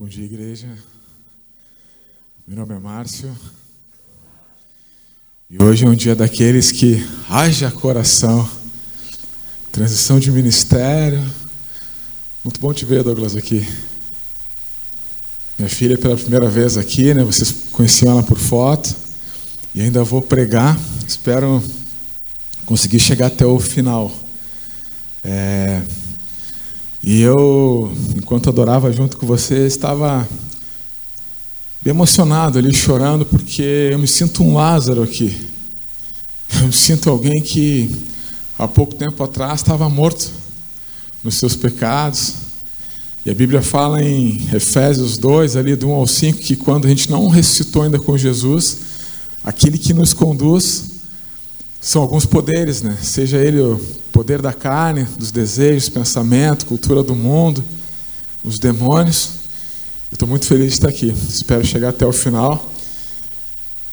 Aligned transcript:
Bom 0.00 0.06
dia, 0.06 0.24
igreja. 0.24 0.68
Meu 2.46 2.56
nome 2.56 2.72
é 2.72 2.78
Márcio. 2.78 3.36
E 5.50 5.60
hoje 5.60 5.84
é 5.84 5.88
um 5.88 5.94
dia 5.96 6.14
daqueles 6.14 6.70
que 6.70 7.04
haja 7.28 7.68
coração. 7.68 8.48
Transição 9.72 10.20
de 10.20 10.30
ministério. 10.30 11.18
Muito 12.44 12.60
bom 12.60 12.72
te 12.72 12.84
ver, 12.84 13.02
Douglas, 13.02 13.34
aqui. 13.34 13.66
Minha 15.58 15.68
filha 15.68 15.98
pela 15.98 16.16
primeira 16.16 16.48
vez 16.48 16.76
aqui, 16.76 17.12
né? 17.12 17.24
Vocês 17.24 17.50
conheciam 17.72 18.12
ela 18.12 18.22
por 18.22 18.38
foto. 18.38 18.94
E 19.74 19.80
ainda 19.80 20.04
vou 20.04 20.22
pregar. 20.22 20.78
Espero 21.08 21.60
conseguir 22.64 23.00
chegar 23.00 23.26
até 23.26 23.44
o 23.44 23.58
final. 23.58 24.16
É... 25.24 25.82
E 27.02 27.22
eu, 27.22 27.92
enquanto 28.16 28.48
adorava 28.48 28.92
junto 28.92 29.16
com 29.16 29.26
você, 29.26 29.66
estava 29.66 30.28
emocionado 31.86 32.58
ali, 32.58 32.74
chorando, 32.74 33.24
porque 33.24 33.90
eu 33.92 33.98
me 33.98 34.08
sinto 34.08 34.42
um 34.42 34.54
Lázaro 34.54 35.02
aqui. 35.02 35.36
Eu 36.60 36.66
me 36.66 36.72
sinto 36.72 37.08
alguém 37.08 37.40
que 37.40 37.90
há 38.58 38.66
pouco 38.66 38.94
tempo 38.94 39.22
atrás 39.22 39.60
estava 39.60 39.88
morto 39.88 40.30
nos 41.22 41.36
seus 41.36 41.54
pecados. 41.54 42.34
E 43.24 43.30
a 43.30 43.34
Bíblia 43.34 43.62
fala 43.62 44.02
em 44.02 44.48
Efésios 44.52 45.18
2, 45.18 45.56
ali 45.56 45.76
do 45.76 45.88
1 45.88 45.92
ao 45.92 46.06
5, 46.06 46.38
que 46.40 46.56
quando 46.56 46.86
a 46.86 46.88
gente 46.88 47.10
não 47.10 47.28
ressuscitou 47.28 47.82
ainda 47.82 47.98
com 47.98 48.16
Jesus, 48.16 48.78
aquele 49.44 49.78
que 49.78 49.94
nos 49.94 50.12
conduz 50.12 50.90
são 51.80 52.02
alguns 52.02 52.26
poderes, 52.26 52.82
né? 52.82 52.96
Seja 53.02 53.38
ele 53.38 53.60
o 53.60 53.80
poder 54.18 54.42
da 54.42 54.52
carne, 54.52 55.04
dos 55.16 55.30
desejos, 55.30 55.88
pensamento, 55.88 56.66
cultura 56.66 57.04
do 57.04 57.14
mundo, 57.14 57.64
os 58.42 58.58
demônios. 58.58 59.28
Estou 60.10 60.26
muito 60.26 60.44
feliz 60.44 60.66
de 60.66 60.72
estar 60.72 60.88
aqui. 60.88 61.14
Espero 61.28 61.64
chegar 61.64 61.90
até 61.90 62.04
o 62.04 62.12
final. 62.12 62.68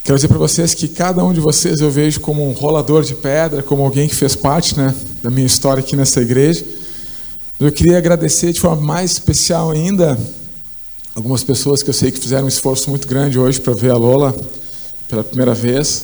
Quero 0.04 0.18
dizer 0.18 0.28
para 0.28 0.40
vocês 0.40 0.74
que 0.74 0.88
cada 0.88 1.24
um 1.24 1.32
de 1.32 1.40
vocês 1.40 1.80
eu 1.80 1.92
vejo 1.92 2.22
como 2.22 2.50
um 2.50 2.54
rolador 2.54 3.04
de 3.04 3.14
pedra, 3.14 3.62
como 3.62 3.84
alguém 3.84 4.08
que 4.08 4.16
fez 4.16 4.36
parte 4.36 4.76
né, 4.76 4.96
da 5.22 5.30
minha 5.30 5.46
história 5.46 5.82
aqui 5.82 5.96
nessa 5.96 6.20
igreja. 6.20 6.66
Eu 7.60 7.72
queria 7.72 8.00
agradecer 8.00 8.52
de 8.52 8.60
forma 8.60 8.82
mais 8.82 9.12
especial 9.12 9.70
ainda 9.70 10.18
algumas 11.14 11.44
pessoas 11.44 11.84
que 11.84 11.92
eu 11.92 11.94
sei 11.94 12.12
que 12.12 12.20
fizeram 12.20 12.46
um 12.46 12.48
esforço 12.48 12.90
muito 12.90 13.08
grande 13.08 13.38
hoje 13.38 13.62
para 13.62 13.76
ver 13.76 13.92
a 13.92 13.96
Lola 13.96 14.36
pela 15.08 15.24
primeira 15.24 15.54
vez. 15.54 16.04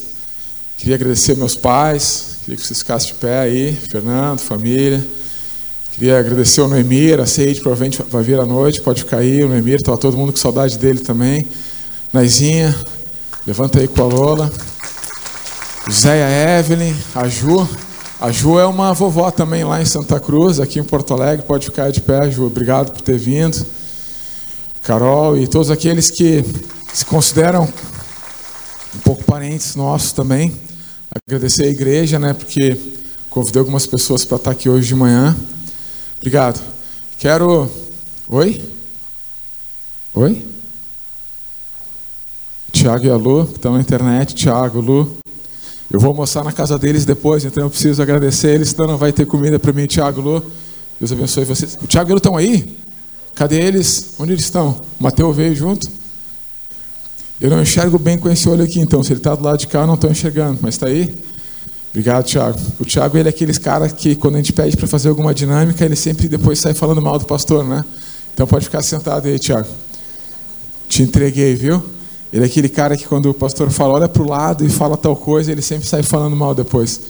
Queria 0.77 0.93
agradecer 0.93 1.35
meus 1.35 1.55
pais, 1.55 2.30
queria 2.43 2.57
que 2.57 2.65
vocês 2.65 2.79
ficassem 2.79 3.09
de 3.09 3.15
pé 3.15 3.39
aí, 3.39 3.73
Fernando, 3.89 4.39
família. 4.39 5.05
Queria 5.91 6.19
agradecer 6.19 6.61
ao 6.61 6.67
Noemir, 6.67 7.19
a 7.19 7.25
Seide 7.25 7.61
provavelmente 7.61 8.01
vai 8.09 8.23
vir 8.23 8.39
à 8.39 8.45
noite, 8.45 8.81
pode 8.81 9.03
ficar 9.03 9.17
aí, 9.17 9.43
o 9.43 9.49
Noemir, 9.49 9.75
estava 9.75 9.97
todo 9.97 10.17
mundo 10.17 10.31
com 10.31 10.37
saudade 10.37 10.77
dele 10.77 10.99
também. 10.99 11.45
Naizinha, 12.11 12.75
levanta 13.45 13.79
aí 13.79 13.87
com 13.87 14.01
a 14.01 14.05
Lola. 14.05 14.51
Zé 15.91 16.17
e 16.17 16.23
a 16.23 16.59
Evelyn, 16.59 16.95
a 17.13 17.27
Ju. 17.27 17.67
A 18.19 18.31
Ju 18.31 18.59
é 18.59 18.65
uma 18.65 18.93
vovó 18.93 19.29
também 19.29 19.63
lá 19.63 19.81
em 19.81 19.85
Santa 19.85 20.19
Cruz, 20.19 20.59
aqui 20.59 20.79
em 20.79 20.83
Porto 20.83 21.13
Alegre, 21.13 21.45
pode 21.45 21.65
ficar 21.65 21.91
de 21.91 22.01
pé, 22.01 22.31
Ju, 22.31 22.45
obrigado 22.45 22.91
por 22.91 23.01
ter 23.01 23.17
vindo. 23.17 23.65
Carol 24.83 25.37
e 25.37 25.47
todos 25.47 25.69
aqueles 25.69 26.09
que 26.09 26.43
se 26.91 27.05
consideram 27.05 27.71
um 28.95 28.99
pouco 28.99 29.23
parentes 29.23 29.75
nossos 29.75 30.11
também. 30.11 30.70
Agradecer 31.27 31.63
a 31.63 31.67
igreja, 31.67 32.17
né, 32.17 32.33
porque 32.33 32.77
convidei 33.29 33.59
algumas 33.59 33.85
pessoas 33.85 34.23
para 34.23 34.37
estar 34.37 34.51
aqui 34.51 34.69
hoje 34.69 34.87
de 34.87 34.95
manhã. 34.95 35.35
Obrigado. 36.17 36.61
Quero. 37.17 37.69
Oi? 38.29 38.61
Oi? 40.13 40.45
Tiago 42.71 43.05
e 43.05 43.09
a 43.09 43.15
Lu, 43.15 43.45
que 43.45 43.57
estão 43.57 43.73
na 43.73 43.81
internet. 43.81 44.33
Tiago, 44.33 44.79
Lu. 44.79 45.17
Eu 45.89 45.99
vou 45.99 46.09
almoçar 46.09 46.43
na 46.45 46.53
casa 46.53 46.79
deles 46.79 47.03
depois, 47.03 47.43
então 47.43 47.63
eu 47.63 47.69
preciso 47.69 48.01
agradecer 48.01 48.55
eles, 48.55 48.69
senão 48.69 48.87
não 48.87 48.97
vai 48.97 49.11
ter 49.11 49.25
comida 49.25 49.59
para 49.59 49.73
mim, 49.73 49.85
Tiago, 49.87 50.21
Lu. 50.21 50.51
Deus 50.97 51.11
abençoe 51.11 51.43
vocês. 51.43 51.77
O 51.81 51.87
Tiago 51.87 52.09
e 52.09 52.11
a 52.11 52.13
Lu 52.13 52.17
estão 52.17 52.37
aí? 52.37 52.77
Cadê 53.35 53.59
eles? 53.59 54.13
Onde 54.17 54.31
eles 54.31 54.45
estão? 54.45 54.81
O 54.99 55.03
Mateus 55.03 55.35
veio 55.35 55.53
junto? 55.53 55.89
Eu 57.41 57.49
não 57.49 57.59
enxergo 57.59 57.97
bem 57.97 58.19
com 58.19 58.29
esse 58.29 58.47
olho 58.47 58.63
aqui, 58.63 58.79
então. 58.79 59.03
Se 59.03 59.11
ele 59.11 59.19
está 59.19 59.33
do 59.33 59.43
lado 59.43 59.57
de 59.57 59.65
cá, 59.65 59.79
eu 59.79 59.87
não 59.87 59.95
estou 59.95 60.11
enxergando. 60.11 60.59
Mas 60.61 60.75
está 60.75 60.85
aí? 60.85 61.11
Obrigado, 61.89 62.23
Tiago. 62.23 62.59
O 62.79 62.85
Tiago 62.85 63.17
ele 63.17 63.27
é 63.27 63.31
aqueles 63.31 63.57
cara 63.57 63.89
que, 63.89 64.15
quando 64.15 64.35
a 64.35 64.37
gente 64.37 64.53
pede 64.53 64.77
para 64.77 64.87
fazer 64.87 65.09
alguma 65.09 65.33
dinâmica, 65.33 65.83
ele 65.83 65.95
sempre 65.95 66.29
depois 66.29 66.59
sai 66.59 66.75
falando 66.75 67.01
mal 67.01 67.17
do 67.17 67.25
pastor, 67.25 67.67
né? 67.67 67.83
Então 68.31 68.45
pode 68.45 68.65
ficar 68.65 68.83
sentado 68.83 69.27
aí, 69.27 69.39
Tiago. 69.39 69.67
Te 70.87 71.01
entreguei, 71.01 71.55
viu? 71.55 71.83
Ele 72.31 72.43
é 72.43 72.45
aquele 72.45 72.69
cara 72.69 72.95
que, 72.95 73.07
quando 73.07 73.31
o 73.31 73.33
pastor 73.33 73.71
fala, 73.71 73.95
olha 73.95 74.07
para 74.07 74.21
o 74.21 74.29
lado 74.29 74.63
e 74.63 74.69
fala 74.69 74.95
tal 74.95 75.15
coisa, 75.15 75.51
ele 75.51 75.63
sempre 75.63 75.87
sai 75.87 76.03
falando 76.03 76.35
mal 76.35 76.53
depois. 76.53 77.01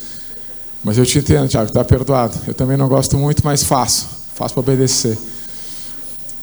Mas 0.81 0.97
eu 0.97 1.05
te 1.05 1.19
entendo, 1.19 1.49
Tiago, 1.49 1.67
está 1.67 1.83
perdoado. 1.83 2.39
Eu 2.47 2.53
também 2.53 2.77
não 2.77 2.87
gosto 2.87 3.17
muito, 3.17 3.41
mas 3.43 3.63
faço. 3.63 4.07
Faço 4.33 4.53
para 4.53 4.61
obedecer. 4.61 5.17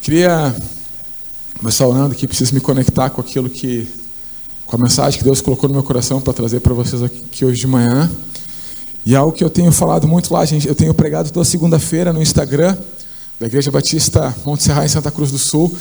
Queria 0.03 0.55
começar 1.59 1.89
orando 1.89 2.13
aqui, 2.13 2.25
preciso 2.29 2.55
me 2.55 2.61
conectar 2.61 3.11
com 3.11 3.21
aquilo 3.21 3.51
que, 3.51 3.89
com 4.65 4.77
a 4.77 4.79
mensagem 4.79 5.19
que 5.19 5.25
Deus 5.25 5.41
colocou 5.41 5.69
no 5.69 5.75
meu 5.75 5.83
coração 5.83 6.21
para 6.21 6.33
trazer 6.33 6.61
para 6.61 6.73
vocês 6.73 7.03
aqui 7.03 7.45
hoje 7.45 7.61
de 7.61 7.67
manhã. 7.67 8.09
E 9.05 9.17
algo 9.17 9.33
que 9.33 9.43
eu 9.43 9.51
tenho 9.51 9.73
falado 9.73 10.07
muito 10.07 10.33
lá, 10.33 10.45
gente, 10.45 10.69
eu 10.69 10.75
tenho 10.75 10.95
pregado 10.95 11.33
toda 11.33 11.45
segunda-feira 11.45 12.13
no 12.13 12.23
Instagram 12.23 12.79
da 13.41 13.47
Igreja 13.47 13.73
Batista 13.73 14.33
Monte 14.47 14.63
Serra 14.63 14.85
em 14.85 14.89
Santa 14.89 15.11
Cruz 15.11 15.33
do 15.33 15.39
Sul. 15.39 15.77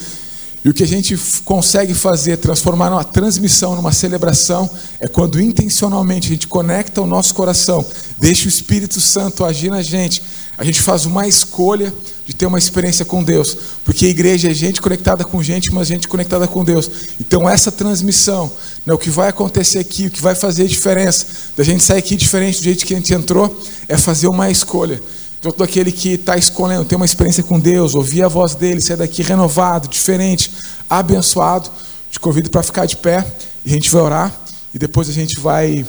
E 0.66 0.70
o 0.70 0.74
que 0.74 0.82
a 0.82 0.88
gente 0.88 1.16
consegue 1.46 1.94
fazer, 1.94 2.38
transformar 2.38 2.92
uma 2.92 3.04
transmissão 3.04 3.76
numa 3.76 3.92
celebração, 3.92 4.68
é 5.00 5.08
quando 5.08 5.40
intencionalmente 5.40 6.28
a 6.28 6.32
gente 6.32 6.48
conecta 6.48 7.04
o 7.04 7.06
nosso 7.06 7.36
coração, 7.36 7.86
deixa 8.18 8.46
o 8.46 8.50
Espírito 8.50 9.00
Santo 9.00 9.46
agir 9.46 9.70
na 9.70 9.84
gente, 9.84 10.24
a 10.58 10.64
gente 10.64 10.82
faz 10.82 11.06
uma 11.06 11.28
escolha 11.28 11.94
ter 12.38 12.46
uma 12.46 12.58
experiência 12.58 13.04
com 13.04 13.24
Deus, 13.24 13.58
porque 13.84 14.06
a 14.06 14.10
igreja 14.10 14.50
é 14.50 14.54
gente 14.54 14.82
conectada 14.82 15.26
com 15.26 15.42
gente, 15.42 15.74
mas 15.74 15.88
gente 15.88 16.08
conectada 16.08 16.48
com 16.48 16.64
Deus. 16.64 16.90
Então 17.20 17.50
essa 17.50 17.72
transmissão, 17.72 18.52
né, 18.86 18.94
o 18.94 18.98
que 18.98 19.10
vai 19.10 19.30
acontecer 19.30 19.80
aqui, 19.80 20.08
o 20.08 20.12
que 20.12 20.22
vai 20.22 20.36
fazer 20.36 20.64
a 20.64 20.68
diferença 20.68 21.26
da 21.56 21.64
gente 21.64 21.84
sair 21.84 22.00
aqui 22.00 22.16
diferente 22.16 22.60
do 22.60 22.64
jeito 22.64 22.86
que 22.86 22.94
a 22.94 22.98
gente 22.98 23.14
entrou, 23.14 23.60
é 23.88 23.98
fazer 23.98 24.28
uma 24.28 24.52
escolha. 24.52 25.02
Então 25.40 25.52
todo 25.52 25.64
aquele 25.64 25.92
que 25.92 26.10
está 26.10 26.38
escolhendo 26.38 26.86
ter 26.86 26.96
uma 26.96 27.06
experiência 27.06 27.44
com 27.44 27.60
Deus, 27.60 27.96
ouvir 27.96 28.24
a 28.24 28.28
voz 28.28 28.54
dele, 28.54 28.82
sair 28.82 28.98
daqui 28.98 29.24
renovado, 29.24 29.88
diferente, 29.88 30.52
abençoado, 30.90 31.70
te 32.12 32.20
convido 32.20 32.50
para 32.50 32.62
ficar 32.62 32.86
de 32.86 32.98
pé 32.98 33.26
e 33.66 33.70
a 33.70 33.74
gente 33.74 33.90
vai 33.90 34.02
orar 34.02 34.42
e 34.74 34.80
depois 34.80 35.10
a 35.10 35.14
gente 35.14 35.40
vai 35.40 35.86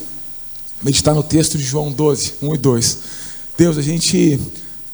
meditar 0.82 1.14
no 1.14 1.22
texto 1.22 1.58
de 1.58 1.64
João 1.64 1.92
12, 1.92 2.34
1 2.40 2.54
e 2.54 2.58
2. 2.58 2.98
Deus, 3.56 3.76
a 3.76 3.82
gente 3.82 4.40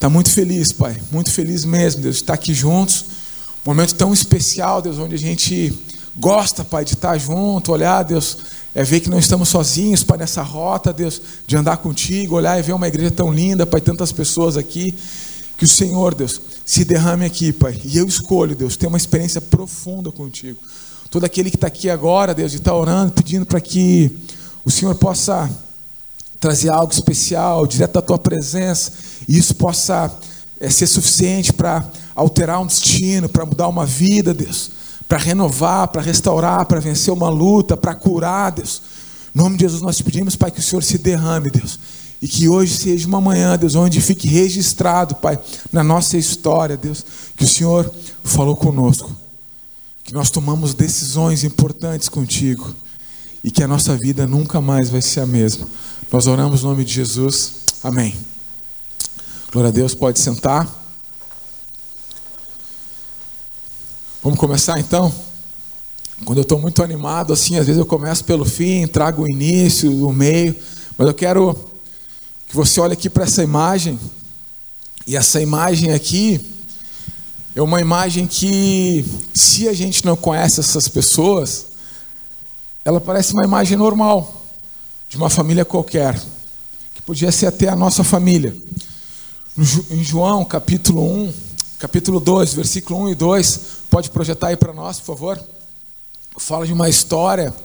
Está 0.05 0.09
muito 0.11 0.29
feliz, 0.29 0.71
Pai, 0.71 1.01
muito 1.11 1.31
feliz 1.31 1.65
mesmo, 1.65 2.03
Deus, 2.03 2.17
de 2.17 2.21
estar 2.21 2.35
aqui 2.35 2.53
juntos. 2.53 3.05
Um 3.65 3.71
momento 3.71 3.95
tão 3.95 4.13
especial, 4.13 4.79
Deus, 4.79 4.99
onde 4.99 5.15
a 5.15 5.17
gente 5.17 5.73
gosta, 6.15 6.63
Pai, 6.63 6.85
de 6.85 6.93
estar 6.93 7.17
junto, 7.17 7.71
olhar, 7.71 8.03
Deus, 8.03 8.37
é 8.75 8.83
ver 8.83 8.99
que 8.99 9.09
não 9.09 9.17
estamos 9.17 9.49
sozinhos, 9.49 10.03
Pai, 10.03 10.19
nessa 10.19 10.43
rota, 10.43 10.93
Deus, 10.93 11.19
de 11.47 11.57
andar 11.57 11.77
contigo, 11.77 12.35
olhar 12.35 12.59
e 12.59 12.61
ver 12.61 12.73
uma 12.73 12.87
igreja 12.87 13.09
tão 13.09 13.33
linda, 13.33 13.65
Pai, 13.65 13.81
tantas 13.81 14.11
pessoas 14.11 14.57
aqui. 14.57 14.93
Que 15.57 15.65
o 15.65 15.67
Senhor, 15.67 16.13
Deus, 16.13 16.39
se 16.63 16.85
derrame 16.85 17.25
aqui, 17.25 17.51
Pai. 17.51 17.81
E 17.83 17.97
eu 17.97 18.05
escolho, 18.05 18.55
Deus, 18.55 18.77
ter 18.77 18.85
uma 18.85 18.97
experiência 18.97 19.41
profunda 19.41 20.11
contigo. 20.11 20.59
Todo 21.09 21.23
aquele 21.23 21.49
que 21.49 21.57
está 21.57 21.65
aqui 21.65 21.89
agora, 21.89 22.31
Deus, 22.31 22.53
e 22.53 22.57
está 22.57 22.75
orando, 22.75 23.11
pedindo 23.11 23.43
para 23.43 23.59
que 23.59 24.15
o 24.63 24.69
Senhor 24.69 24.93
possa 24.93 25.49
trazer 26.39 26.69
algo 26.69 26.93
especial, 26.93 27.65
direto 27.65 27.93
da 27.93 28.03
tua 28.03 28.19
presença, 28.19 28.91
e 29.27 29.37
isso 29.37 29.55
possa 29.55 30.11
é, 30.59 30.69
ser 30.69 30.87
suficiente 30.87 31.51
para 31.51 31.87
alterar 32.15 32.61
um 32.61 32.65
destino, 32.65 33.27
para 33.27 33.45
mudar 33.45 33.67
uma 33.67 33.85
vida, 33.85 34.33
Deus, 34.33 34.71
para 35.07 35.17
renovar, 35.17 35.87
para 35.89 36.01
restaurar, 36.01 36.65
para 36.65 36.79
vencer 36.79 37.13
uma 37.13 37.29
luta, 37.29 37.75
para 37.75 37.93
curar, 37.93 38.51
Deus. 38.51 38.81
Em 39.35 39.37
nome 39.37 39.57
de 39.57 39.63
Jesus 39.63 39.81
nós 39.81 39.97
te 39.97 40.03
pedimos, 40.03 40.35
Pai, 40.35 40.49
que 40.49 40.59
o 40.59 40.63
Senhor 40.63 40.83
se 40.83 40.97
derrame, 40.97 41.49
Deus. 41.49 41.79
E 42.21 42.27
que 42.27 42.47
hoje 42.47 42.77
seja 42.77 43.07
uma 43.07 43.19
manhã, 43.19 43.57
Deus, 43.57 43.75
onde 43.75 43.99
fique 43.99 44.27
registrado, 44.27 45.15
Pai, 45.15 45.37
na 45.71 45.83
nossa 45.83 46.17
história, 46.17 46.77
Deus, 46.77 47.05
que 47.35 47.43
o 47.43 47.47
Senhor 47.47 47.93
falou 48.23 48.55
conosco. 48.55 49.11
Que 50.03 50.13
nós 50.13 50.29
tomamos 50.29 50.73
decisões 50.73 51.43
importantes 51.43 52.07
contigo. 52.07 52.73
E 53.43 53.51
que 53.51 53.61
a 53.61 53.67
nossa 53.67 53.95
vida 53.97 54.25
nunca 54.25 54.61
mais 54.61 54.89
vai 54.89 55.01
ser 55.01 55.19
a 55.19 55.25
mesma. 55.25 55.67
Nós 56.11 56.25
oramos 56.25 56.63
no 56.63 56.69
nome 56.69 56.85
de 56.85 56.93
Jesus. 56.93 57.53
Amém. 57.83 58.34
Glória 59.51 59.69
a 59.69 59.71
Deus, 59.71 59.95
pode 59.95 60.19
sentar. 60.19 60.67
Vamos 64.21 64.39
começar 64.39 64.79
então? 64.79 65.13
Quando 66.25 66.39
eu 66.39 66.43
estou 66.43 66.59
muito 66.59 66.81
animado, 66.83 67.31
assim, 67.31 67.57
às 67.57 67.65
vezes 67.65 67.79
eu 67.79 67.85
começo 67.85 68.23
pelo 68.25 68.43
fim, 68.43 68.87
trago 68.87 69.23
o 69.23 69.29
início, 69.29 70.05
o 70.05 70.11
meio, 70.11 70.55
mas 70.97 71.07
eu 71.07 71.13
quero 71.13 71.53
que 72.47 72.55
você 72.55 72.79
olhe 72.79 72.93
aqui 72.93 73.09
para 73.09 73.23
essa 73.23 73.43
imagem, 73.43 73.99
e 75.07 75.15
essa 75.15 75.39
imagem 75.39 75.93
aqui, 75.93 76.41
é 77.55 77.61
uma 77.61 77.79
imagem 77.79 78.27
que, 78.27 79.05
se 79.33 79.69
a 79.69 79.73
gente 79.73 80.03
não 80.03 80.15
conhece 80.15 80.59
essas 80.59 80.87
pessoas, 80.87 81.67
ela 82.83 82.99
parece 82.99 83.33
uma 83.33 83.43
imagem 83.43 83.77
normal, 83.77 84.43
de 85.07 85.17
uma 85.17 85.29
família 85.29 85.63
qualquer, 85.63 86.19
que 86.93 87.01
podia 87.03 87.31
ser 87.31 87.45
até 87.45 87.69
a 87.69 87.75
nossa 87.75 88.03
família. 88.03 88.55
Em 89.57 90.03
João, 90.03 90.43
capítulo 90.43 91.01
1, 91.01 91.33
capítulo 91.79 92.19
2, 92.19 92.53
versículo 92.53 92.99
1 93.03 93.09
e 93.11 93.15
2, 93.15 93.59
pode 93.89 94.09
projetar 94.09 94.47
aí 94.47 94.57
para 94.57 94.73
nós, 94.73 94.99
por 94.99 95.05
favor? 95.05 95.41
Fala 96.37 96.65
de 96.65 96.73
uma 96.73 96.89
história 96.89 97.55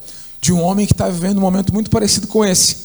de 0.41 0.53
um 0.53 0.63
homem 0.63 0.87
que 0.87 0.93
está 0.93 1.09
vivendo 1.09 1.39
um 1.39 1.41
momento 1.41 1.75
muito 1.75 1.91
parecido 1.91 2.29
com 2.29 2.45
esse. 2.45 2.77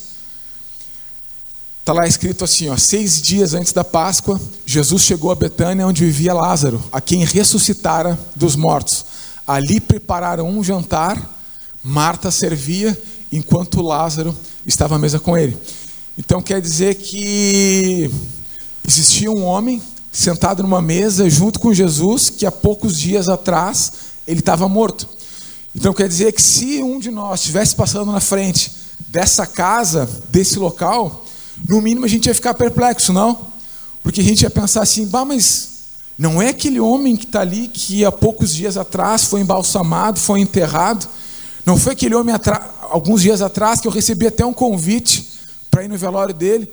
Está 1.82 1.94
lá 1.94 2.08
escrito 2.08 2.44
assim: 2.44 2.68
ó, 2.70 2.78
seis 2.78 3.22
dias 3.22 3.54
antes 3.54 3.72
da 3.72 3.84
Páscoa, 3.84 4.42
Jesus 4.66 5.04
chegou 5.04 5.30
a 5.30 5.36
Betânia, 5.36 5.86
onde 5.86 6.04
vivia 6.04 6.34
Lázaro, 6.34 6.84
a 6.92 7.00
quem 7.00 7.24
ressuscitara 7.24 8.18
dos 8.36 8.56
mortos. 8.56 9.06
Ali 9.46 9.80
prepararam 9.80 10.50
um 10.50 10.64
jantar, 10.64 11.32
Marta 11.84 12.32
servia, 12.32 13.00
enquanto 13.32 13.84
Lázaro 13.84 14.36
estava 14.66 14.96
à 14.96 15.00
mesa 15.00 15.20
com 15.20 15.38
ele. 15.38 15.56
Então 16.18 16.42
quer 16.42 16.60
dizer 16.60 16.96
que 16.96 18.10
existia 18.88 19.32
um 19.32 19.44
homem 19.44 19.82
sentado 20.12 20.64
numa 20.64 20.82
mesa 20.82 21.30
junto 21.30 21.60
com 21.60 21.74
Jesus, 21.74 22.30
que 22.30 22.46
há 22.46 22.52
poucos 22.52 22.98
dias 22.98 23.28
atrás 23.28 23.92
ele 24.28 24.40
estava 24.40 24.68
morto. 24.70 25.08
Então 25.76 25.94
quer 25.94 26.08
dizer 26.08 26.32
que 26.32 26.42
se 26.42 26.82
um 26.82 27.00
de 27.00 27.12
nós 27.12 27.42
estivesse 27.42 27.76
passando 27.76 28.12
na 28.12 28.22
frente 28.22 28.72
dessa 29.10 29.46
casa, 29.46 30.10
desse 30.30 30.58
local, 30.58 31.26
no 31.68 31.82
mínimo 31.82 32.06
a 32.06 32.10
gente 32.10 32.28
ia 32.28 32.36
ficar 32.36 32.54
perplexo, 32.54 33.12
não? 33.12 33.38
Porque 34.02 34.22
a 34.22 34.24
gente 34.24 34.44
ia 34.44 34.50
pensar 34.50 34.84
assim, 34.84 35.06
bah, 35.06 35.26
mas 35.26 35.70
não 36.18 36.42
é 36.42 36.50
aquele 36.50 36.80
homem 36.80 37.18
que 37.18 37.26
está 37.26 37.42
ali 37.42 37.68
que 37.68 38.06
há 38.06 38.12
poucos 38.12 38.54
dias 38.54 38.78
atrás 38.78 39.26
foi 39.26 39.42
embalsamado, 39.42 40.20
foi 40.20 40.40
enterrado? 40.40 41.08
Não 41.66 41.78
foi 41.78 41.94
aquele 41.94 42.16
homem 42.16 42.34
alguns 42.90 43.22
dias 43.22 43.42
atrás 43.42 43.82
que 43.82 43.88
eu 43.88 43.92
recebi 43.92 44.28
até 44.28 44.46
um 44.46 44.54
convite 44.54 45.28
para 45.70 45.84
ir 45.84 45.90
no 45.90 45.98
velório 45.98 46.34
dele? 46.34 46.72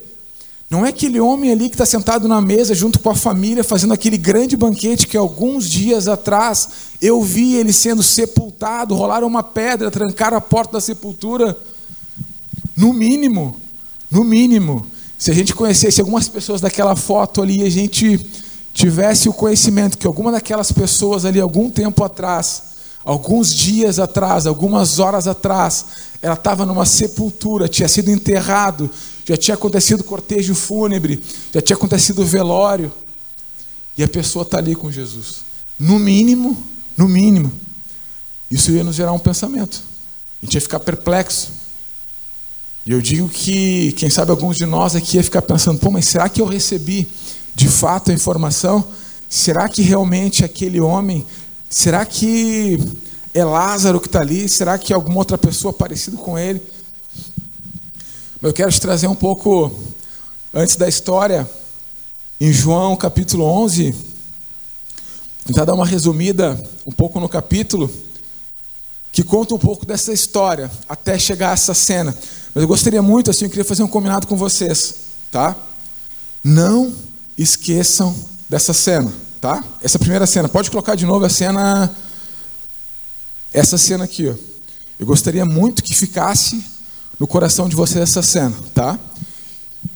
Não 0.73 0.83
é 0.83 0.89
aquele 0.89 1.19
homem 1.19 1.51
ali 1.51 1.69
que 1.69 1.75
está 1.75 1.85
sentado 1.85 2.27
na 2.27 2.41
mesa 2.41 2.73
junto 2.73 2.99
com 2.99 3.07
a 3.07 3.13
família, 3.13 3.63
fazendo 3.63 3.93
aquele 3.93 4.17
grande 4.17 4.57
banquete 4.57 5.05
que 5.05 5.15
alguns 5.15 5.69
dias 5.69 6.07
atrás 6.07 6.67
eu 6.99 7.21
vi 7.21 7.57
ele 7.57 7.71
sendo 7.71 8.01
sepultado, 8.01 8.95
rolaram 8.95 9.27
uma 9.27 9.43
pedra, 9.43 9.91
trancaram 9.91 10.35
a 10.35 10.41
porta 10.41 10.73
da 10.73 10.81
sepultura? 10.81 11.55
No 12.75 12.91
mínimo, 12.91 13.55
no 14.09 14.23
mínimo, 14.23 14.83
se 15.15 15.29
a 15.29 15.33
gente 15.35 15.53
conhecesse 15.53 16.01
algumas 16.01 16.27
pessoas 16.27 16.59
daquela 16.59 16.95
foto 16.95 17.43
ali 17.43 17.59
e 17.59 17.67
a 17.67 17.69
gente 17.69 18.19
tivesse 18.73 19.29
o 19.29 19.33
conhecimento 19.33 19.95
que 19.95 20.07
alguma 20.07 20.31
daquelas 20.31 20.71
pessoas 20.71 21.23
ali, 21.23 21.39
algum 21.39 21.69
tempo 21.69 22.03
atrás, 22.03 22.63
alguns 23.05 23.53
dias 23.53 23.99
atrás, 23.99 24.47
algumas 24.47 24.97
horas 24.97 25.27
atrás, 25.27 25.85
ela 26.19 26.33
estava 26.33 26.65
numa 26.65 26.87
sepultura, 26.87 27.67
tinha 27.67 27.87
sido 27.87 28.09
enterrado, 28.09 28.89
já 29.25 29.37
tinha 29.37 29.55
acontecido 29.55 30.03
cortejo 30.03 30.53
fúnebre, 30.53 31.23
já 31.53 31.61
tinha 31.61 31.75
acontecido 31.75 32.25
velório, 32.25 32.91
e 33.97 34.03
a 34.03 34.07
pessoa 34.07 34.43
está 34.43 34.57
ali 34.57 34.75
com 34.75 34.91
Jesus. 34.91 35.43
No 35.79 35.99
mínimo, 35.99 36.61
no 36.97 37.07
mínimo, 37.07 37.51
isso 38.49 38.71
ia 38.71 38.83
nos 38.83 38.95
gerar 38.95 39.11
um 39.11 39.19
pensamento. 39.19 39.81
A 40.41 40.45
gente 40.45 40.55
ia 40.55 40.61
ficar 40.61 40.79
perplexo. 40.79 41.51
E 42.85 42.91
eu 42.91 43.01
digo 43.01 43.29
que, 43.29 43.93
quem 43.93 44.09
sabe 44.09 44.31
alguns 44.31 44.57
de 44.57 44.65
nós 44.65 44.95
aqui 44.95 45.17
ia 45.17 45.23
ficar 45.23 45.41
pensando, 45.41 45.79
pô, 45.79 45.89
mas 45.89 46.05
será 46.05 46.27
que 46.27 46.41
eu 46.41 46.45
recebi 46.45 47.07
de 47.55 47.69
fato 47.69 48.11
a 48.11 48.13
informação? 48.13 48.85
Será 49.29 49.69
que 49.69 49.81
realmente 49.81 50.43
aquele 50.43 50.81
homem, 50.81 51.25
será 51.69 52.05
que 52.05 52.77
é 53.33 53.43
Lázaro 53.43 53.99
que 53.99 54.07
está 54.07 54.19
ali? 54.19 54.49
Será 54.49 54.77
que 54.77 54.91
é 54.91 54.95
alguma 54.95 55.17
outra 55.17 55.37
pessoa 55.37 55.71
parecida 55.71 56.17
com 56.17 56.37
ele? 56.37 56.61
Eu 58.43 58.51
quero 58.51 58.69
te 58.69 58.81
trazer 58.81 59.07
um 59.07 59.15
pouco 59.15 59.71
antes 60.53 60.75
da 60.75 60.85
história, 60.85 61.49
em 62.41 62.51
João 62.51 62.93
capítulo 62.97 63.45
11, 63.45 63.95
tentar 65.45 65.63
dar 65.63 65.73
uma 65.73 65.85
resumida 65.85 66.61
um 66.85 66.91
pouco 66.91 67.21
no 67.21 67.29
capítulo, 67.29 67.89
que 69.13 69.23
conta 69.23 69.55
um 69.55 69.57
pouco 69.57 69.85
dessa 69.85 70.11
história, 70.11 70.69
até 70.89 71.17
chegar 71.17 71.51
a 71.51 71.53
essa 71.53 71.73
cena. 71.73 72.13
Mas 72.53 72.61
eu 72.61 72.67
gostaria 72.67 73.01
muito, 73.01 73.31
assim, 73.31 73.45
eu 73.45 73.49
queria 73.49 73.63
fazer 73.63 73.81
um 73.81 73.87
combinado 73.87 74.27
com 74.27 74.35
vocês, 74.35 74.93
tá? 75.31 75.55
Não 76.43 76.93
esqueçam 77.37 78.13
dessa 78.49 78.73
cena, 78.73 79.13
tá? 79.39 79.63
Essa 79.81 79.97
primeira 79.97 80.27
cena. 80.27 80.49
Pode 80.49 80.69
colocar 80.69 80.95
de 80.95 81.05
novo 81.05 81.23
a 81.23 81.29
cena. 81.29 81.95
Essa 83.53 83.77
cena 83.77 84.03
aqui, 84.03 84.27
ó. 84.27 84.35
Eu 84.99 85.05
gostaria 85.05 85.45
muito 85.45 85.81
que 85.81 85.95
ficasse 85.95 86.72
no 87.23 87.27
coração 87.27 87.69
de 87.69 87.75
vocês 87.77 88.03
essa 88.03 88.21
cena, 88.21 88.53
tá? 88.73 88.99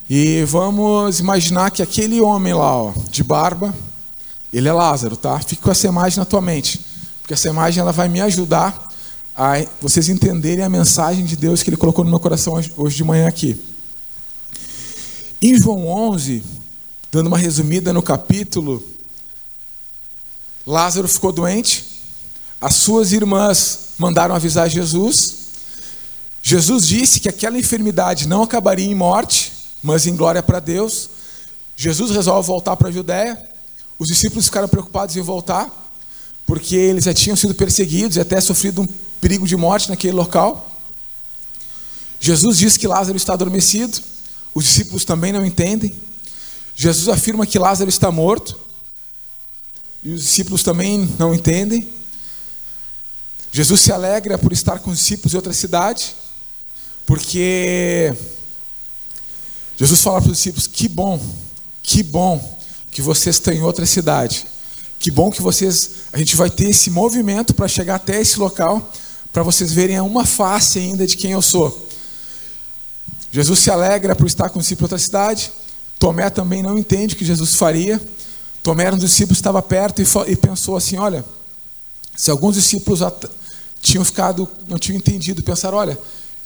E 0.09 0.45
vamos 0.45 1.19
imaginar 1.19 1.71
que 1.71 1.83
aquele 1.83 2.21
homem 2.21 2.53
lá, 2.53 2.83
ó, 2.83 2.93
de 3.11 3.21
barba, 3.21 3.75
ele 4.53 4.69
é 4.69 4.71
Lázaro, 4.71 5.17
tá? 5.17 5.37
Fique 5.41 5.61
com 5.61 5.69
essa 5.69 5.85
imagem 5.87 6.19
na 6.19 6.23
tua 6.23 6.39
mente, 6.39 6.79
porque 7.19 7.33
essa 7.33 7.49
imagem 7.49 7.81
ela 7.81 7.91
vai 7.91 8.07
me 8.07 8.21
ajudar 8.21 8.81
a 9.35 9.55
vocês 9.81 10.07
entenderem 10.07 10.63
a 10.63 10.69
mensagem 10.69 11.25
de 11.25 11.35
Deus 11.35 11.61
que 11.61 11.69
Ele 11.69 11.75
colocou 11.75 12.05
no 12.05 12.09
meu 12.09 12.19
coração 12.21 12.53
hoje 12.77 12.95
de 12.95 13.03
manhã 13.03 13.27
aqui. 13.27 13.61
Em 15.41 15.59
João 15.59 15.85
11, 15.85 16.41
dando 17.11 17.27
uma 17.27 17.37
resumida 17.37 17.91
no 17.91 18.01
capítulo, 18.01 18.81
Lázaro 20.65 21.09
ficou 21.09 21.33
doente, 21.33 21.83
as 22.61 22.75
suas 22.75 23.11
irmãs 23.11 23.95
mandaram 23.97 24.33
avisar 24.33 24.69
Jesus. 24.69 25.36
Jesus 26.49 26.87
disse 26.87 27.19
que 27.19 27.27
aquela 27.27 27.59
enfermidade 27.59 28.25
não 28.25 28.41
acabaria 28.41 28.85
em 28.85 28.95
morte, 28.95 29.51
mas 29.83 30.07
em 30.07 30.15
glória 30.15 30.41
para 30.41 30.61
Deus. 30.61 31.09
Jesus 31.75 32.09
resolve 32.09 32.47
voltar 32.47 32.77
para 32.77 32.87
a 32.87 32.91
Judéia. 32.91 33.37
Os 33.99 34.07
discípulos 34.07 34.45
ficaram 34.45 34.69
preocupados 34.69 35.17
em 35.17 35.21
voltar, 35.21 35.69
porque 36.45 36.73
eles 36.73 37.03
já 37.03 37.13
tinham 37.13 37.35
sido 37.35 37.53
perseguidos 37.53 38.15
e 38.15 38.21
até 38.21 38.39
sofrido 38.39 38.81
um 38.81 38.87
perigo 39.19 39.45
de 39.45 39.57
morte 39.57 39.89
naquele 39.89 40.13
local. 40.13 40.71
Jesus 42.17 42.59
diz 42.59 42.77
que 42.77 42.87
Lázaro 42.87 43.17
está 43.17 43.33
adormecido, 43.33 44.01
os 44.55 44.63
discípulos 44.63 45.03
também 45.03 45.33
não 45.33 45.45
entendem. 45.45 45.93
Jesus 46.77 47.09
afirma 47.09 47.45
que 47.45 47.59
Lázaro 47.59 47.89
está 47.89 48.09
morto, 48.09 48.57
e 50.01 50.13
os 50.13 50.23
discípulos 50.23 50.63
também 50.63 51.13
não 51.19 51.35
entendem. 51.35 51.89
Jesus 53.51 53.81
se 53.81 53.91
alegra 53.91 54.37
por 54.37 54.53
estar 54.53 54.79
com 54.79 54.91
os 54.91 54.99
discípulos 54.99 55.33
em 55.33 55.35
outra 55.35 55.51
cidade, 55.51 56.15
porque 57.07 58.13
Jesus 59.77 60.01
fala 60.01 60.21
para 60.21 60.29
os 60.29 60.37
discípulos: 60.37 60.67
que 60.67 60.89
bom, 60.89 61.19
que 61.81 62.03
bom 62.03 62.57
que 62.91 63.01
vocês 63.01 63.37
estão 63.37 63.53
em 63.53 63.61
outra 63.61 63.85
cidade. 63.85 64.45
Que 64.99 65.09
bom 65.09 65.31
que 65.31 65.41
vocês, 65.41 65.91
a 66.11 66.17
gente 66.17 66.35
vai 66.35 66.49
ter 66.49 66.69
esse 66.69 66.89
movimento 66.89 67.53
para 67.53 67.67
chegar 67.67 67.95
até 67.95 68.19
esse 68.19 68.37
local, 68.37 68.91
para 69.31 69.41
vocês 69.41 69.71
verem 69.71 69.99
uma 70.01 70.25
face 70.25 70.79
ainda 70.79 71.07
de 71.07 71.15
quem 71.15 71.31
eu 71.31 71.41
sou. 71.41 71.87
Jesus 73.31 73.59
se 73.59 73.71
alegra 73.71 74.15
por 74.15 74.27
estar 74.27 74.49
com 74.49 74.59
o 74.59 74.61
discípulo 74.61 74.85
em 74.85 74.87
outra 74.87 74.97
cidade. 74.97 75.51
Tomé 75.99 76.29
também 76.29 76.61
não 76.61 76.77
entende 76.77 77.15
o 77.15 77.17
que 77.17 77.23
Jesus 77.23 77.55
faria. 77.55 78.01
Tomé 78.61 78.83
era 78.85 78.95
um 78.95 78.99
discípulo 78.99 79.35
que 79.35 79.39
estava 79.39 79.61
perto 79.61 80.01
e, 80.27 80.35
pensou 80.35 80.75
assim: 80.75 80.97
olha, 80.97 81.23
se 82.15 82.29
alguns 82.31 82.55
discípulos 82.55 82.99
tinham 83.81 84.03
ficado, 84.03 84.49
não 84.67 84.77
tinham 84.77 84.97
entendido, 84.97 85.41
pensaram: 85.41 85.77
olha, 85.77 85.97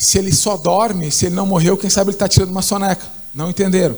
se 0.04 0.18
ele 0.18 0.34
só 0.34 0.58
dorme, 0.58 1.12
se 1.12 1.28
ele 1.28 1.36
não 1.36 1.46
morreu, 1.46 1.78
quem 1.78 1.90
sabe 1.90 2.10
ele 2.10 2.16
está 2.16 2.28
tirando 2.28 2.52
uma 2.52 2.62
soneca. 2.62 3.06
Não 3.34 3.50
entenderam. 3.50 3.98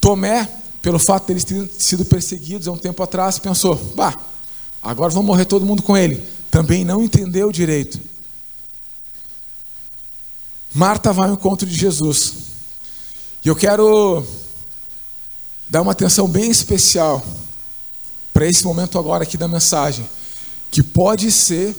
Tomé, 0.00 0.48
pelo 0.82 0.98
fato 0.98 1.26
de 1.26 1.32
eles 1.32 1.44
terem 1.44 1.70
sido 1.78 2.04
perseguidos 2.04 2.68
há 2.68 2.72
um 2.72 2.78
tempo 2.78 3.02
atrás, 3.02 3.38
pensou: 3.38 3.74
bah, 3.94 4.18
agora 4.82 5.12
vão 5.12 5.22
morrer 5.22 5.44
todo 5.44 5.66
mundo 5.66 5.82
com 5.82 5.96
ele 5.96 6.36
também 6.56 6.86
não 6.86 7.04
entendeu 7.04 7.52
direito. 7.52 8.00
Marta 10.72 11.12
vai 11.12 11.28
ao 11.28 11.34
encontro 11.34 11.66
de 11.66 11.74
Jesus. 11.74 12.32
E 13.44 13.48
eu 13.48 13.54
quero 13.54 14.24
dar 15.68 15.82
uma 15.82 15.92
atenção 15.92 16.26
bem 16.26 16.50
especial 16.50 17.22
para 18.32 18.46
esse 18.46 18.64
momento 18.64 18.98
agora 18.98 19.24
aqui 19.24 19.36
da 19.36 19.46
mensagem, 19.46 20.08
que 20.70 20.82
pode 20.82 21.30
ser 21.30 21.76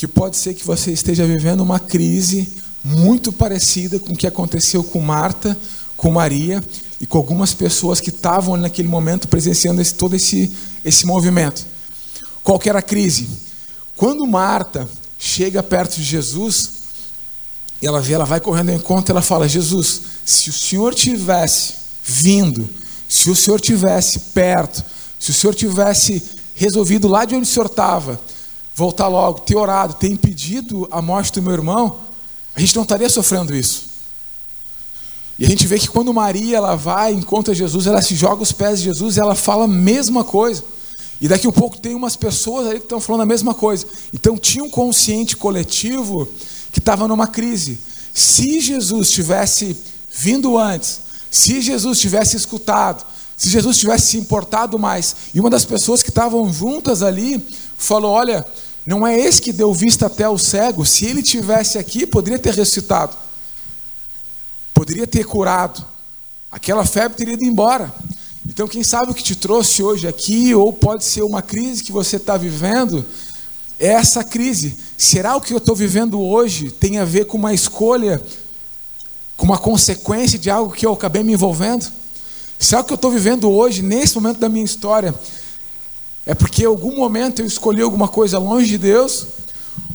que 0.00 0.08
pode 0.08 0.38
ser 0.38 0.54
que 0.54 0.64
você 0.64 0.92
esteja 0.92 1.26
vivendo 1.26 1.60
uma 1.60 1.78
crise 1.78 2.50
muito 2.82 3.30
parecida 3.30 3.98
com 3.98 4.14
o 4.14 4.16
que 4.16 4.26
aconteceu 4.26 4.82
com 4.82 4.98
Marta, 4.98 5.54
com 5.94 6.10
Maria 6.10 6.64
e 6.98 7.06
com 7.06 7.18
algumas 7.18 7.52
pessoas 7.52 8.00
que 8.00 8.08
estavam 8.08 8.56
naquele 8.56 8.88
momento 8.88 9.28
presenciando 9.28 9.78
esse, 9.82 9.92
todo 9.92 10.16
esse, 10.16 10.50
esse 10.82 11.04
movimento. 11.04 11.66
Qual 12.42 12.58
era 12.64 12.78
a 12.78 12.82
crise? 12.82 13.28
Quando 13.94 14.26
Marta 14.26 14.88
chega 15.18 15.62
perto 15.62 15.96
de 15.96 16.02
Jesus, 16.02 16.70
ela 17.82 18.00
vê, 18.00 18.14
ela 18.14 18.24
vai 18.24 18.40
correndo 18.40 18.70
ao 18.70 18.76
encontro, 18.76 19.12
ela 19.12 19.20
fala: 19.20 19.46
Jesus, 19.46 20.00
se 20.24 20.48
o 20.48 20.52
Senhor 20.54 20.94
tivesse 20.94 21.74
vindo, 22.02 22.66
se 23.06 23.28
o 23.28 23.36
Senhor 23.36 23.60
tivesse 23.60 24.18
perto, 24.32 24.82
Se 25.18 25.30
o 25.30 25.34
Senhor 25.34 25.54
tivesse 25.54 26.22
resolvido 26.54 27.06
lá 27.06 27.26
de 27.26 27.34
onde 27.34 27.46
o 27.46 27.52
Senhor 27.52 27.66
estava, 27.66 28.18
voltar 28.80 29.08
logo, 29.08 29.40
ter 29.40 29.56
orado, 29.56 29.92
ter 29.92 30.08
impedido 30.08 30.88
a 30.90 31.02
morte 31.02 31.32
do 31.34 31.42
meu 31.42 31.52
irmão, 31.52 31.98
a 32.54 32.60
gente 32.60 32.74
não 32.74 32.82
estaria 32.82 33.10
sofrendo 33.10 33.54
isso. 33.54 33.90
E 35.38 35.44
a 35.44 35.48
gente 35.48 35.66
vê 35.66 35.78
que 35.78 35.86
quando 35.86 36.12
Maria 36.14 36.56
ela 36.56 36.76
vai, 36.76 37.12
encontra 37.12 37.54
Jesus, 37.54 37.86
ela 37.86 38.00
se 38.00 38.14
joga 38.14 38.40
aos 38.40 38.52
pés 38.52 38.78
de 38.78 38.86
Jesus 38.86 39.16
e 39.16 39.20
ela 39.20 39.34
fala 39.34 39.64
a 39.64 39.68
mesma 39.68 40.24
coisa. 40.24 40.64
E 41.20 41.28
daqui 41.28 41.46
a 41.46 41.52
pouco 41.52 41.78
tem 41.78 41.94
umas 41.94 42.16
pessoas 42.16 42.66
ali 42.66 42.78
que 42.78 42.86
estão 42.86 43.00
falando 43.00 43.20
a 43.20 43.26
mesma 43.26 43.52
coisa. 43.52 43.86
Então 44.14 44.38
tinha 44.38 44.64
um 44.64 44.70
consciente 44.70 45.36
coletivo 45.36 46.26
que 46.72 46.78
estava 46.78 47.06
numa 47.06 47.26
crise. 47.26 47.78
Se 48.14 48.60
Jesus 48.60 49.10
tivesse 49.10 49.76
vindo 50.10 50.56
antes, 50.56 51.00
se 51.30 51.60
Jesus 51.60 52.00
tivesse 52.00 52.34
escutado, 52.34 53.04
se 53.36 53.50
Jesus 53.50 53.76
tivesse 53.76 54.06
se 54.08 54.16
importado 54.16 54.78
mais, 54.78 55.16
e 55.34 55.40
uma 55.40 55.50
das 55.50 55.66
pessoas 55.66 56.02
que 56.02 56.08
estavam 56.08 56.50
juntas 56.50 57.02
ali 57.02 57.46
falou: 57.76 58.12
Olha, 58.12 58.46
não 58.86 59.06
é 59.06 59.18
esse 59.18 59.42
que 59.42 59.52
deu 59.52 59.72
vista 59.72 60.06
até 60.06 60.28
o 60.28 60.38
cego, 60.38 60.84
se 60.84 61.04
ele 61.04 61.22
tivesse 61.22 61.78
aqui, 61.78 62.06
poderia 62.06 62.38
ter 62.38 62.54
ressuscitado, 62.54 63.16
poderia 64.72 65.06
ter 65.06 65.24
curado, 65.24 65.84
aquela 66.50 66.84
febre 66.84 67.16
teria 67.18 67.34
ido 67.34 67.44
embora. 67.44 67.92
Então, 68.48 68.66
quem 68.66 68.82
sabe 68.82 69.12
o 69.12 69.14
que 69.14 69.22
te 69.22 69.36
trouxe 69.36 69.82
hoje 69.82 70.08
aqui, 70.08 70.54
ou 70.54 70.72
pode 70.72 71.04
ser 71.04 71.22
uma 71.22 71.42
crise 71.42 71.84
que 71.84 71.92
você 71.92 72.16
está 72.16 72.36
vivendo, 72.36 73.04
é 73.78 73.88
essa 73.88 74.24
crise. 74.24 74.76
Será 74.96 75.36
o 75.36 75.40
que 75.40 75.52
eu 75.52 75.58
estou 75.58 75.76
vivendo 75.76 76.20
hoje 76.20 76.70
tem 76.70 76.98
a 76.98 77.04
ver 77.04 77.26
com 77.26 77.38
uma 77.38 77.54
escolha, 77.54 78.20
com 79.36 79.44
uma 79.44 79.58
consequência 79.58 80.38
de 80.38 80.50
algo 80.50 80.72
que 80.72 80.84
eu 80.84 80.92
acabei 80.92 81.22
me 81.22 81.32
envolvendo? 81.32 81.90
Será 82.58 82.82
que 82.82 82.92
eu 82.92 82.96
estou 82.96 83.10
vivendo 83.10 83.50
hoje, 83.50 83.80
nesse 83.82 84.14
momento 84.16 84.38
da 84.38 84.48
minha 84.48 84.64
história, 84.64 85.14
é 86.30 86.34
porque 86.34 86.62
em 86.62 86.66
algum 86.66 86.94
momento 86.94 87.42
eu 87.42 87.46
escolhi 87.46 87.82
alguma 87.82 88.06
coisa 88.06 88.38
longe 88.38 88.68
de 88.68 88.78
Deus? 88.78 89.26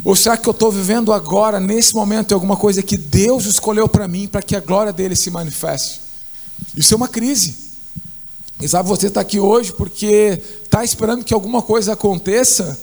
Ou 0.03 0.17
será 0.17 0.35
que 0.35 0.49
eu 0.49 0.51
estou 0.51 0.69
vivendo 0.69 1.13
agora, 1.13 1.61
nesse 1.61 1.95
momento, 1.95 2.33
alguma 2.33 2.57
coisa 2.57 2.83
que 2.83 2.97
Deus 2.97 3.45
escolheu 3.45 3.87
para 3.87 4.05
mim, 4.05 4.27
para 4.27 4.41
que 4.41 4.53
a 4.53 4.59
glória 4.59 4.91
dele 4.91 5.15
se 5.15 5.31
manifeste? 5.31 6.01
Isso 6.75 6.93
é 6.93 6.97
uma 6.97 7.07
crise. 7.07 7.55
E 8.59 8.67
sabe, 8.67 8.89
você 8.89 9.07
está 9.07 9.21
aqui 9.21 9.39
hoje 9.39 9.71
porque 9.71 10.41
está 10.61 10.83
esperando 10.83 11.23
que 11.23 11.33
alguma 11.33 11.61
coisa 11.61 11.93
aconteça, 11.93 12.77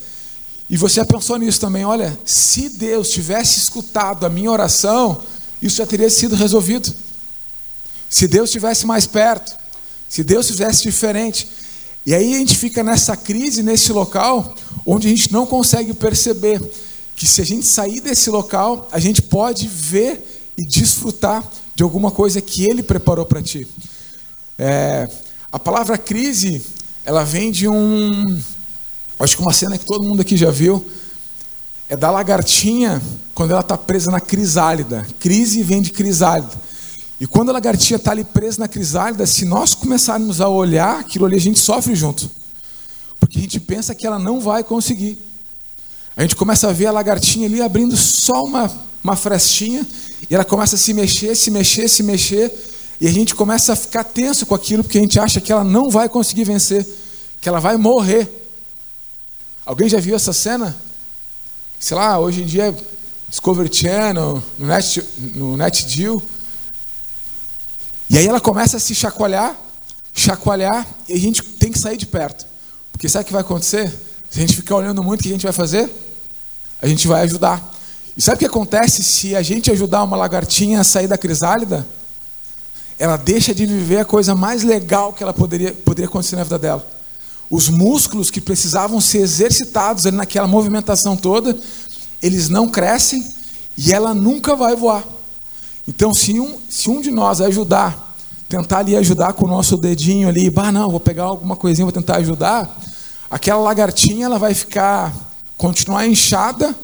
e 0.71 0.79
você 0.79 1.05
pensou 1.05 1.37
nisso 1.37 1.61
também. 1.61 1.85
Olha, 1.85 2.19
se 2.25 2.71
Deus 2.71 3.11
tivesse 3.11 3.59
escutado 3.59 4.25
a 4.25 4.31
minha 4.31 4.51
oração, 4.51 5.21
isso 5.61 5.77
já 5.77 5.85
teria 5.85 6.09
sido 6.09 6.35
resolvido. 6.37 6.91
Se 8.09 8.27
Deus 8.27 8.49
estivesse 8.49 8.87
mais 8.87 9.07
perto, 9.07 9.55
se 10.09 10.25
Deus 10.25 10.47
fizesse 10.47 10.85
diferente. 10.85 11.61
E 12.05 12.15
aí 12.15 12.35
a 12.35 12.39
gente 12.39 12.57
fica 12.57 12.83
nessa 12.83 13.17
crise, 13.17 13.63
nesse 13.63 13.93
local, 13.93 14.55
onde 14.85 15.07
a 15.07 15.11
gente 15.11 15.33
não 15.33 15.47
consegue 15.47 15.95
perceber 15.95 16.61
que 17.15 17.27
se 17.27 17.41
a 17.41 17.45
gente 17.45 17.65
sair 17.65 18.01
desse 18.01 18.29
local, 18.31 18.89
a 18.91 18.99
gente 18.99 19.23
pode 19.23 19.69
ver 19.69 20.53
e 20.59 20.67
desfrutar 20.67 21.49
de 21.75 21.83
alguma 21.83 22.11
coisa 22.11 22.41
que 22.41 22.65
Ele 22.65 22.83
preparou 22.83 23.25
para 23.25 23.41
ti. 23.41 23.67
É, 24.59 25.09
a 25.51 25.59
palavra 25.59 25.97
crise, 25.97 26.63
ela 27.05 27.25
vem 27.25 27.51
de 27.51 27.69
um. 27.69 28.41
Acho 29.19 29.37
que 29.37 29.43
uma 29.43 29.53
cena 29.53 29.79
que 29.79 29.85
todo 29.85 30.05
mundo 30.05 30.21
aqui 30.23 30.37
já 30.37 30.51
viu. 30.51 30.85
É 31.89 31.97
da 31.97 32.11
lagartinha 32.11 33.03
quando 33.35 33.51
ela 33.51 33.61
está 33.61 33.77
presa 33.77 34.11
na 34.11 34.21
crisálida. 34.21 35.07
Crise 35.21 35.63
vem 35.63 35.83
de 35.83 35.91
crisálida. 35.91 36.53
E 37.23 37.27
quando 37.29 37.51
a 37.51 37.53
lagartixa 37.53 37.95
está 37.95 38.11
ali 38.11 38.25
presa 38.25 38.59
na 38.59 38.67
crisálida, 38.67 39.25
se 39.27 39.45
nós 39.45 39.77
começarmos 39.77 40.41
a 40.41 40.49
olhar 40.49 40.99
aquilo 40.99 41.25
ali, 41.25 41.37
a 41.37 41.41
gente 41.41 41.61
sofre 41.61 41.95
junto. 41.95 42.29
Porque 43.21 43.39
a 43.39 43.43
gente 43.43 43.61
pensa 43.61 43.95
que 43.95 44.05
ela 44.05 44.19
não 44.19 44.41
vai 44.41 44.65
conseguir. 44.65 45.25
A 46.17 46.23
gente 46.23 46.35
começa 46.35 46.69
a 46.69 46.73
ver 46.73 46.87
a 46.87 46.91
lagartinha 46.91 47.47
ali 47.47 47.63
abrindo 47.63 47.97
só 47.97 48.43
uma, 48.43 48.69
uma 49.05 49.15
frestinha, 49.15 49.87
e 50.29 50.35
ela 50.35 50.45
começa 50.45 50.75
a 50.75 50.79
se 50.79 50.93
mexer, 50.93 51.37
se 51.37 51.49
mexer, 51.49 51.87
se 51.87 52.03
mexer, 52.03 52.53
e 53.01 53.07
a 53.07 53.13
gente 53.13 53.37
começa 53.37 53.75
a 53.75 53.77
ficar 53.77 54.03
tenso 54.03 54.45
com 54.45 54.57
aquilo, 54.57 54.83
porque 54.83 54.99
a 54.99 55.03
gente 55.03 55.21
acha 55.21 55.41
que 55.41 55.53
ela 55.53 55.63
não 55.63 55.91
vai 55.91 56.09
conseguir 56.09 56.43
vencer, 56.43 56.85
que 57.41 57.49
ela 57.49 57.61
vai 57.61 57.77
morrer. 57.77 58.29
Alguém 59.65 59.89
já 59.89 60.01
viu 60.01 60.17
essa 60.17 60.33
cena? 60.33 60.77
Sei 61.79 61.97
lá, 61.97 62.19
hoje 62.19 62.43
em 62.43 62.47
dia, 62.47 62.77
Discovery 63.29 63.73
Channel, 63.73 64.43
no 64.59 64.67
Net, 64.67 65.05
no 65.37 65.57
Net 65.57 65.87
Deal, 65.87 66.21
e 68.13 68.19
aí 68.19 68.27
ela 68.27 68.43
começa 68.43 68.77
a 68.77 68.81
se 68.81 68.95
chacoalhar, 68.95 69.57
chacoalhar, 70.13 70.87
e 71.09 71.15
a 71.15 71.19
gente 71.19 71.43
tem 71.43 71.73
que 71.73 71.79
sair 71.79 71.97
de 71.97 72.05
perto. 72.05 72.45
Porque 72.93 73.09
sabe 73.09 73.23
o 73.23 73.27
que 73.27 73.33
vai 73.33 73.41
acontecer? 73.41 73.89
Se 74.31 74.39
a 74.39 74.43
gente 74.43 74.55
ficar 74.55 74.77
olhando 74.77 75.03
muito, 75.03 75.21
o 75.21 75.23
que 75.23 75.31
a 75.31 75.33
gente 75.33 75.45
vai 75.45 75.53
fazer? 75.53 75.91
A 76.83 76.87
gente 76.87 77.09
vai 77.09 77.23
ajudar. 77.23 77.75
E 78.15 78.21
sabe 78.21 78.37
o 78.37 78.39
que 78.41 78.45
acontece 78.45 79.03
se 79.03 79.35
a 79.35 79.41
gente 79.41 79.71
ajudar 79.71 80.03
uma 80.03 80.15
lagartinha 80.15 80.83
a 80.83 80.85
sair 80.85 81.09
da 81.09 81.17
crisálida? 81.17 81.89
Ela 82.99 83.17
deixa 83.17 83.55
de 83.55 83.65
viver 83.65 84.01
a 84.01 84.05
coisa 84.05 84.35
mais 84.35 84.63
legal 84.63 85.15
que 85.15 85.23
ela 85.23 85.33
poderia, 85.33 85.73
poderia 85.73 86.07
acontecer 86.07 86.37
na 86.37 86.45
vida 86.45 86.59
dela. 86.59 86.87
Os 87.49 87.71
músculos 87.71 88.31
que 88.31 88.43
precisavam 88.43 89.01
ser 89.01 89.21
exercitados 89.23 90.05
ali 90.05 90.19
naquela 90.19 90.47
movimentação 90.47 91.17
toda, 91.17 91.59
eles 92.21 92.51
não 92.51 92.69
crescem 92.69 93.27
e 93.75 93.91
ela 93.91 94.13
nunca 94.13 94.55
vai 94.55 94.77
voar. 94.77 95.03
Então, 95.87 96.15
se 96.15 96.39
um, 96.39 96.59
se 96.69 96.89
um 96.89 97.01
de 97.01 97.11
nós 97.11 97.41
ajudar, 97.41 98.15
tentar 98.49 98.79
ali 98.79 98.97
ajudar 98.97 99.33
com 99.33 99.47
o 99.47 99.49
nosso 99.49 99.77
dedinho 99.77 100.29
ali, 100.29 100.49
bah, 100.49 100.71
não, 100.71 100.91
vou 100.91 101.01
pegar 101.01 101.25
alguma 101.25 101.57
coisinha, 101.57 101.85
vou 101.85 101.93
tentar 101.93 102.17
ajudar, 102.17 102.81
aquela 103.31 103.61
lagartinha 103.61 104.27
ela 104.27 104.39
vai 104.39 104.55
ficar, 104.55 105.13
continuar 105.57 106.07
inchada, 106.07 106.75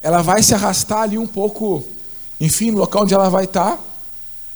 ela 0.00 0.22
vai 0.22 0.42
se 0.42 0.54
arrastar 0.54 1.02
ali 1.02 1.18
um 1.18 1.26
pouco, 1.26 1.84
enfim, 2.40 2.70
no 2.70 2.78
local 2.78 3.02
onde 3.02 3.14
ela 3.14 3.28
vai 3.28 3.44
estar, 3.44 3.78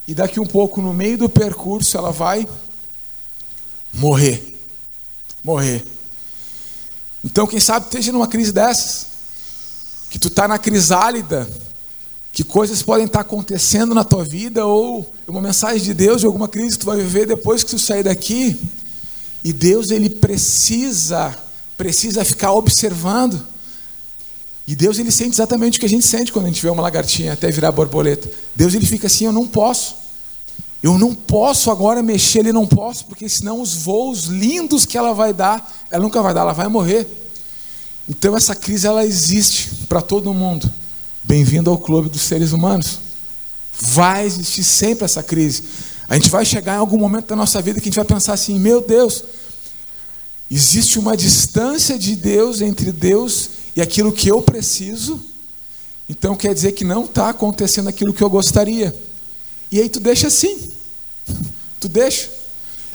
e 0.06 0.14
daqui 0.14 0.38
um 0.38 0.46
pouco, 0.46 0.82
no 0.82 0.92
meio 0.92 1.16
do 1.16 1.28
percurso, 1.28 1.96
ela 1.96 2.12
vai 2.12 2.46
morrer. 3.92 4.58
Morrer. 5.42 5.84
Então, 7.24 7.46
quem 7.46 7.58
sabe 7.58 7.86
esteja 7.86 8.12
numa 8.12 8.28
crise 8.28 8.52
dessas, 8.52 9.06
que 10.10 10.18
tu 10.18 10.28
está 10.28 10.46
na 10.46 10.58
crisálida, 10.58 11.48
que 12.34 12.42
coisas 12.42 12.82
podem 12.82 13.06
estar 13.06 13.20
acontecendo 13.20 13.94
na 13.94 14.02
tua 14.02 14.24
vida 14.24 14.66
ou 14.66 15.14
uma 15.26 15.40
mensagem 15.40 15.80
de 15.80 15.94
Deus 15.94 16.20
de 16.20 16.26
alguma 16.26 16.48
crise 16.48 16.72
que 16.72 16.80
tu 16.80 16.86
vai 16.86 16.96
viver 16.96 17.28
depois 17.28 17.62
que 17.62 17.70
tu 17.70 17.78
sair 17.78 18.02
daqui. 18.02 18.60
E 19.44 19.52
Deus 19.52 19.92
ele 19.92 20.10
precisa 20.10 21.38
precisa 21.76 22.24
ficar 22.24 22.52
observando. 22.52 23.40
E 24.66 24.74
Deus 24.74 24.98
ele 24.98 25.12
sente 25.12 25.30
exatamente 25.34 25.76
o 25.76 25.80
que 25.80 25.86
a 25.86 25.88
gente 25.88 26.04
sente 26.04 26.32
quando 26.32 26.46
a 26.46 26.48
gente 26.48 26.60
vê 26.60 26.68
uma 26.70 26.82
lagartinha 26.82 27.34
até 27.34 27.50
virar 27.52 27.70
borboleta. 27.70 28.28
Deus 28.54 28.74
ele 28.74 28.86
fica 28.86 29.06
assim, 29.06 29.26
eu 29.26 29.32
não 29.32 29.46
posso. 29.46 29.94
Eu 30.82 30.98
não 30.98 31.14
posso 31.14 31.70
agora 31.70 32.02
mexer, 32.02 32.40
ele 32.40 32.52
não 32.52 32.66
posso, 32.66 33.06
porque 33.06 33.28
senão 33.28 33.60
os 33.60 33.74
voos 33.74 34.24
lindos 34.24 34.84
que 34.84 34.98
ela 34.98 35.14
vai 35.14 35.32
dar, 35.32 35.72
ela 35.90 36.02
nunca 36.02 36.20
vai 36.20 36.34
dar, 36.34 36.40
ela 36.40 36.52
vai 36.52 36.68
morrer. 36.68 37.06
Então 38.08 38.36
essa 38.36 38.54
crise 38.56 38.86
ela 38.86 39.04
existe 39.04 39.70
para 39.88 40.02
todo 40.02 40.34
mundo. 40.34 40.70
Bem-vindo 41.26 41.70
ao 41.70 41.78
clube 41.78 42.10
dos 42.10 42.20
seres 42.20 42.52
humanos. 42.52 42.98
Vai 43.80 44.26
existir 44.26 44.62
sempre 44.62 45.06
essa 45.06 45.22
crise. 45.22 45.62
A 46.06 46.14
gente 46.16 46.28
vai 46.28 46.44
chegar 46.44 46.74
em 46.74 46.78
algum 46.78 46.98
momento 46.98 47.28
da 47.28 47.34
nossa 47.36 47.62
vida 47.62 47.80
que 47.80 47.88
a 47.88 47.90
gente 47.90 47.96
vai 47.96 48.04
pensar 48.04 48.34
assim: 48.34 48.60
meu 48.60 48.82
Deus, 48.82 49.24
existe 50.50 50.98
uma 50.98 51.16
distância 51.16 51.98
de 51.98 52.14
Deus 52.14 52.60
entre 52.60 52.92
Deus 52.92 53.48
e 53.74 53.80
aquilo 53.80 54.12
que 54.12 54.30
eu 54.30 54.42
preciso. 54.42 55.18
Então 56.10 56.36
quer 56.36 56.52
dizer 56.52 56.72
que 56.72 56.84
não 56.84 57.06
está 57.06 57.30
acontecendo 57.30 57.88
aquilo 57.88 58.12
que 58.12 58.22
eu 58.22 58.28
gostaria. 58.28 58.94
E 59.72 59.80
aí 59.80 59.88
tu 59.88 60.00
deixa 60.00 60.26
assim. 60.26 60.70
Tu 61.80 61.88
deixa. 61.88 62.30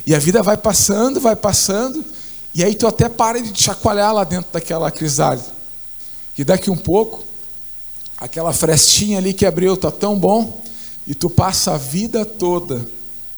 E 0.04 0.16
a 0.16 0.20
vida 0.20 0.42
vai 0.42 0.58
passando, 0.58 1.20
vai 1.20 1.36
passando. 1.36 2.04
E 2.56 2.64
aí 2.64 2.74
tu 2.74 2.88
até 2.88 3.08
para 3.08 3.40
de 3.40 3.62
chacoalhar 3.62 4.12
lá 4.12 4.24
dentro 4.24 4.52
daquela 4.52 4.90
crisálida. 4.90 5.46
E 6.36 6.44
daqui 6.44 6.72
um 6.72 6.76
pouco 6.76 7.29
aquela 8.20 8.52
frestinha 8.52 9.18
ali 9.18 9.34
que 9.34 9.46
abriu 9.46 9.76
está 9.76 9.90
tão 9.90 10.20
bom, 10.20 10.62
e 11.08 11.16
tu 11.16 11.30
passa 11.30 11.72
a 11.72 11.78
vida 11.78 12.26
toda, 12.26 12.86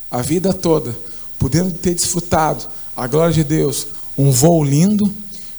a 0.09 0.21
vida 0.21 0.53
toda, 0.53 0.97
podendo 1.38 1.71
ter 1.71 1.93
desfrutado 1.93 2.67
a 2.95 3.07
glória 3.07 3.33
de 3.33 3.43
Deus, 3.43 3.88
um 4.17 4.31
voo 4.31 4.63
lindo, 4.63 5.13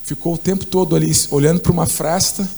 ficou 0.04 0.34
o 0.34 0.38
tempo 0.38 0.66
todo 0.66 0.96
ali 0.96 1.10
olhando 1.30 1.60
para 1.60 1.72
uma 1.72 1.86
fresta, 1.86 2.48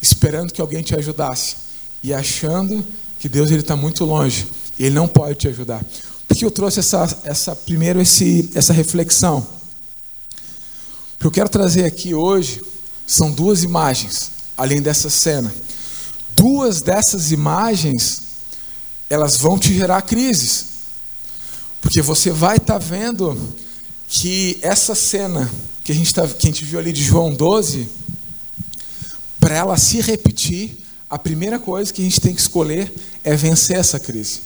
esperando 0.00 0.52
que 0.52 0.60
alguém 0.60 0.82
te 0.82 0.94
ajudasse, 0.94 1.56
e 2.02 2.12
achando 2.12 2.84
que 3.18 3.28
Deus 3.28 3.50
ele 3.50 3.60
está 3.60 3.74
muito 3.74 4.04
longe, 4.04 4.46
e 4.78 4.84
Ele 4.84 4.94
não 4.94 5.08
pode 5.08 5.34
te 5.34 5.48
ajudar. 5.48 5.84
Por 6.28 6.36
que 6.36 6.44
eu 6.44 6.50
trouxe 6.50 6.80
essa, 6.80 7.20
essa 7.24 7.56
primeiro 7.56 8.00
esse, 8.00 8.48
essa 8.54 8.72
reflexão? 8.72 9.46
O 11.16 11.18
que 11.20 11.26
eu 11.26 11.30
quero 11.30 11.48
trazer 11.48 11.84
aqui 11.84 12.14
hoje 12.14 12.62
são 13.06 13.30
duas 13.30 13.62
imagens, 13.62 14.30
além 14.56 14.80
dessa 14.80 15.10
cena 15.10 15.52
duas 16.40 16.80
dessas 16.80 17.30
imagens, 17.32 18.22
elas 19.10 19.36
vão 19.36 19.58
te 19.58 19.74
gerar 19.74 20.00
crises. 20.02 20.64
Porque 21.82 22.00
você 22.00 22.30
vai 22.30 22.56
estar 22.56 22.74
tá 22.74 22.78
vendo 22.78 23.38
que 24.08 24.58
essa 24.62 24.94
cena 24.94 25.50
que 25.84 25.92
a 25.92 25.94
gente, 25.94 26.14
tá, 26.14 26.26
que 26.26 26.46
a 26.46 26.50
gente 26.50 26.64
viu 26.64 26.78
ali 26.78 26.92
de 26.92 27.04
João 27.04 27.34
12, 27.34 27.88
para 29.38 29.54
ela 29.54 29.76
se 29.76 30.00
repetir, 30.00 30.78
a 31.08 31.18
primeira 31.18 31.58
coisa 31.58 31.92
que 31.92 32.00
a 32.00 32.04
gente 32.04 32.20
tem 32.20 32.34
que 32.34 32.40
escolher 32.40 32.92
é 33.22 33.36
vencer 33.36 33.76
essa 33.76 33.98
crise. 34.00 34.40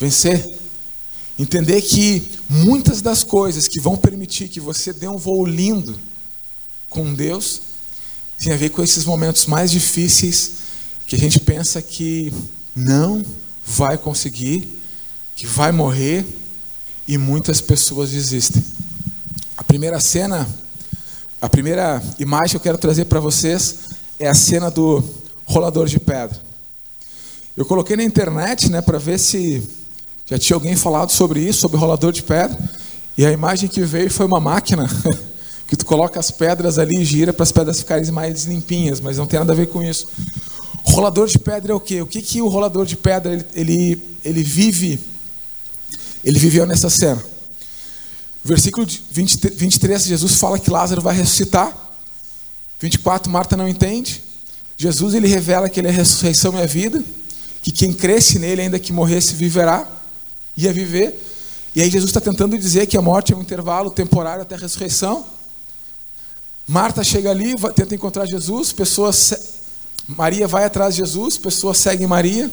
Vencer. 0.00 0.44
Entender 1.38 1.82
que 1.82 2.32
muitas 2.48 3.00
das 3.02 3.22
coisas 3.22 3.68
que 3.68 3.80
vão 3.80 3.96
permitir 3.96 4.48
que 4.48 4.58
você 4.58 4.92
dê 4.92 5.06
um 5.06 5.18
voo 5.18 5.44
lindo 5.44 5.98
com 6.88 7.14
Deus 7.14 7.60
tem 8.38 8.52
a 8.52 8.56
ver 8.56 8.70
com 8.70 8.82
esses 8.82 9.04
momentos 9.04 9.46
mais 9.46 9.70
difíceis 9.70 10.65
que 11.06 11.14
a 11.14 11.18
gente 11.18 11.38
pensa 11.38 11.80
que 11.80 12.32
não 12.74 13.24
vai 13.64 13.96
conseguir, 13.96 14.82
que 15.34 15.46
vai 15.46 15.70
morrer 15.70 16.26
e 17.06 17.16
muitas 17.16 17.60
pessoas 17.60 18.10
desistem. 18.10 18.64
A 19.56 19.62
primeira 19.62 20.00
cena, 20.00 20.48
a 21.40 21.48
primeira 21.48 22.02
imagem 22.18 22.50
que 22.50 22.56
eu 22.56 22.60
quero 22.60 22.78
trazer 22.78 23.04
para 23.04 23.20
vocês 23.20 23.76
é 24.18 24.28
a 24.28 24.34
cena 24.34 24.70
do 24.70 25.02
rolador 25.44 25.86
de 25.86 26.00
pedra. 26.00 26.40
Eu 27.56 27.64
coloquei 27.64 27.96
na 27.96 28.02
internet, 28.02 28.70
né, 28.70 28.82
para 28.82 28.98
ver 28.98 29.18
se 29.18 29.62
já 30.26 30.38
tinha 30.38 30.56
alguém 30.56 30.74
falado 30.74 31.10
sobre 31.10 31.40
isso, 31.40 31.60
sobre 31.60 31.78
rolador 31.78 32.12
de 32.12 32.22
pedra, 32.22 32.58
e 33.16 33.24
a 33.24 33.30
imagem 33.30 33.68
que 33.68 33.82
veio 33.82 34.10
foi 34.10 34.26
uma 34.26 34.40
máquina 34.40 34.86
que 35.66 35.76
tu 35.76 35.86
coloca 35.86 36.18
as 36.18 36.30
pedras 36.30 36.78
ali 36.78 37.00
e 37.00 37.04
gira 37.04 37.32
para 37.32 37.44
as 37.44 37.52
pedras 37.52 37.78
ficarem 37.78 38.10
mais 38.10 38.44
limpinhas, 38.44 39.00
mas 39.00 39.16
não 39.16 39.26
tem 39.26 39.38
nada 39.38 39.52
a 39.52 39.56
ver 39.56 39.68
com 39.68 39.82
isso. 39.82 40.06
Rolador 40.86 41.26
de 41.28 41.38
pedra 41.38 41.72
é 41.72 41.74
o 41.74 41.80
quê? 41.80 42.00
O 42.00 42.06
que, 42.06 42.22
que 42.22 42.40
o 42.40 42.48
rolador 42.48 42.86
de 42.86 42.96
pedra 42.96 43.32
ele, 43.32 43.44
ele, 43.54 44.02
ele 44.24 44.42
vive? 44.42 45.00
Ele 46.24 46.38
viveu 46.38 46.64
nessa 46.66 46.88
cena. 46.88 47.22
Versículo 48.44 48.86
20, 49.10 49.50
23, 49.54 50.04
Jesus 50.04 50.36
fala 50.36 50.58
que 50.58 50.70
Lázaro 50.70 51.02
vai 51.02 51.16
ressuscitar. 51.16 51.76
24, 52.80 53.30
Marta 53.30 53.56
não 53.56 53.68
entende. 53.68 54.22
Jesus 54.76 55.14
ele 55.14 55.26
revela 55.26 55.68
que 55.68 55.80
ele 55.80 55.88
é 55.88 55.90
a 55.90 55.94
ressurreição 55.94 56.54
e 56.54 56.62
a 56.62 56.66
vida, 56.66 57.02
que 57.62 57.72
quem 57.72 57.92
cresce 57.92 58.38
nele, 58.38 58.62
ainda 58.62 58.78
que 58.78 58.92
morresse, 58.92 59.34
viverá, 59.34 59.88
ia 60.56 60.72
viver. 60.72 61.20
E 61.74 61.82
aí 61.82 61.90
Jesus 61.90 62.10
está 62.10 62.20
tentando 62.20 62.56
dizer 62.56 62.86
que 62.86 62.96
a 62.96 63.02
morte 63.02 63.32
é 63.32 63.36
um 63.36 63.42
intervalo 63.42 63.90
temporário 63.90 64.42
até 64.42 64.54
a 64.54 64.58
ressurreição. 64.58 65.26
Marta 66.66 67.02
chega 67.02 67.30
ali, 67.30 67.54
tenta 67.74 67.94
encontrar 67.94 68.26
Jesus, 68.26 68.72
pessoas, 68.72 69.55
Maria 70.08 70.46
vai 70.46 70.64
atrás 70.64 70.94
de 70.94 71.00
Jesus, 71.00 71.36
pessoas 71.36 71.78
seguem 71.78 72.06
Maria, 72.06 72.50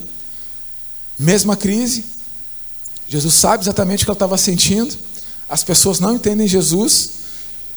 mesma 1.17 1.55
crise. 1.55 2.05
Jesus 3.07 3.33
sabe 3.35 3.63
exatamente 3.63 4.03
o 4.03 4.05
que 4.05 4.11
ela 4.11 4.15
estava 4.15 4.37
sentindo. 4.37 4.95
As 5.47 5.63
pessoas 5.63 5.99
não 5.99 6.15
entendem 6.15 6.47
Jesus. 6.47 7.11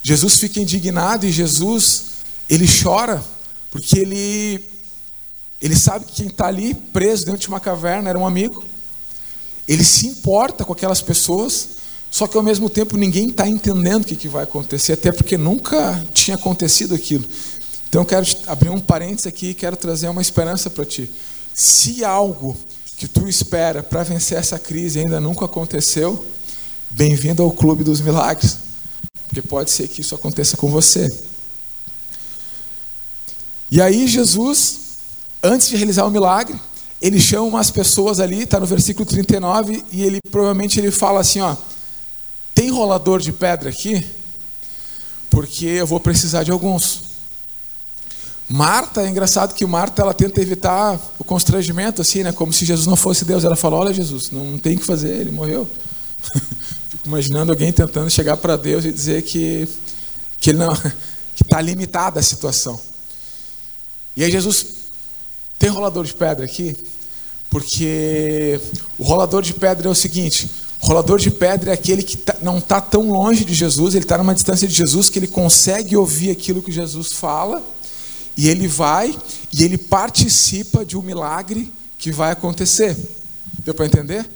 Jesus 0.02 0.36
fica 0.36 0.60
indignado 0.60 1.26
e 1.26 1.32
Jesus 1.32 2.04
ele 2.48 2.66
chora 2.66 3.22
porque 3.70 3.98
ele, 3.98 4.64
ele 5.60 5.76
sabe 5.76 6.06
que 6.06 6.12
quem 6.14 6.28
está 6.28 6.46
ali 6.46 6.72
preso 6.74 7.26
dentro 7.26 7.40
de 7.40 7.48
uma 7.48 7.60
caverna 7.60 8.08
era 8.08 8.18
um 8.18 8.26
amigo. 8.26 8.64
Ele 9.68 9.84
se 9.84 10.06
importa 10.06 10.64
com 10.64 10.72
aquelas 10.72 11.02
pessoas, 11.02 11.68
só 12.10 12.26
que 12.26 12.36
ao 12.36 12.42
mesmo 12.42 12.70
tempo 12.70 12.96
ninguém 12.96 13.28
está 13.28 13.46
entendendo 13.48 14.04
o 14.04 14.06
que, 14.06 14.16
que 14.16 14.28
vai 14.28 14.44
acontecer, 14.44 14.92
até 14.92 15.12
porque 15.12 15.36
nunca 15.36 16.02
tinha 16.14 16.36
acontecido 16.36 16.94
aquilo. 16.94 17.24
Então 17.88 18.02
eu 18.02 18.06
quero 18.06 18.26
abrir 18.46 18.70
um 18.70 18.80
parênteses 18.80 19.26
aqui 19.26 19.48
e 19.48 19.54
quero 19.54 19.76
trazer 19.76 20.08
uma 20.08 20.22
esperança 20.22 20.68
para 20.68 20.84
ti. 20.84 21.10
Se 21.54 22.04
algo 22.04 22.56
que 22.96 23.06
tu 23.06 23.28
espera 23.28 23.82
para 23.82 24.02
vencer 24.02 24.38
essa 24.38 24.58
crise 24.58 25.00
ainda 25.00 25.20
nunca 25.20 25.44
aconteceu, 25.44 26.24
bem-vindo 26.90 27.42
ao 27.42 27.50
clube 27.50 27.84
dos 27.84 28.00
milagres, 28.00 28.58
porque 29.26 29.42
pode 29.42 29.70
ser 29.70 29.88
que 29.88 30.00
isso 30.00 30.14
aconteça 30.14 30.56
com 30.56 30.68
você. 30.68 31.08
E 33.70 33.80
aí 33.80 34.06
Jesus, 34.06 34.78
antes 35.42 35.68
de 35.68 35.76
realizar 35.76 36.04
o 36.06 36.10
milagre, 36.10 36.58
ele 37.00 37.20
chama 37.20 37.44
umas 37.44 37.70
pessoas 37.70 38.20
ali, 38.20 38.42
está 38.42 38.58
no 38.58 38.66
versículo 38.66 39.04
39, 39.04 39.84
e 39.92 40.02
ele 40.02 40.18
provavelmente 40.30 40.78
ele 40.78 40.90
fala 40.90 41.20
assim, 41.20 41.40
ó, 41.40 41.54
tem 42.54 42.70
rolador 42.70 43.20
de 43.20 43.32
pedra 43.32 43.68
aqui? 43.68 44.06
Porque 45.28 45.66
eu 45.66 45.86
vou 45.86 46.00
precisar 46.00 46.42
de 46.42 46.50
alguns. 46.50 47.05
Marta, 48.48 49.02
é 49.02 49.08
engraçado 49.08 49.54
que 49.54 49.66
Marta 49.66 50.02
ela 50.02 50.14
tenta 50.14 50.40
evitar 50.40 51.00
o 51.18 51.24
constrangimento, 51.24 52.00
assim, 52.00 52.22
né? 52.22 52.30
Como 52.32 52.52
se 52.52 52.64
Jesus 52.64 52.86
não 52.86 52.94
fosse 52.94 53.24
Deus. 53.24 53.44
Ela 53.44 53.56
fala: 53.56 53.76
Olha, 53.76 53.92
Jesus, 53.92 54.30
não 54.30 54.56
tem 54.56 54.76
o 54.76 54.78
que 54.78 54.86
fazer, 54.86 55.20
ele 55.20 55.32
morreu. 55.32 55.68
Fico 56.90 57.08
imaginando 57.08 57.50
alguém 57.50 57.72
tentando 57.72 58.08
chegar 58.08 58.36
para 58.36 58.56
Deus 58.56 58.84
e 58.84 58.92
dizer 58.92 59.22
que, 59.22 59.68
que 60.38 60.50
ele 60.50 60.58
não, 60.58 60.74
que 61.34 61.42
está 61.42 61.60
limitada 61.60 62.20
a 62.20 62.22
situação. 62.22 62.80
E 64.16 64.22
aí 64.22 64.30
Jesus 64.30 64.66
tem 65.58 65.68
rolador 65.68 66.04
de 66.04 66.14
pedra 66.14 66.44
aqui, 66.44 66.76
porque 67.50 68.60
o 68.96 69.02
rolador 69.02 69.42
de 69.42 69.54
pedra 69.54 69.88
é 69.88 69.90
o 69.90 69.94
seguinte: 69.94 70.48
o 70.80 70.86
rolador 70.86 71.18
de 71.18 71.32
pedra 71.32 71.72
é 71.72 71.74
aquele 71.74 72.02
que 72.02 72.16
tá, 72.16 72.36
não 72.40 72.58
está 72.58 72.80
tão 72.80 73.10
longe 73.10 73.44
de 73.44 73.54
Jesus, 73.54 73.94
ele 73.94 74.04
está 74.04 74.16
numa 74.16 74.34
distância 74.34 74.68
de 74.68 74.74
Jesus 74.74 75.10
que 75.10 75.18
ele 75.18 75.26
consegue 75.26 75.96
ouvir 75.96 76.30
aquilo 76.30 76.62
que 76.62 76.70
Jesus 76.70 77.12
fala, 77.12 77.62
e 78.36 78.48
ele 78.48 78.68
vai 78.68 79.16
e 79.52 79.64
ele 79.64 79.78
participa 79.78 80.84
de 80.84 80.96
um 80.96 81.02
milagre 81.02 81.72
que 81.98 82.12
vai 82.12 82.32
acontecer. 82.32 82.96
Deu 83.64 83.74
para 83.74 83.86
entender? 83.86 84.28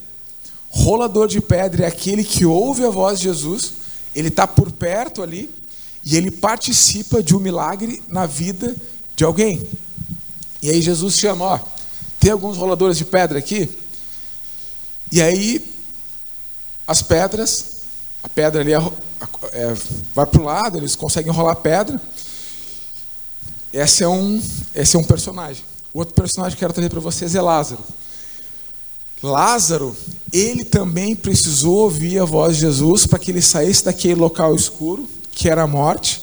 Rolador 0.70 1.28
de 1.28 1.40
pedra 1.40 1.84
é 1.84 1.88
aquele 1.88 2.24
que 2.24 2.46
ouve 2.46 2.84
a 2.84 2.90
voz 2.90 3.18
de 3.18 3.24
Jesus, 3.24 3.72
ele 4.14 4.28
está 4.28 4.46
por 4.46 4.70
perto 4.72 5.22
ali, 5.22 5.50
e 6.04 6.16
ele 6.16 6.30
participa 6.30 7.22
de 7.22 7.36
um 7.36 7.40
milagre 7.40 8.02
na 8.08 8.24
vida 8.24 8.74
de 9.14 9.24
alguém. 9.24 9.68
E 10.62 10.70
aí 10.70 10.80
Jesus 10.80 11.16
chama, 11.16 11.44
ó, 11.44 11.60
tem 12.18 12.30
alguns 12.30 12.56
roladores 12.56 12.96
de 12.96 13.04
pedra 13.04 13.38
aqui. 13.38 13.68
E 15.12 15.20
aí 15.20 15.74
as 16.86 17.02
pedras, 17.02 17.64
a 18.22 18.28
pedra 18.28 18.60
ali 18.60 18.72
é, 18.72 18.78
é, 19.52 19.76
vai 20.14 20.26
para 20.26 20.40
o 20.40 20.44
lado, 20.44 20.78
eles 20.78 20.96
conseguem 20.96 21.32
rolar 21.32 21.56
pedra. 21.56 22.00
Esse 23.72 24.02
é 24.04 24.09
um, 24.09 24.42
esse 24.74 24.96
é 24.96 24.98
um 24.98 25.04
personagem. 25.04 25.64
O 25.92 25.98
outro 25.98 26.14
personagem 26.14 26.56
que 26.56 26.64
eu 26.64 26.68
quero 26.68 26.74
trazer 26.74 26.90
para 26.90 27.00
vocês 27.00 27.35
é 27.35 27.40
Lázaro. 27.40 27.83
Lázaro, 29.22 29.96
ele 30.33 30.64
também 30.64 31.14
precisou 31.14 31.78
ouvir 31.78 32.18
a 32.18 32.24
voz 32.24 32.56
de 32.56 32.62
Jesus 32.62 33.06
para 33.06 33.18
que 33.18 33.30
ele 33.30 33.42
saísse 33.42 33.85
daquele 33.85 34.14
local 34.14 34.54
escuro, 34.54 35.09
que 35.30 35.48
era 35.48 35.62
a 35.62 35.66
morte, 35.66 36.22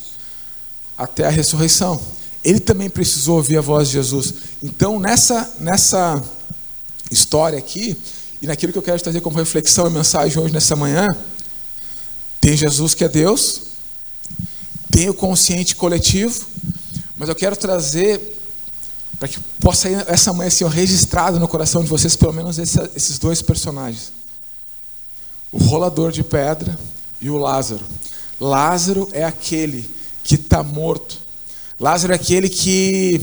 até 0.97 1.27
a 1.27 1.29
ressurreição 1.29 2.01
ele 2.47 2.62
também 2.62 2.89
precisou 2.89 3.36
ouvir 3.36 3.57
a 3.57 3.62
voz 3.62 3.89
de 3.89 3.95
Jesus. 3.95 4.33
Então, 4.63 5.01
nessa, 5.01 5.53
nessa 5.60 6.23
história 7.12 7.60
aqui, 7.60 7.97
e 8.41 8.47
naquilo 8.47 8.71
que 8.71 8.77
eu 8.77 8.83
quero 8.83 9.01
trazer 9.01 9.19
como 9.19 9.36
reflexão 9.36 9.88
e 9.88 9.89
mensagem 9.89 10.41
hoje 10.41 10.53
nessa 10.53 10.73
manhã, 10.73 11.05
tem 12.39 12.55
Jesus 12.55 12.93
que 12.93 13.03
é 13.03 13.10
Deus, 13.10 13.63
tem 14.89 15.10
o 15.10 15.13
consciente 15.13 15.75
coletivo, 15.75 16.45
mas 17.17 17.30
eu 17.30 17.36
quero 17.36 17.56
trazer 17.56 18.36
para 19.17 19.27
que 19.27 19.39
possa 19.60 19.89
ir 19.89 20.03
essa 20.08 20.32
manhã 20.32 20.47
assim, 20.47 20.67
registrado 20.67 21.39
no 21.39 21.47
coração 21.47 21.84
de 21.84 21.89
vocês 21.89 22.15
pelo 22.15 22.34
menos 22.34 22.60
esses 22.60 23.17
dois 23.17 23.41
personagens. 23.41 24.12
O 25.51 25.58
rolador 25.58 26.12
de 26.12 26.23
pedra 26.23 26.77
e 27.19 27.30
o 27.30 27.38
Lázaro. 27.38 27.84
Lázaro 28.39 29.10
é 29.12 29.23
aquele 29.23 29.89
que 30.23 30.36
está 30.36 30.62
morto, 30.62 31.19
Lázaro 31.80 32.13
é 32.13 32.15
aquele 32.15 32.49
que 32.49 33.19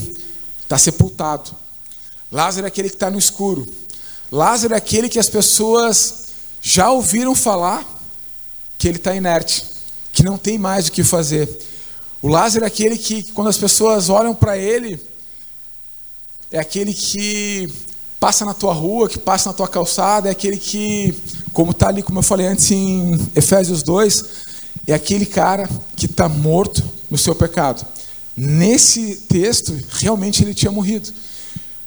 está 0.62 0.78
sepultado. 0.78 1.50
Lázaro 2.30 2.66
é 2.66 2.68
aquele 2.68 2.88
que 2.88 2.96
está 2.96 3.10
no 3.10 3.18
escuro. 3.18 3.66
Lázaro 4.30 4.74
é 4.74 4.76
aquele 4.76 5.08
que 5.08 5.18
as 5.18 5.28
pessoas 5.28 6.24
já 6.60 6.90
ouviram 6.90 7.34
falar 7.34 7.86
que 8.78 8.88
ele 8.88 8.96
está 8.96 9.14
inerte, 9.14 9.64
que 10.12 10.22
não 10.22 10.36
tem 10.36 10.58
mais 10.58 10.88
o 10.88 10.92
que 10.92 11.04
fazer. 11.04 11.48
O 12.24 12.28
Lázaro 12.28 12.64
é 12.64 12.68
aquele 12.68 12.96
que, 12.96 13.22
quando 13.32 13.48
as 13.48 13.58
pessoas 13.58 14.08
olham 14.08 14.34
para 14.34 14.56
ele, 14.56 14.98
é 16.50 16.58
aquele 16.58 16.94
que 16.94 17.70
passa 18.18 18.46
na 18.46 18.54
tua 18.54 18.72
rua, 18.72 19.10
que 19.10 19.18
passa 19.18 19.50
na 19.50 19.52
tua 19.54 19.68
calçada, 19.68 20.30
é 20.30 20.32
aquele 20.32 20.56
que, 20.56 21.14
como 21.52 21.72
está 21.72 21.88
ali, 21.88 22.02
como 22.02 22.20
eu 22.20 22.22
falei 22.22 22.46
antes 22.46 22.70
em 22.70 23.20
Efésios 23.36 23.82
2, 23.82 24.24
é 24.86 24.94
aquele 24.94 25.26
cara 25.26 25.68
que 25.94 26.06
está 26.06 26.26
morto 26.26 26.82
no 27.10 27.18
seu 27.18 27.34
pecado. 27.34 27.84
Nesse 28.34 29.16
texto, 29.28 29.78
realmente 29.90 30.42
ele 30.42 30.54
tinha 30.54 30.72
morrido. 30.72 31.12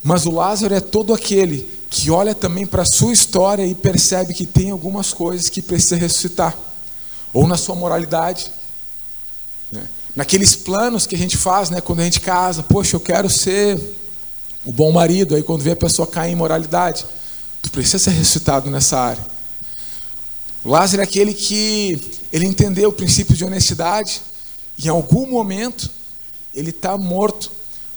Mas 0.03 0.27
o 0.27 0.31
Lázaro 0.31 0.75
é 0.75 0.79
todo 0.79 1.15
aquele 1.15 1.67
que 1.89 2.11
olha 2.11 2.35
também 2.35 2.67
para 2.67 2.83
a 2.83 2.85
sua 2.85 3.11
história 3.11 3.65
e 3.65 3.73
percebe 3.73 4.35
que 4.35 4.45
tem 4.45 4.69
algumas 4.69 5.11
coisas 5.11 5.49
que 5.49 5.63
precisa 5.63 5.95
ressuscitar. 5.95 6.55
Ou 7.33 7.47
na 7.47 7.57
sua 7.57 7.73
moralidade. 7.73 8.51
Naqueles 10.17 10.55
planos 10.55 11.05
que 11.05 11.13
a 11.13 11.17
gente 11.17 11.37
faz 11.37 11.69
né, 11.69 11.79
quando 11.79 11.99
a 11.99 12.03
gente 12.03 12.19
casa. 12.19 12.63
Poxa, 12.63 12.95
eu 12.95 12.99
quero 12.99 13.29
ser 13.29 13.79
o 14.65 14.71
bom 14.71 14.91
marido. 14.91 15.35
Aí 15.35 15.43
quando 15.43 15.61
vê 15.61 15.73
a 15.73 15.75
pessoa 15.75 16.07
cair 16.07 16.31
em 16.31 16.35
moralidade. 16.35 17.05
Tu 17.61 17.69
precisa 17.69 17.99
ser 17.99 18.09
ressuscitado 18.09 18.67
nessa 18.71 18.97
área. 18.97 19.23
O 20.65 20.71
Lázaro 20.71 21.01
é 21.01 21.03
aquele 21.03 21.35
que 21.35 22.19
ele 22.33 22.47
entendeu 22.47 22.89
o 22.89 22.93
princípio 22.93 23.35
de 23.35 23.45
honestidade. 23.45 24.23
Em 24.83 24.87
algum 24.87 25.27
momento, 25.27 25.87
ele 26.51 26.71
está 26.71 26.97
morto, 26.97 27.51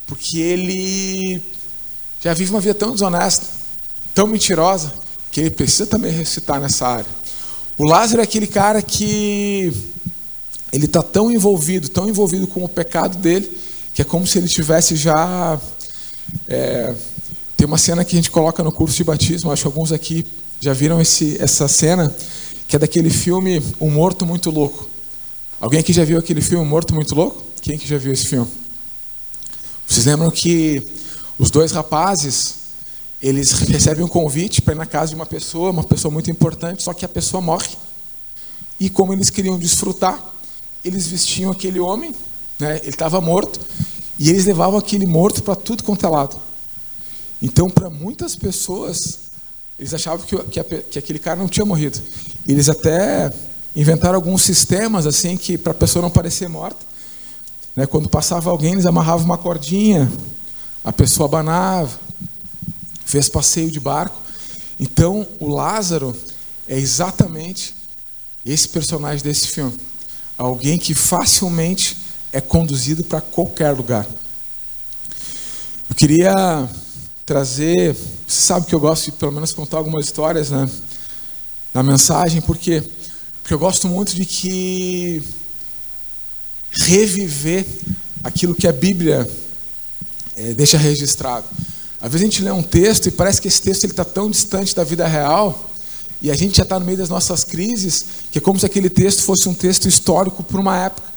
porque 0.06 0.38
ele 0.40 1.40
já 2.20 2.34
vive 2.34 2.50
uma 2.50 2.60
vida 2.60 2.74
tão 2.74 2.92
desonesta, 2.92 3.46
tão 4.14 4.26
mentirosa, 4.26 4.92
que 5.32 5.40
ele 5.40 5.50
precisa 5.50 5.86
também 5.86 6.12
ressuscitar 6.12 6.60
nessa 6.60 6.86
área. 6.86 7.20
O 7.78 7.84
Lázaro 7.86 8.20
é 8.20 8.24
aquele 8.24 8.46
cara 8.46 8.82
que 8.82 9.72
ele 10.72 10.86
está 10.86 11.02
tão 11.02 11.30
envolvido, 11.30 11.88
tão 11.88 12.08
envolvido 12.08 12.46
com 12.46 12.64
o 12.64 12.68
pecado 12.68 13.18
dele, 13.18 13.50
que 13.92 14.02
é 14.02 14.04
como 14.04 14.26
se 14.26 14.38
ele 14.38 14.48
tivesse 14.48 14.96
já. 14.96 15.60
É, 16.46 16.94
tem 17.56 17.66
uma 17.66 17.78
cena 17.78 18.04
que 18.04 18.14
a 18.14 18.18
gente 18.18 18.30
coloca 18.30 18.62
no 18.62 18.72
curso 18.72 18.96
de 18.96 19.04
batismo, 19.04 19.50
acho 19.50 19.62
que 19.62 19.66
alguns 19.66 19.92
aqui 19.92 20.26
já 20.60 20.72
viram 20.72 21.00
esse, 21.00 21.36
essa 21.42 21.66
cena, 21.66 22.14
que 22.68 22.76
é 22.76 22.78
daquele 22.78 23.10
filme 23.10 23.62
Um 23.80 23.90
Morto 23.90 24.24
Muito 24.24 24.50
Louco. 24.50 24.88
Alguém 25.60 25.80
aqui 25.80 25.92
já 25.92 26.04
viu 26.04 26.18
aquele 26.18 26.40
filme 26.40 26.64
Um 26.64 26.68
Morto 26.68 26.94
Muito 26.94 27.14
Louco? 27.14 27.42
Quem 27.60 27.76
que 27.76 27.86
já 27.86 27.98
viu 27.98 28.12
esse 28.12 28.26
filme? 28.26 28.48
Vocês 29.86 30.06
lembram 30.06 30.30
que 30.30 30.86
os 31.38 31.50
dois 31.50 31.72
rapazes, 31.72 32.54
eles 33.20 33.52
recebem 33.52 34.04
um 34.04 34.08
convite 34.08 34.62
para 34.62 34.74
ir 34.74 34.76
na 34.76 34.86
casa 34.86 35.08
de 35.08 35.14
uma 35.14 35.26
pessoa, 35.26 35.70
uma 35.70 35.84
pessoa 35.84 36.12
muito 36.12 36.30
importante, 36.30 36.82
só 36.82 36.94
que 36.94 37.04
a 37.04 37.08
pessoa 37.08 37.40
morre. 37.40 37.70
E 38.78 38.88
como 38.88 39.12
eles 39.12 39.28
queriam 39.28 39.58
desfrutar, 39.58 40.22
eles 40.84 41.06
vestiam 41.06 41.50
aquele 41.50 41.78
homem, 41.78 42.14
né, 42.58 42.78
ele 42.78 42.90
estava 42.90 43.20
morto, 43.20 43.60
e 44.18 44.28
eles 44.28 44.44
levavam 44.44 44.78
aquele 44.78 45.06
morto 45.06 45.42
para 45.42 45.56
tudo 45.56 45.82
quanto 45.82 46.06
é 46.06 46.08
lado. 46.08 46.36
Então, 47.40 47.70
para 47.70 47.88
muitas 47.88 48.36
pessoas, 48.36 49.18
eles 49.78 49.94
achavam 49.94 50.26
que, 50.26 50.36
que, 50.44 50.62
que, 50.62 50.98
aquele 50.98 51.18
cara 51.18 51.40
não 51.40 51.48
tinha 51.48 51.64
morrido. 51.64 51.98
Eles 52.46 52.68
até 52.68 53.32
inventaram 53.74 54.16
alguns 54.16 54.42
sistemas 54.42 55.06
assim 55.06 55.36
que 55.38 55.56
para 55.56 55.72
a 55.72 55.74
pessoa 55.74 56.02
não 56.02 56.10
parecer 56.10 56.48
morta. 56.48 56.84
Né? 57.74 57.86
Quando 57.86 58.08
passava 58.08 58.50
alguém, 58.50 58.72
eles 58.72 58.84
amarravam 58.84 59.24
uma 59.24 59.38
cordinha, 59.38 60.10
a 60.84 60.92
pessoa 60.92 61.26
abanava, 61.26 61.98
fez 63.06 63.28
passeio 63.28 63.70
de 63.70 63.80
barco. 63.80 64.18
Então, 64.78 65.26
o 65.38 65.48
Lázaro 65.48 66.14
é 66.68 66.78
exatamente 66.78 67.74
esse 68.44 68.68
personagem 68.68 69.22
desse 69.22 69.48
filme. 69.48 69.78
Alguém 70.40 70.78
que 70.78 70.94
facilmente 70.94 71.98
é 72.32 72.40
conduzido 72.40 73.04
para 73.04 73.20
qualquer 73.20 73.72
lugar. 73.72 74.08
Eu 75.86 75.94
queria 75.94 76.66
trazer, 77.26 77.94
sabe 78.26 78.64
que 78.64 78.74
eu 78.74 78.80
gosto 78.80 79.04
de 79.04 79.12
pelo 79.12 79.32
menos 79.32 79.52
contar 79.52 79.76
algumas 79.76 80.06
histórias 80.06 80.48
né, 80.48 80.66
na 81.74 81.82
mensagem, 81.82 82.40
porque, 82.40 82.82
porque 83.42 83.52
eu 83.52 83.58
gosto 83.58 83.86
muito 83.86 84.14
de 84.14 84.24
que 84.24 85.22
reviver 86.70 87.66
aquilo 88.24 88.54
que 88.54 88.66
a 88.66 88.72
Bíblia 88.72 89.30
é, 90.36 90.54
deixa 90.54 90.78
registrado. 90.78 91.44
Às 92.00 92.12
vezes 92.12 92.26
a 92.26 92.30
gente 92.30 92.42
lê 92.42 92.50
um 92.50 92.62
texto 92.62 93.08
e 93.08 93.10
parece 93.10 93.42
que 93.42 93.48
esse 93.48 93.60
texto 93.60 93.84
está 93.84 94.06
tão 94.06 94.30
distante 94.30 94.74
da 94.74 94.84
vida 94.84 95.06
real 95.06 95.69
e 96.22 96.30
a 96.30 96.34
gente 96.34 96.56
já 96.56 96.62
está 96.62 96.78
no 96.78 96.86
meio 96.86 96.98
das 96.98 97.08
nossas 97.08 97.44
crises 97.44 98.04
que 98.30 98.38
é 98.38 98.40
como 98.40 98.58
se 98.58 98.66
aquele 98.66 98.90
texto 98.90 99.22
fosse 99.22 99.48
um 99.48 99.54
texto 99.54 99.88
histórico 99.88 100.42
para 100.42 100.60
uma 100.60 100.76
época. 100.78 101.08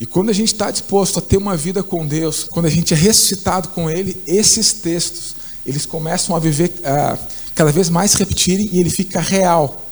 E 0.00 0.06
quando 0.06 0.30
a 0.30 0.32
gente 0.32 0.52
está 0.52 0.70
disposto 0.70 1.18
a 1.18 1.22
ter 1.22 1.36
uma 1.36 1.56
vida 1.56 1.82
com 1.82 2.06
Deus, 2.06 2.44
quando 2.44 2.66
a 2.66 2.70
gente 2.70 2.92
é 2.92 2.96
ressuscitado 2.96 3.68
com 3.68 3.88
Ele, 3.88 4.20
esses 4.26 4.72
textos 4.72 5.36
eles 5.64 5.86
começam 5.86 6.34
a 6.34 6.38
viver 6.38 6.70
uh, 6.80 7.18
cada 7.54 7.70
vez 7.70 7.88
mais 7.88 8.14
repetirem 8.14 8.68
e 8.72 8.80
ele 8.80 8.90
fica 8.90 9.20
real. 9.20 9.88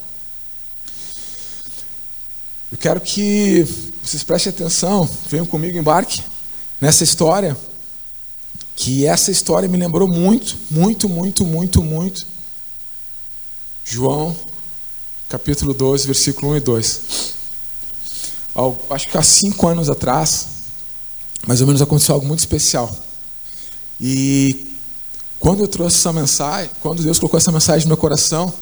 Eu 2.71 2.77
quero 2.77 2.99
que 3.01 3.65
vocês 4.03 4.23
prestem 4.23 4.51
atenção, 4.51 5.09
venham 5.29 5.45
comigo, 5.45 5.77
embarque 5.77 6.23
nessa 6.79 7.03
história, 7.03 7.57
que 8.75 9.05
essa 9.05 9.31
história 9.31 9.69
me 9.69 9.77
lembrou 9.77 10.07
muito, 10.07 10.57
muito, 10.69 11.07
muito, 11.07 11.45
muito, 11.45 11.83
muito. 11.83 12.25
João, 13.83 14.35
capítulo 15.27 15.73
12, 15.73 16.05
versículo 16.05 16.51
1 16.53 16.57
e 16.57 16.59
2. 16.59 17.01
Acho 18.89 19.09
que 19.09 19.17
há 19.17 19.23
cinco 19.23 19.67
anos 19.67 19.89
atrás, 19.89 20.47
mais 21.47 21.61
ou 21.61 21.67
menos 21.67 21.81
aconteceu 21.81 22.15
algo 22.15 22.27
muito 22.27 22.39
especial. 22.39 22.95
E 23.99 24.75
quando 25.39 25.61
eu 25.61 25.67
trouxe 25.67 25.97
essa 25.97 26.13
mensagem, 26.13 26.69
quando 26.81 27.01
Deus 27.01 27.17
colocou 27.17 27.37
essa 27.37 27.51
mensagem 27.51 27.85
no 27.85 27.89
meu 27.89 27.97
coração, 27.97 28.53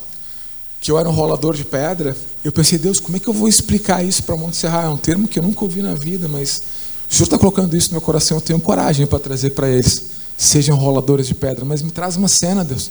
que 0.79 0.91
eu 0.91 0.97
era 0.97 1.09
um 1.09 1.11
rolador 1.11 1.55
de 1.55 1.65
pedra, 1.65 2.15
eu 2.43 2.51
pensei, 2.51 2.77
Deus, 2.77 2.99
como 2.99 3.17
é 3.17 3.19
que 3.19 3.27
eu 3.27 3.33
vou 3.33 3.47
explicar 3.47 4.03
isso 4.03 4.23
para 4.23 4.37
Montserrat? 4.37 4.85
É 4.85 4.89
um 4.89 4.97
termo 4.97 5.27
que 5.27 5.39
eu 5.39 5.43
nunca 5.43 5.63
ouvi 5.63 5.81
na 5.81 5.93
vida, 5.93 6.27
mas 6.27 6.61
o 7.09 7.13
Senhor 7.13 7.25
está 7.25 7.37
colocando 7.37 7.75
isso 7.75 7.89
no 7.89 7.93
meu 7.93 8.01
coração, 8.01 8.37
eu 8.37 8.41
tenho 8.41 8.59
coragem 8.61 9.05
para 9.05 9.19
trazer 9.19 9.49
para 9.51 9.67
eles. 9.67 10.05
Sejam 10.37 10.77
roladores 10.77 11.27
de 11.27 11.35
pedra, 11.35 11.65
mas 11.65 11.81
me 11.81 11.91
traz 11.91 12.15
uma 12.15 12.29
cena, 12.29 12.63
Deus. 12.63 12.89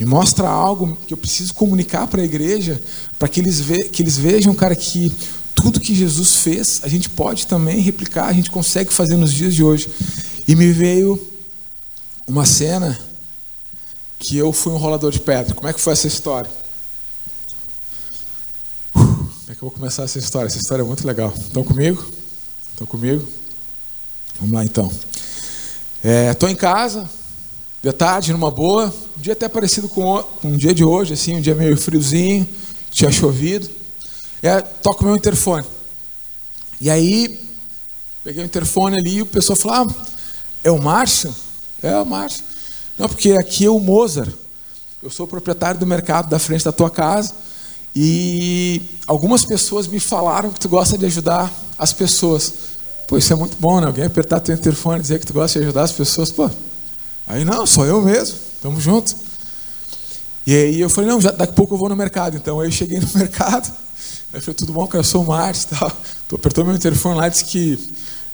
Me 0.00 0.06
mostra 0.06 0.48
algo 0.48 0.96
que 1.06 1.12
eu 1.12 1.18
preciso 1.18 1.52
comunicar 1.52 2.06
para 2.06 2.22
a 2.22 2.24
igreja, 2.24 2.80
para 3.18 3.28
que 3.28 3.38
eles, 3.38 3.60
que 3.92 4.02
eles 4.02 4.16
vejam, 4.16 4.54
cara, 4.54 4.74
que 4.74 5.12
tudo 5.54 5.78
que 5.78 5.94
Jesus 5.94 6.36
fez, 6.36 6.80
a 6.82 6.88
gente 6.88 7.10
pode 7.10 7.46
também 7.46 7.80
replicar, 7.80 8.24
a 8.24 8.32
gente 8.32 8.50
consegue 8.50 8.90
fazer 8.90 9.16
nos 9.16 9.30
dias 9.30 9.54
de 9.54 9.62
hoje. 9.62 9.90
E 10.48 10.56
me 10.56 10.72
veio 10.72 11.20
uma 12.26 12.46
cena 12.46 12.98
que 14.18 14.38
eu 14.38 14.54
fui 14.54 14.72
um 14.72 14.78
rolador 14.78 15.12
de 15.12 15.20
pedra. 15.20 15.54
Como 15.54 15.68
é 15.68 15.72
que 15.74 15.80
foi 15.80 15.92
essa 15.92 16.06
história? 16.06 16.50
Como 18.92 19.32
é 19.48 19.54
que 19.54 19.62
eu 19.62 19.68
vou 19.68 19.70
começar 19.70 20.04
essa 20.04 20.18
história? 20.18 20.46
Essa 20.46 20.58
história 20.58 20.82
é 20.82 20.86
muito 20.86 21.06
legal. 21.06 21.30
Estão 21.36 21.62
comigo? 21.62 22.02
Estão 22.72 22.86
comigo? 22.86 23.28
Vamos 24.38 24.54
lá 24.54 24.64
então. 24.64 24.90
Estou 26.32 26.48
é, 26.48 26.52
em 26.52 26.56
casa, 26.56 27.06
de 27.82 27.92
tarde, 27.92 28.32
numa 28.32 28.50
boa. 28.50 28.94
Um 29.16 29.20
dia 29.20 29.32
até 29.32 29.48
parecido 29.48 29.88
com, 29.88 30.22
com 30.22 30.48
um 30.48 30.56
dia 30.56 30.74
de 30.74 30.84
hoje, 30.84 31.14
assim, 31.14 31.36
um 31.36 31.40
dia 31.40 31.54
meio 31.54 31.76
friozinho, 31.76 32.48
tinha 32.90 33.10
chovido. 33.10 33.68
É, 34.42 34.60
toco 34.60 35.04
meu 35.04 35.16
interfone. 35.16 35.66
E 36.80 36.90
aí, 36.90 37.38
peguei 38.22 38.42
o 38.42 38.46
interfone 38.46 38.96
ali 38.98 39.16
e 39.16 39.22
o 39.22 39.26
pessoal 39.26 39.56
falou: 39.56 39.76
ah, 39.88 39.94
é 40.62 40.70
o 40.70 40.78
Márcio? 40.78 41.34
É 41.82 41.96
o 41.96 42.04
Márcio. 42.04 42.44
Não, 42.98 43.08
porque 43.08 43.32
aqui 43.32 43.64
é 43.64 43.70
o 43.70 43.78
Mozart. 43.78 44.32
Eu 45.02 45.10
sou 45.10 45.24
o 45.24 45.28
proprietário 45.28 45.80
do 45.80 45.86
mercado 45.86 46.28
da 46.28 46.38
frente 46.38 46.64
da 46.64 46.72
tua 46.72 46.90
casa. 46.90 47.34
E 47.96 48.82
algumas 49.06 49.44
pessoas 49.44 49.86
me 49.86 49.98
falaram 49.98 50.50
que 50.50 50.60
tu 50.60 50.68
gosta 50.68 50.96
de 50.96 51.06
ajudar 51.06 51.52
as 51.78 51.92
pessoas. 51.92 52.52
Pô, 53.08 53.16
isso 53.16 53.32
é 53.32 53.36
muito 53.36 53.56
bom, 53.58 53.80
né? 53.80 53.86
Alguém 53.86 54.04
apertar 54.04 54.40
teu 54.40 54.54
interfone 54.54 54.98
e 54.98 55.02
dizer 55.02 55.18
que 55.18 55.26
tu 55.26 55.32
gosta 55.32 55.58
de 55.58 55.64
ajudar 55.64 55.82
as 55.82 55.92
pessoas. 55.92 56.30
Pô, 56.30 56.48
aí 57.30 57.44
não, 57.44 57.66
sou 57.66 57.86
eu 57.86 58.02
mesmo. 58.02 58.38
Tamo 58.60 58.80
junto. 58.80 59.14
E 60.46 60.54
aí 60.54 60.80
eu 60.80 60.90
falei, 60.90 61.08
não, 61.10 61.20
já, 61.20 61.30
daqui 61.30 61.52
a 61.52 61.56
pouco 61.56 61.74
eu 61.74 61.78
vou 61.78 61.88
no 61.88 61.96
mercado. 61.96 62.36
Então 62.36 62.60
aí 62.60 62.68
eu 62.68 62.72
cheguei 62.72 62.98
no 62.98 63.08
mercado. 63.14 63.70
Aí 64.32 64.40
falei, 64.40 64.54
tudo 64.54 64.72
bom, 64.72 64.86
cara? 64.86 65.00
Eu 65.00 65.04
sou 65.04 65.22
o 65.22 65.26
Márcio 65.26 65.68
e 65.72 65.78
tal. 65.78 65.92
Tu 66.28 66.34
apertou 66.36 66.64
meu 66.64 66.74
interfone 66.74 67.16
lá 67.16 67.26
e 67.26 67.30
disse 67.30 67.44
que 67.44 67.78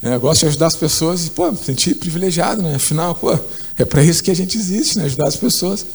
né, 0.00 0.18
gosta 0.18 0.46
de 0.46 0.50
ajudar 0.50 0.66
as 0.66 0.76
pessoas. 0.76 1.26
E, 1.26 1.30
pô, 1.30 1.50
me 1.50 1.58
senti 1.58 1.94
privilegiado, 1.94 2.62
né? 2.62 2.74
Afinal, 2.76 3.14
pô, 3.14 3.38
é 3.76 3.84
para 3.84 4.02
isso 4.02 4.22
que 4.22 4.30
a 4.30 4.34
gente 4.34 4.56
existe, 4.56 4.98
né? 4.98 5.04
Ajudar 5.04 5.28
as 5.28 5.36
pessoas. 5.36 5.86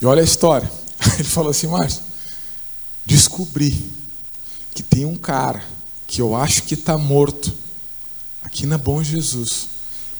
E 0.00 0.06
olha 0.06 0.20
a 0.20 0.24
história. 0.24 0.70
Ele 1.18 1.24
falou 1.28 1.50
assim, 1.50 1.66
Márcio, 1.66 2.02
descobri 3.04 3.90
que 4.74 4.82
tem 4.82 5.04
um 5.04 5.16
cara 5.16 5.62
que 6.06 6.20
eu 6.20 6.34
acho 6.36 6.62
que 6.62 6.74
está 6.74 6.96
morto 6.96 7.52
aqui 8.42 8.66
na 8.66 8.78
Bom 8.78 9.02
Jesus. 9.02 9.77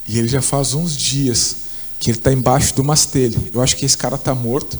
E 0.09 0.17
ele 0.17 0.27
já 0.27 0.41
faz 0.41 0.73
uns 0.73 0.97
dias 0.97 1.55
que 1.99 2.09
ele 2.09 2.17
está 2.17 2.33
embaixo 2.33 2.73
do 2.73 2.83
mastelho. 2.83 3.39
Eu 3.53 3.61
acho 3.61 3.75
que 3.75 3.85
esse 3.85 3.95
cara 3.95 4.15
está 4.15 4.33
morto 4.33 4.79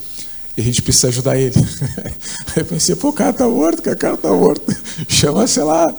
e 0.58 0.62
a 0.62 0.64
gente 0.64 0.82
precisa 0.82 1.10
ajudar 1.10 1.38
ele. 1.38 1.54
Aí 2.50 2.58
eu 2.58 2.66
pensei, 2.66 2.96
pô, 2.96 3.10
o 3.10 3.14
cara 3.14 3.30
está 3.30 3.48
morto, 3.48 3.78
o 3.78 3.96
cara 3.96 4.16
está 4.16 4.32
morto. 4.32 4.76
Chama, 5.08 5.46
sei 5.46 5.62
lá, 5.62 5.94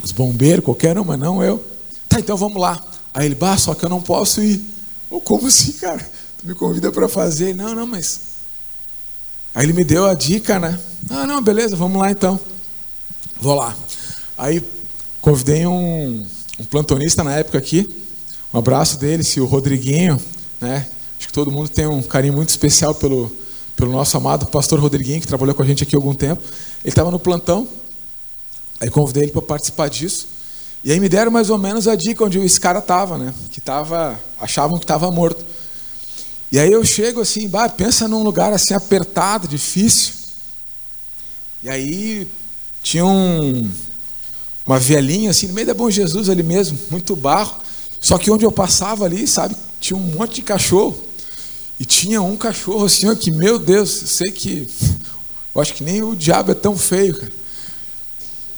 os 0.00 0.12
bombeiros, 0.12 0.64
qualquer 0.64 0.96
um, 0.96 1.02
mas 1.02 1.18
não 1.18 1.42
eu. 1.42 1.64
Tá, 2.08 2.20
então 2.20 2.36
vamos 2.36 2.62
lá. 2.62 2.80
Aí 3.12 3.26
ele, 3.26 3.34
bah, 3.34 3.58
só 3.58 3.74
que 3.74 3.84
eu 3.84 3.90
não 3.90 4.00
posso 4.00 4.40
ir. 4.40 4.62
Ou 5.10 5.20
como 5.20 5.48
assim, 5.48 5.72
cara? 5.72 6.08
Tu 6.38 6.46
me 6.46 6.54
convida 6.54 6.92
para 6.92 7.08
fazer? 7.08 7.56
Não, 7.56 7.74
não, 7.74 7.88
mas 7.88 8.20
Aí 9.52 9.66
ele 9.66 9.72
me 9.72 9.82
deu 9.82 10.06
a 10.06 10.14
dica, 10.14 10.60
né? 10.60 10.78
Ah, 11.10 11.26
não, 11.26 11.42
beleza, 11.42 11.74
vamos 11.74 12.00
lá 12.00 12.08
então. 12.08 12.38
Vou 13.40 13.56
lá. 13.56 13.76
Aí 14.38 14.62
convidei 15.20 15.66
um, 15.66 16.24
um 16.58 16.64
plantonista 16.64 17.24
na 17.24 17.36
época 17.36 17.58
aqui. 17.58 17.88
Um 18.52 18.58
abraço 18.58 18.98
dele, 18.98 19.24
o 19.38 19.44
Rodriguinho, 19.44 20.20
né? 20.60 20.86
Acho 21.18 21.28
que 21.28 21.32
todo 21.32 21.50
mundo 21.50 21.68
tem 21.68 21.86
um 21.86 22.02
carinho 22.02 22.34
muito 22.34 22.50
especial 22.50 22.94
pelo, 22.94 23.30
pelo 23.76 23.90
nosso 23.90 24.16
amado 24.16 24.46
pastor 24.46 24.78
Rodriguinho, 24.78 25.20
que 25.20 25.26
trabalhou 25.26 25.54
com 25.54 25.62
a 25.62 25.66
gente 25.66 25.82
aqui 25.82 25.96
há 25.96 25.98
algum 25.98 26.14
tempo. 26.14 26.42
Ele 26.82 26.90
estava 26.90 27.10
no 27.10 27.18
plantão, 27.18 27.68
aí 28.80 28.88
convidei 28.90 29.24
ele 29.24 29.32
para 29.32 29.42
participar 29.42 29.88
disso. 29.88 30.28
E 30.84 30.92
aí 30.92 31.00
me 31.00 31.08
deram 31.08 31.30
mais 31.30 31.50
ou 31.50 31.58
menos 31.58 31.88
a 31.88 31.96
dica 31.96 32.24
onde 32.24 32.38
esse 32.38 32.60
cara 32.60 32.78
estava, 32.78 33.16
né? 33.16 33.32
Que 33.50 33.60
tava, 33.60 34.20
achavam 34.38 34.78
que 34.78 34.84
estava 34.84 35.10
morto. 35.10 35.44
E 36.52 36.58
aí 36.58 36.70
eu 36.70 36.84
chego 36.84 37.20
assim, 37.20 37.48
bah, 37.48 37.68
pensa 37.68 38.06
num 38.06 38.22
lugar 38.22 38.52
assim 38.52 38.74
apertado, 38.74 39.48
difícil. 39.48 40.12
E 41.62 41.68
aí 41.68 42.28
tinha 42.82 43.04
um, 43.04 43.68
uma 44.66 44.78
vielinha 44.78 45.30
assim, 45.30 45.48
no 45.48 45.54
meio 45.54 45.66
da 45.66 45.74
Bom 45.74 45.90
Jesus 45.90 46.28
ali 46.28 46.42
mesmo, 46.42 46.78
muito 46.90 47.14
barro. 47.14 47.56
Só 48.00 48.18
que 48.18 48.30
onde 48.30 48.44
eu 48.44 48.52
passava 48.52 49.04
ali, 49.04 49.26
sabe, 49.26 49.56
tinha 49.80 49.96
um 49.96 50.00
monte 50.00 50.36
de 50.36 50.42
cachorro. 50.42 50.96
E 51.78 51.84
tinha 51.84 52.22
um 52.22 52.36
cachorro 52.36 52.84
assim, 52.84 53.12
que, 53.16 53.30
meu 53.30 53.58
Deus, 53.58 54.02
eu 54.02 54.06
sei 54.06 54.32
que. 54.32 54.68
Eu 55.54 55.60
acho 55.60 55.74
que 55.74 55.84
nem 55.84 56.02
o 56.02 56.14
diabo 56.14 56.52
é 56.52 56.54
tão 56.54 56.76
feio, 56.76 57.14
cara. 57.14 57.32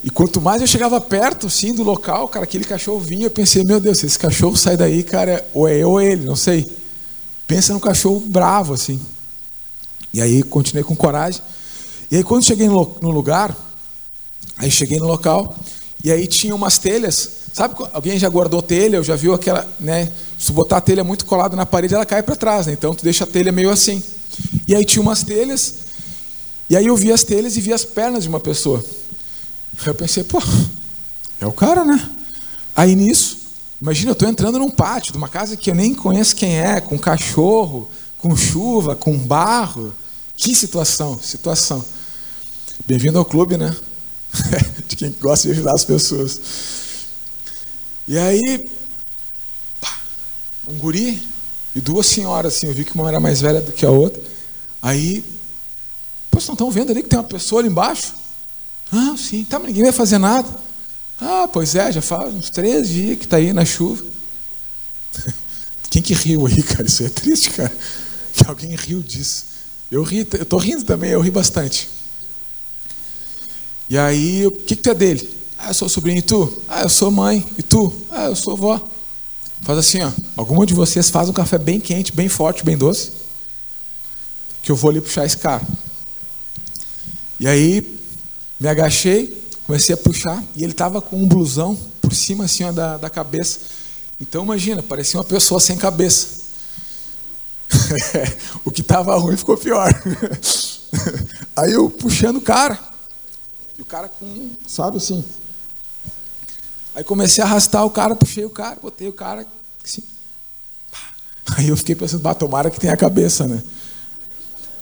E 0.04 0.10
quanto 0.10 0.40
mais 0.40 0.60
eu 0.60 0.66
chegava 0.68 1.00
perto, 1.00 1.48
assim, 1.48 1.74
do 1.74 1.82
local, 1.82 2.28
cara, 2.28 2.44
aquele 2.44 2.64
cachorro 2.64 3.00
vinha, 3.00 3.26
eu 3.26 3.30
pensei, 3.30 3.64
meu 3.64 3.80
Deus, 3.80 3.98
se 3.98 4.06
esse 4.06 4.18
cachorro 4.18 4.56
sai 4.56 4.76
daí, 4.76 5.02
cara, 5.02 5.44
ou 5.52 5.66
é 5.66 5.76
eu 5.76 5.90
ou 5.90 6.00
é 6.00 6.12
ele, 6.12 6.24
não 6.24 6.36
sei. 6.36 6.64
Pensa 7.46 7.72
num 7.72 7.80
cachorro 7.80 8.20
bravo, 8.20 8.74
assim. 8.74 9.00
E 10.12 10.20
aí 10.20 10.42
continuei 10.42 10.84
com 10.84 10.94
coragem. 10.94 11.42
E 12.10 12.16
aí 12.16 12.22
quando 12.22 12.44
cheguei 12.44 12.68
no 12.68 13.10
lugar, 13.10 13.56
aí 14.56 14.70
cheguei 14.70 14.98
no 14.98 15.06
local, 15.06 15.58
e 16.06 16.12
aí 16.12 16.24
tinha 16.28 16.54
umas 16.54 16.78
telhas. 16.78 17.28
Sabe, 17.52 17.74
alguém 17.92 18.16
já 18.16 18.28
guardou 18.28 18.62
telha, 18.62 18.98
ou 18.98 19.02
já 19.02 19.16
viu 19.16 19.34
aquela, 19.34 19.68
né? 19.80 20.08
Se 20.38 20.52
botar 20.52 20.76
a 20.76 20.80
telha 20.80 21.02
muito 21.02 21.26
colada 21.26 21.56
na 21.56 21.66
parede, 21.66 21.96
ela 21.96 22.06
cai 22.06 22.22
para 22.22 22.36
trás, 22.36 22.68
né? 22.68 22.74
Então 22.74 22.94
tu 22.94 23.02
deixa 23.02 23.24
a 23.24 23.26
telha 23.26 23.50
meio 23.50 23.70
assim. 23.70 24.00
E 24.68 24.76
aí 24.76 24.84
tinha 24.84 25.02
umas 25.02 25.24
telhas, 25.24 25.74
e 26.70 26.76
aí 26.76 26.86
eu 26.86 26.96
vi 26.96 27.10
as 27.10 27.24
telhas 27.24 27.56
e 27.56 27.60
vi 27.60 27.72
as 27.72 27.84
pernas 27.84 28.22
de 28.22 28.28
uma 28.28 28.38
pessoa. 28.38 28.84
Aí 29.80 29.88
eu 29.88 29.96
pensei, 29.96 30.22
pô, 30.22 30.40
é 31.40 31.46
o 31.46 31.50
cara, 31.50 31.84
né? 31.84 32.08
Aí 32.76 32.94
nisso, 32.94 33.38
imagina, 33.82 34.10
eu 34.10 34.12
estou 34.12 34.28
entrando 34.28 34.60
num 34.60 34.70
pátio 34.70 35.10
de 35.10 35.18
uma 35.18 35.28
casa 35.28 35.56
que 35.56 35.72
eu 35.72 35.74
nem 35.74 35.92
conheço 35.92 36.36
quem 36.36 36.56
é, 36.56 36.80
com 36.80 36.96
cachorro, 36.96 37.90
com 38.16 38.36
chuva, 38.36 38.94
com 38.94 39.18
barro. 39.18 39.92
Que 40.36 40.54
situação, 40.54 41.18
situação. 41.20 41.84
Bem-vindo 42.86 43.18
ao 43.18 43.24
clube, 43.24 43.56
né? 43.56 43.74
de 44.86 44.96
quem 44.96 45.14
gosta 45.20 45.48
de 45.48 45.54
ajudar 45.54 45.74
as 45.74 45.84
pessoas. 45.84 46.40
E 48.08 48.16
aí, 48.18 48.70
pá, 49.80 49.98
um 50.68 50.74
guri 50.78 51.22
e 51.74 51.80
duas 51.80 52.06
senhoras, 52.06 52.54
assim, 52.54 52.68
eu 52.68 52.74
vi 52.74 52.84
que 52.84 52.94
uma 52.94 53.08
era 53.08 53.20
mais 53.20 53.40
velha 53.40 53.60
do 53.60 53.72
que 53.72 53.84
a 53.84 53.90
outra. 53.90 54.22
Aí, 54.80 55.22
pô, 56.30 56.38
vocês 56.38 56.48
não 56.48 56.54
estão 56.54 56.70
vendo 56.70 56.90
ali 56.90 57.02
que 57.02 57.08
tem 57.08 57.18
uma 57.18 57.24
pessoa 57.24 57.60
ali 57.60 57.68
embaixo? 57.68 58.14
Ah, 58.92 59.16
sim, 59.18 59.44
tá, 59.44 59.58
mas 59.58 59.68
ninguém 59.68 59.82
vai 59.82 59.92
fazer 59.92 60.18
nada. 60.18 60.48
Ah, 61.20 61.48
pois 61.52 61.74
é, 61.74 61.90
já 61.90 62.02
faz 62.02 62.32
uns 62.32 62.50
três 62.50 62.88
dias 62.88 63.18
que 63.18 63.24
está 63.24 63.38
aí 63.38 63.52
na 63.52 63.64
chuva. 63.64 64.04
Quem 65.90 66.02
que 66.02 66.14
riu 66.14 66.46
aí, 66.46 66.62
cara? 66.62 66.86
Isso 66.86 67.02
é 67.02 67.08
triste, 67.08 67.50
cara. 67.50 67.72
Que 68.36 68.46
alguém 68.46 68.76
riu 68.76 69.00
disso. 69.00 69.46
Eu 69.90 70.02
ri, 70.02 70.18
eu 70.18 70.44
tô 70.44 70.58
rindo 70.58 70.84
também, 70.84 71.10
eu 71.10 71.22
ri 71.22 71.30
bastante. 71.30 71.88
E 73.88 73.96
aí, 73.96 74.46
o 74.46 74.50
que, 74.50 74.74
que 74.74 74.82
tu 74.82 74.90
é 74.90 74.94
dele? 74.94 75.30
Ah, 75.58 75.68
eu 75.68 75.74
sou 75.74 75.88
sobrinho, 75.88 76.18
e 76.18 76.22
tu? 76.22 76.62
Ah, 76.68 76.82
eu 76.82 76.88
sou 76.88 77.10
mãe, 77.10 77.44
e 77.56 77.62
tu? 77.62 77.92
Ah, 78.10 78.26
eu 78.26 78.36
sou 78.36 78.56
vó. 78.56 78.80
Faz 79.62 79.78
assim, 79.78 80.02
ó. 80.02 80.10
Alguma 80.36 80.66
de 80.66 80.74
vocês 80.74 81.08
faz 81.08 81.28
um 81.28 81.32
café 81.32 81.56
bem 81.56 81.80
quente, 81.80 82.12
bem 82.12 82.28
forte, 82.28 82.64
bem 82.64 82.76
doce, 82.76 83.12
que 84.62 84.70
eu 84.70 84.76
vou 84.76 84.90
ali 84.90 85.00
puxar 85.00 85.24
esse 85.24 85.38
cara. 85.38 85.62
E 87.38 87.46
aí, 87.46 87.98
me 88.58 88.68
agachei, 88.68 89.46
comecei 89.64 89.94
a 89.94 89.98
puxar, 89.98 90.42
e 90.54 90.62
ele 90.62 90.72
estava 90.72 91.00
com 91.00 91.16
um 91.16 91.28
blusão 91.28 91.76
por 92.00 92.14
cima 92.14 92.44
assim 92.44 92.64
ó, 92.64 92.72
da, 92.72 92.96
da 92.96 93.10
cabeça. 93.10 93.60
Então 94.20 94.44
imagina, 94.44 94.82
parecia 94.82 95.18
uma 95.18 95.24
pessoa 95.24 95.60
sem 95.60 95.76
cabeça. 95.76 96.44
o 98.64 98.70
que 98.70 98.80
estava 98.80 99.16
ruim 99.16 99.36
ficou 99.36 99.56
pior. 99.56 99.92
Aí 101.56 101.72
eu 101.72 101.90
puxando 101.90 102.36
o 102.36 102.40
cara. 102.40 102.95
E 103.78 103.82
o 103.82 103.84
cara 103.84 104.08
com, 104.08 104.50
sabe 104.66 104.96
assim. 104.96 105.24
Aí 106.94 107.04
comecei 107.04 107.44
a 107.44 107.46
arrastar 107.46 107.84
o 107.84 107.90
cara, 107.90 108.14
puxei 108.14 108.44
o 108.44 108.50
cara, 108.50 108.78
botei 108.80 109.08
o 109.08 109.12
cara 109.12 109.46
assim. 109.84 110.02
Aí 111.56 111.68
eu 111.68 111.76
fiquei 111.76 111.94
pensando, 111.94 112.34
tomara 112.34 112.70
que 112.70 112.80
tenha 112.80 112.94
a 112.94 112.96
cabeça, 112.96 113.46
né? 113.46 113.62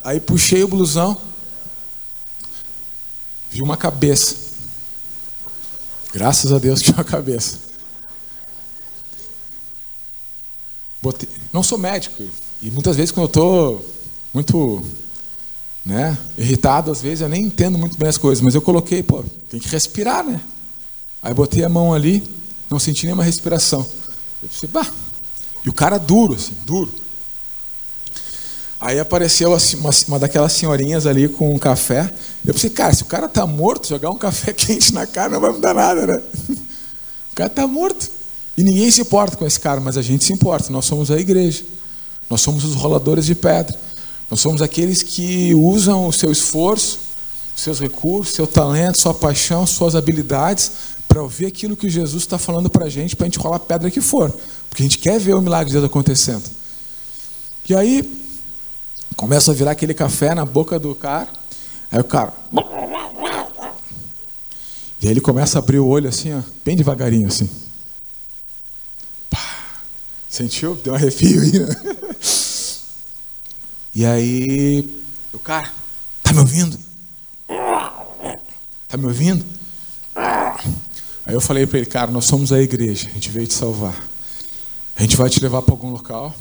Aí 0.02 0.20
puxei 0.20 0.62
o 0.62 0.68
blusão. 0.68 1.20
Vi 3.50 3.62
uma 3.62 3.76
cabeça. 3.76 4.36
Graças 6.12 6.52
a 6.52 6.58
Deus 6.58 6.80
tinha 6.80 6.96
uma 6.96 7.04
cabeça. 7.04 7.58
Botei, 11.02 11.28
não 11.52 11.62
sou 11.62 11.76
médico, 11.76 12.24
e 12.62 12.70
muitas 12.70 12.96
vezes 12.96 13.10
quando 13.10 13.24
eu 13.24 13.26
estou 13.26 13.94
muito 14.32 14.82
né, 15.84 16.16
irritado, 16.38 16.90
às 16.90 17.02
vezes 17.02 17.20
eu 17.20 17.28
nem 17.28 17.44
entendo 17.44 17.76
muito 17.76 17.96
bem 17.98 18.08
as 18.08 18.16
coisas, 18.16 18.42
mas 18.42 18.54
eu 18.54 18.62
coloquei, 18.62 19.02
pô, 19.02 19.22
tem 19.50 19.60
que 19.60 19.68
respirar, 19.68 20.24
né? 20.24 20.40
Aí 21.22 21.34
botei 21.34 21.64
a 21.64 21.68
mão 21.68 21.92
ali, 21.92 22.22
não 22.70 22.78
senti 22.78 23.06
nenhuma 23.06 23.24
respiração. 23.24 23.86
Eu 24.42 24.48
pensei, 24.48 24.68
bah, 24.68 24.90
e 25.64 25.68
o 25.68 25.72
cara 25.72 25.98
duro, 25.98 26.34
assim, 26.34 26.52
duro. 26.64 26.92
Aí 28.80 29.00
apareceu 29.00 29.50
uma, 29.50 29.90
uma 30.08 30.18
daquelas 30.18 30.52
senhorinhas 30.52 31.06
ali 31.06 31.26
com 31.28 31.54
um 31.54 31.58
café. 31.58 32.12
Eu 32.44 32.52
pensei, 32.52 32.68
cara, 32.68 32.92
se 32.92 33.02
o 33.02 33.06
cara 33.06 33.28
tá 33.28 33.46
morto, 33.46 33.88
jogar 33.88 34.10
um 34.10 34.18
café 34.18 34.52
quente 34.54 34.92
na 34.92 35.06
cara 35.06 35.30
não 35.30 35.40
vai 35.40 35.52
mudar 35.52 35.74
nada, 35.74 36.06
né? 36.06 36.22
O 37.32 37.34
cara 37.34 37.50
tá 37.50 37.66
morto. 37.66 38.08
E 38.56 38.62
ninguém 38.62 38.88
se 38.92 39.00
importa 39.00 39.36
com 39.36 39.44
esse 39.44 39.58
cara, 39.58 39.80
mas 39.80 39.96
a 39.96 40.02
gente 40.02 40.24
se 40.24 40.32
importa. 40.32 40.70
Nós 40.70 40.84
somos 40.84 41.10
a 41.10 41.18
igreja. 41.18 41.64
Nós 42.30 42.40
somos 42.42 42.62
os 42.62 42.76
roladores 42.76 43.26
de 43.26 43.34
pedra. 43.34 43.76
Nós 44.34 44.40
somos 44.40 44.60
aqueles 44.60 45.00
que 45.00 45.54
usam 45.54 46.08
o 46.08 46.12
seu 46.12 46.32
esforço, 46.32 46.98
seus 47.54 47.78
recursos, 47.78 48.34
seu 48.34 48.48
talento, 48.48 48.98
sua 48.98 49.14
paixão, 49.14 49.64
suas 49.64 49.94
habilidades 49.94 50.72
para 51.06 51.22
ouvir 51.22 51.46
aquilo 51.46 51.76
que 51.76 51.88
Jesus 51.88 52.24
está 52.24 52.36
falando 52.36 52.68
para 52.68 52.86
a 52.86 52.88
gente, 52.88 53.14
para 53.14 53.26
a 53.26 53.28
gente 53.28 53.38
rolar 53.38 53.58
a 53.58 53.60
pedra 53.60 53.92
que 53.92 54.00
for. 54.00 54.34
Porque 54.68 54.82
a 54.82 54.86
gente 54.86 54.98
quer 54.98 55.20
ver 55.20 55.34
o 55.34 55.40
milagre 55.40 55.66
de 55.66 55.74
Deus 55.74 55.84
acontecendo. 55.84 56.42
E 57.68 57.76
aí, 57.76 58.12
começa 59.14 59.52
a 59.52 59.54
virar 59.54 59.70
aquele 59.70 59.94
café 59.94 60.34
na 60.34 60.44
boca 60.44 60.80
do 60.80 60.96
cara. 60.96 61.28
Aí 61.92 62.00
o 62.00 62.04
cara. 62.04 62.32
E 65.00 65.06
aí 65.06 65.12
ele 65.12 65.20
começa 65.20 65.58
a 65.58 65.62
abrir 65.62 65.78
o 65.78 65.86
olho 65.86 66.08
assim, 66.08 66.34
ó, 66.34 66.40
bem 66.64 66.74
devagarinho 66.76 67.28
assim. 67.28 67.48
Sentiu? 70.28 70.74
Deu 70.74 70.92
um 70.92 70.96
arrepio 70.96 71.40
aí, 71.40 71.60
né? 71.60 71.68
E 73.94 74.04
aí, 74.04 75.02
o 75.32 75.38
cara, 75.38 75.70
tá 76.20 76.32
me 76.32 76.40
ouvindo? 76.40 76.76
Tá 78.88 78.96
me 78.96 79.06
ouvindo? 79.06 79.44
Aí 81.24 81.32
eu 81.32 81.40
falei 81.40 81.64
para 81.64 81.78
ele, 81.78 81.86
cara, 81.86 82.10
nós 82.10 82.24
somos 82.24 82.52
a 82.52 82.60
igreja, 82.60 83.08
a 83.08 83.12
gente 83.12 83.30
veio 83.30 83.46
te 83.46 83.54
salvar. 83.54 83.94
A 84.96 85.02
gente 85.02 85.16
vai 85.16 85.30
te 85.30 85.38
levar 85.40 85.62
para 85.62 85.72
algum 85.72 85.90
local 85.90 86.34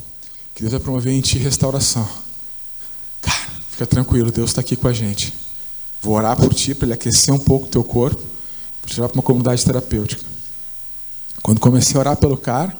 que 0.52 0.62
Deus 0.62 0.72
vai 0.72 0.80
promover 0.80 1.12
em 1.12 1.20
ti 1.20 1.38
restauração. 1.38 2.08
Cara, 3.22 3.50
fica 3.70 3.86
tranquilo, 3.86 4.32
Deus 4.32 4.50
está 4.50 4.60
aqui 4.60 4.74
com 4.74 4.88
a 4.88 4.92
gente. 4.92 5.32
Vou 6.02 6.14
orar 6.14 6.36
por 6.36 6.52
ti 6.52 6.74
para 6.74 6.86
ele 6.86 6.94
aquecer 6.94 7.32
um 7.32 7.38
pouco 7.38 7.66
o 7.66 7.70
teu 7.70 7.84
corpo, 7.84 8.20
para 8.82 8.90
te 8.90 8.96
levar 8.96 9.08
para 9.08 9.16
uma 9.16 9.22
comunidade 9.22 9.64
terapêutica. 9.64 10.24
Quando 11.40 11.60
comecei 11.60 11.96
a 11.96 12.00
orar 12.00 12.16
pelo 12.16 12.36
cara, 12.36 12.76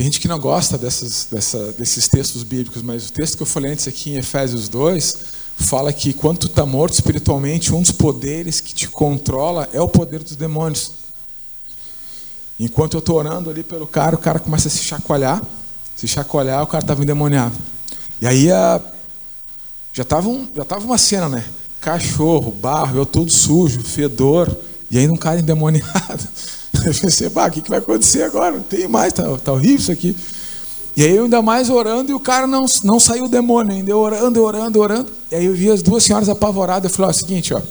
tem 0.00 0.06
gente 0.06 0.20
que 0.20 0.28
não 0.28 0.38
gosta 0.38 0.78
dessas, 0.78 1.28
dessa, 1.30 1.72
desses 1.72 2.08
textos 2.08 2.42
bíblicos, 2.42 2.80
mas 2.80 3.10
o 3.10 3.12
texto 3.12 3.36
que 3.36 3.42
eu 3.42 3.46
falei 3.46 3.72
antes 3.72 3.86
aqui 3.86 4.12
em 4.12 4.16
Efésios 4.16 4.66
2 4.66 5.16
fala 5.58 5.92
que 5.92 6.14
quando 6.14 6.38
tu 6.38 6.46
está 6.46 6.64
morto 6.64 6.94
espiritualmente, 6.94 7.74
um 7.74 7.82
dos 7.82 7.92
poderes 7.92 8.62
que 8.62 8.72
te 8.72 8.88
controla 8.88 9.68
é 9.74 9.80
o 9.80 9.86
poder 9.86 10.22
dos 10.22 10.36
demônios. 10.36 10.92
Enquanto 12.58 12.94
eu 12.94 13.00
estou 13.00 13.16
orando 13.16 13.50
ali 13.50 13.62
pelo 13.62 13.86
cara, 13.86 14.16
o 14.16 14.18
cara 14.18 14.38
começa 14.38 14.68
a 14.68 14.70
se 14.70 14.78
chacoalhar. 14.78 15.42
Se 15.94 16.08
chacoalhar, 16.08 16.62
o 16.62 16.66
cara 16.66 16.82
estava 16.82 17.02
endemoniado. 17.02 17.54
E 18.22 18.26
aí 18.26 18.50
a, 18.50 18.80
já 19.92 20.02
estava 20.02 20.30
um, 20.30 20.48
já 20.56 20.64
tava 20.64 20.82
uma 20.82 20.96
cena, 20.96 21.28
né? 21.28 21.44
Cachorro, 21.78 22.50
barro, 22.50 22.96
eu 22.96 23.04
todo 23.04 23.30
sujo, 23.30 23.82
fedor, 23.82 24.48
e 24.90 24.96
ainda 24.96 25.12
um 25.12 25.18
cara 25.18 25.40
endemoniado. 25.40 26.26
Pensei, 27.00 27.30
pá, 27.30 27.48
o 27.48 27.50
que, 27.50 27.62
que 27.62 27.70
vai 27.70 27.78
acontecer 27.78 28.22
agora? 28.22 28.52
Não 28.52 28.62
tem 28.62 28.88
mais, 28.88 29.12
tá, 29.12 29.24
tá 29.38 29.52
horrível 29.52 29.76
isso 29.76 29.92
aqui. 29.92 30.16
E 30.96 31.04
aí 31.04 31.14
eu 31.14 31.24
ainda 31.24 31.40
mais 31.40 31.70
orando 31.70 32.10
e 32.10 32.14
o 32.14 32.20
cara 32.20 32.46
não, 32.46 32.66
não 32.82 32.98
saiu 32.98 33.24
o 33.24 33.28
demônio 33.28 33.74
ainda, 33.74 33.90
eu 33.90 33.98
orando, 33.98 34.42
orando, 34.42 34.80
orando. 34.80 35.12
E 35.30 35.34
aí 35.34 35.44
eu 35.44 35.54
vi 35.54 35.70
as 35.70 35.82
duas 35.82 36.02
senhoras 36.02 36.28
apavoradas, 36.28 36.90
eu 36.90 36.96
falei, 36.96 37.08
ó, 37.08 37.10
é 37.10 37.14
o 37.14 37.18
seguinte, 37.18 37.54
ó, 37.54 37.62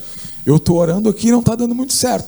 eu 0.45 0.55
estou 0.55 0.77
orando 0.77 1.09
aqui 1.09 1.27
e 1.27 1.31
não 1.31 1.39
está 1.39 1.55
dando 1.55 1.75
muito 1.75 1.93
certo. 1.93 2.27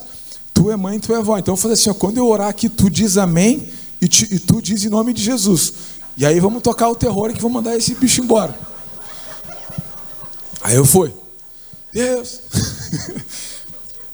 Tu 0.53 0.69
é 0.69 0.75
mãe, 0.75 0.99
tu 0.99 1.13
é 1.13 1.17
avó. 1.17 1.37
Então 1.37 1.53
eu 1.53 1.57
falei 1.57 1.73
assim, 1.73 1.89
ó, 1.89 1.93
quando 1.93 2.17
eu 2.17 2.27
orar 2.27 2.49
aqui, 2.49 2.67
tu 2.67 2.89
diz 2.89 3.17
amém 3.17 3.69
e, 4.01 4.07
te, 4.07 4.27
e 4.31 4.37
tu 4.37 4.61
diz 4.61 4.83
em 4.83 4.89
nome 4.89 5.13
de 5.13 5.23
Jesus. 5.23 5.73
E 6.17 6.25
aí 6.25 6.39
vamos 6.39 6.61
tocar 6.61 6.89
o 6.89 6.95
terror 6.95 7.31
que 7.31 7.41
vamos 7.41 7.55
mandar 7.55 7.75
esse 7.75 7.95
bicho 7.95 8.21
embora. 8.21 8.57
Aí 10.61 10.75
eu 10.75 10.85
fui. 10.85 11.13
Deus. 11.93 12.41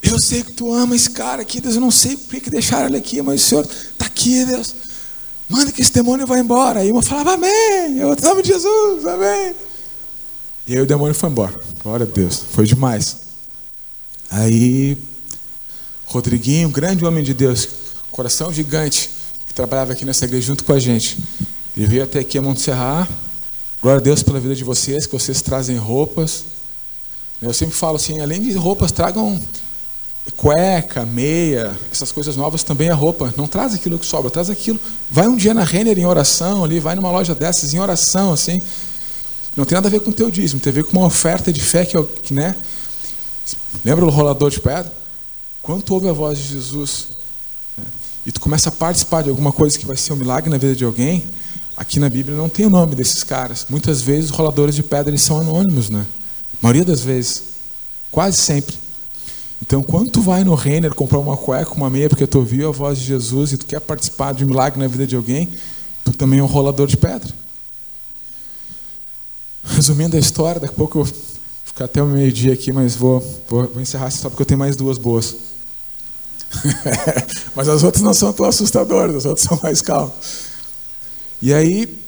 Eu 0.10 0.20
sei 0.20 0.42
que 0.42 0.54
tu 0.54 0.74
ama 0.74 0.96
esse 0.96 1.10
cara 1.10 1.42
aqui, 1.42 1.60
Deus. 1.60 1.76
Eu 1.76 1.82
não 1.82 1.92
sei 1.92 2.16
por 2.16 2.40
que 2.40 2.50
deixaram 2.50 2.88
ele 2.88 2.98
aqui, 2.98 3.22
mas 3.22 3.44
o 3.44 3.46
Senhor 3.46 3.66
está 3.66 4.06
aqui, 4.06 4.46
Deus. 4.46 4.74
Manda 5.50 5.72
que 5.72 5.82
esse 5.82 5.92
demônio 5.92 6.26
vá 6.26 6.40
embora. 6.40 6.80
Aí 6.80 6.92
uma 6.92 7.02
falava, 7.02 7.34
amém. 7.34 7.98
Eu, 7.98 8.16
nome 8.16 8.42
de 8.42 8.50
Jesus, 8.50 9.06
amém. 9.06 9.54
E 10.66 10.74
aí 10.74 10.82
o 10.82 10.86
demônio 10.86 11.14
foi 11.14 11.30
embora. 11.30 11.60
Glória 11.84 12.06
a 12.06 12.10
Deus. 12.10 12.42
Foi 12.52 12.66
demais. 12.66 13.18
Aí, 14.30 14.98
Rodriguinho, 16.06 16.70
grande 16.70 17.06
homem 17.06 17.24
de 17.24 17.34
Deus, 17.34 17.68
coração 18.12 18.52
gigante, 18.52 19.10
que 19.46 19.54
trabalhava 19.54 19.94
aqui 19.94 20.04
nessa 20.04 20.26
igreja 20.26 20.48
junto 20.48 20.64
com 20.64 20.74
a 20.74 20.80
gente. 20.80 21.18
Ele 21.76 21.86
veio 21.86 22.04
até 22.04 22.20
aqui 22.20 22.38
a 22.38 22.42
Montserrat. 22.42 23.10
Glória 23.82 24.00
a 24.00 24.04
Deus 24.04 24.24
pela 24.24 24.40
vida 24.40 24.56
de 24.56 24.64
vocês, 24.64 25.06
que 25.06 25.14
vocês 25.14 25.42
trazem 25.42 25.78
roupas. 25.78 26.44
Eu 27.42 27.54
sempre 27.54 27.76
falo 27.76 27.96
assim, 27.98 28.20
além 28.20 28.42
de 28.42 28.52
roupas, 28.54 28.92
tragam 28.92 29.40
cueca, 30.36 31.06
meia, 31.06 31.78
essas 31.92 32.12
coisas 32.12 32.36
novas 32.36 32.64
também 32.64 32.90
é 32.90 32.94
roupa. 32.94 33.34
Não 33.38 33.48
traz 33.48 33.74
aquilo 33.74 33.98
que 33.98 34.06
sobra, 34.06 34.30
traz 34.30 34.50
aquilo. 34.50 34.80
Vai 35.10 35.28
um 35.28 35.36
dia 35.36 35.54
na 35.54 35.64
Renner 35.64 35.98
em 35.98 36.06
oração 36.06 36.64
ali, 36.64 36.80
vai 36.80 36.96
numa 36.96 37.12
loja 37.12 37.34
dessas 37.34 37.74
em 37.74 37.80
oração, 37.80 38.34
assim. 38.34 38.62
Não 39.56 39.66
tem 39.66 39.76
nada 39.76 39.88
a 39.88 39.92
ver 39.92 40.02
com 40.02 40.12
o 40.12 40.14
teu 40.14 40.30
dízimo, 40.30 40.60
tem 40.60 40.72
a 40.72 40.74
ver 40.74 40.84
com 40.84 40.98
uma 40.98 41.08
oferta 41.08 41.52
de 41.52 41.62
fé 41.62 41.86
que, 41.86 42.34
né? 42.34 42.56
Lembra 43.84 44.06
do 44.06 44.12
rolador 44.12 44.52
de 44.52 44.60
pedra? 44.60 44.94
Quanto 45.62 45.94
ouve 45.94 46.08
a 46.08 46.14
voz 46.14 46.38
de 46.38 46.46
Jesus 46.46 47.08
né? 47.78 47.84
e 48.26 48.32
tu 48.32 48.40
começa 48.40 48.70
a 48.70 48.72
participar 48.72 49.24
de 49.24 49.30
alguma 49.30 49.52
coisa 49.52 49.78
que 49.78 49.86
vai 49.86 49.98
ser 49.98 50.14
um 50.14 50.16
milagre 50.16 50.50
na 50.50 50.58
vida 50.58 50.76
de 50.76 50.86
alguém, 50.86 51.26
aqui 51.76 52.00
na 52.00 52.10
Bíblia 52.10 52.38
não 52.38 52.48
tem 52.48 52.66
o 52.66 52.70
nome 52.70 52.96
desses 52.96 53.24
caras. 53.24 53.66
Muitas 53.70 54.02
vezes 54.02 54.30
os 54.30 54.38
roladores 54.38 54.76
de 54.76 54.84
pedra 54.84 55.10
eles 55.10 55.22
são 55.22 55.40
anônimos, 55.40 55.90
né? 55.90 56.06
A 56.54 56.58
maioria 56.62 56.86
das 56.86 57.02
vezes, 57.02 57.44
quase 58.12 58.38
sempre. 58.38 58.76
Então, 59.62 59.82
quando 59.82 60.12
tu 60.12 60.22
vai 60.22 60.44
no 60.44 60.54
Renner 60.54 60.94
comprar 60.94 61.20
uma 61.20 61.36
cueca, 61.36 61.74
uma 61.74 61.90
meia, 61.90 62.10
porque 62.10 62.28
tu 62.28 62.40
ouviu 62.40 62.70
a 62.70 62.72
voz 62.72 63.00
de 63.00 63.06
Jesus 63.06 63.54
e 63.54 63.58
tu 63.58 63.66
quer 63.66 63.80
participar 63.80 64.34
de 64.34 64.44
um 64.44 64.48
milagre 64.48 64.80
na 64.80 64.88
vida 64.88 65.08
de 65.08 65.16
alguém, 65.16 65.50
tu 66.04 66.12
também 66.14 66.40
é 66.40 66.44
um 66.44 66.48
rolador 66.48 66.88
de 66.88 66.96
pedra. 66.96 67.28
Resumindo 69.64 70.16
a 70.16 70.20
história, 70.20 70.62
daqui 70.62 70.74
a 70.74 70.78
pouco 70.78 71.00
eu 71.00 71.04
vou 71.04 71.14
ficar 71.66 71.86
até 71.86 72.02
o 72.02 72.06
meio-dia 72.06 72.54
aqui, 72.54 72.72
mas 72.72 72.96
vou, 72.96 73.20
vou, 73.48 73.68
vou 73.68 73.82
encerrar 73.82 74.08
essa 74.08 74.18
história 74.18 74.32
porque 74.32 74.44
eu 74.44 74.48
tenho 74.48 74.60
mais 74.60 74.76
duas 74.76 74.98
boas. 74.98 75.36
mas 77.56 77.68
as 77.68 77.84
outras 77.84 78.04
não 78.04 78.14
são 78.14 78.32
tão 78.32 78.46
assustadoras, 78.46 79.16
as 79.16 79.26
outras 79.26 79.48
são 79.48 79.60
mais 79.62 79.82
calmas. 79.82 80.14
E 81.42 81.54
aí, 81.54 82.02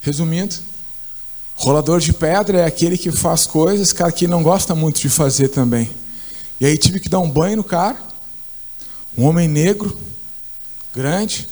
resumindo, 0.00 0.54
rolador 1.56 2.00
de 2.00 2.12
pedra 2.12 2.60
é 2.60 2.64
aquele 2.64 2.96
que 2.96 3.10
faz 3.10 3.46
coisas, 3.46 3.92
cara, 3.92 4.10
que 4.10 4.26
não 4.26 4.42
gosta 4.42 4.74
muito 4.74 5.00
de 5.00 5.08
fazer 5.08 5.48
também. 5.48 5.90
E 6.60 6.66
aí 6.66 6.76
tive 6.76 7.00
que 7.00 7.08
dar 7.08 7.20
um 7.20 7.30
banho 7.30 7.56
no 7.56 7.64
cara, 7.64 7.98
um 9.16 9.24
homem 9.24 9.48
negro, 9.48 9.98
grande. 10.94 11.48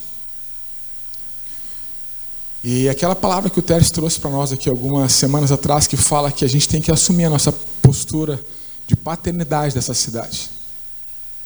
E 2.63 2.89
aquela 2.89 3.17
palavra 3.17 3.49
que 3.49 3.59
o 3.59 3.63
Teres 3.63 3.91
trouxe 3.91 4.21
para 4.21 4.31
nós 4.31 4.53
aqui 4.53 4.69
algumas 4.69 5.13
semanas 5.13 5.51
atrás, 5.51 5.87
que 5.87 5.97
fala 5.97 6.31
que 6.31 6.45
a 6.45 6.49
gente 6.49 6.69
tem 6.69 6.83
que 6.83 6.93
assumir 6.93 7.25
a 7.25 7.31
nossa 7.31 7.53
postura 7.81 8.39
de 8.87 8.95
paternidade 8.95 9.75
dessa 9.75 9.95
cidade. 9.95 10.51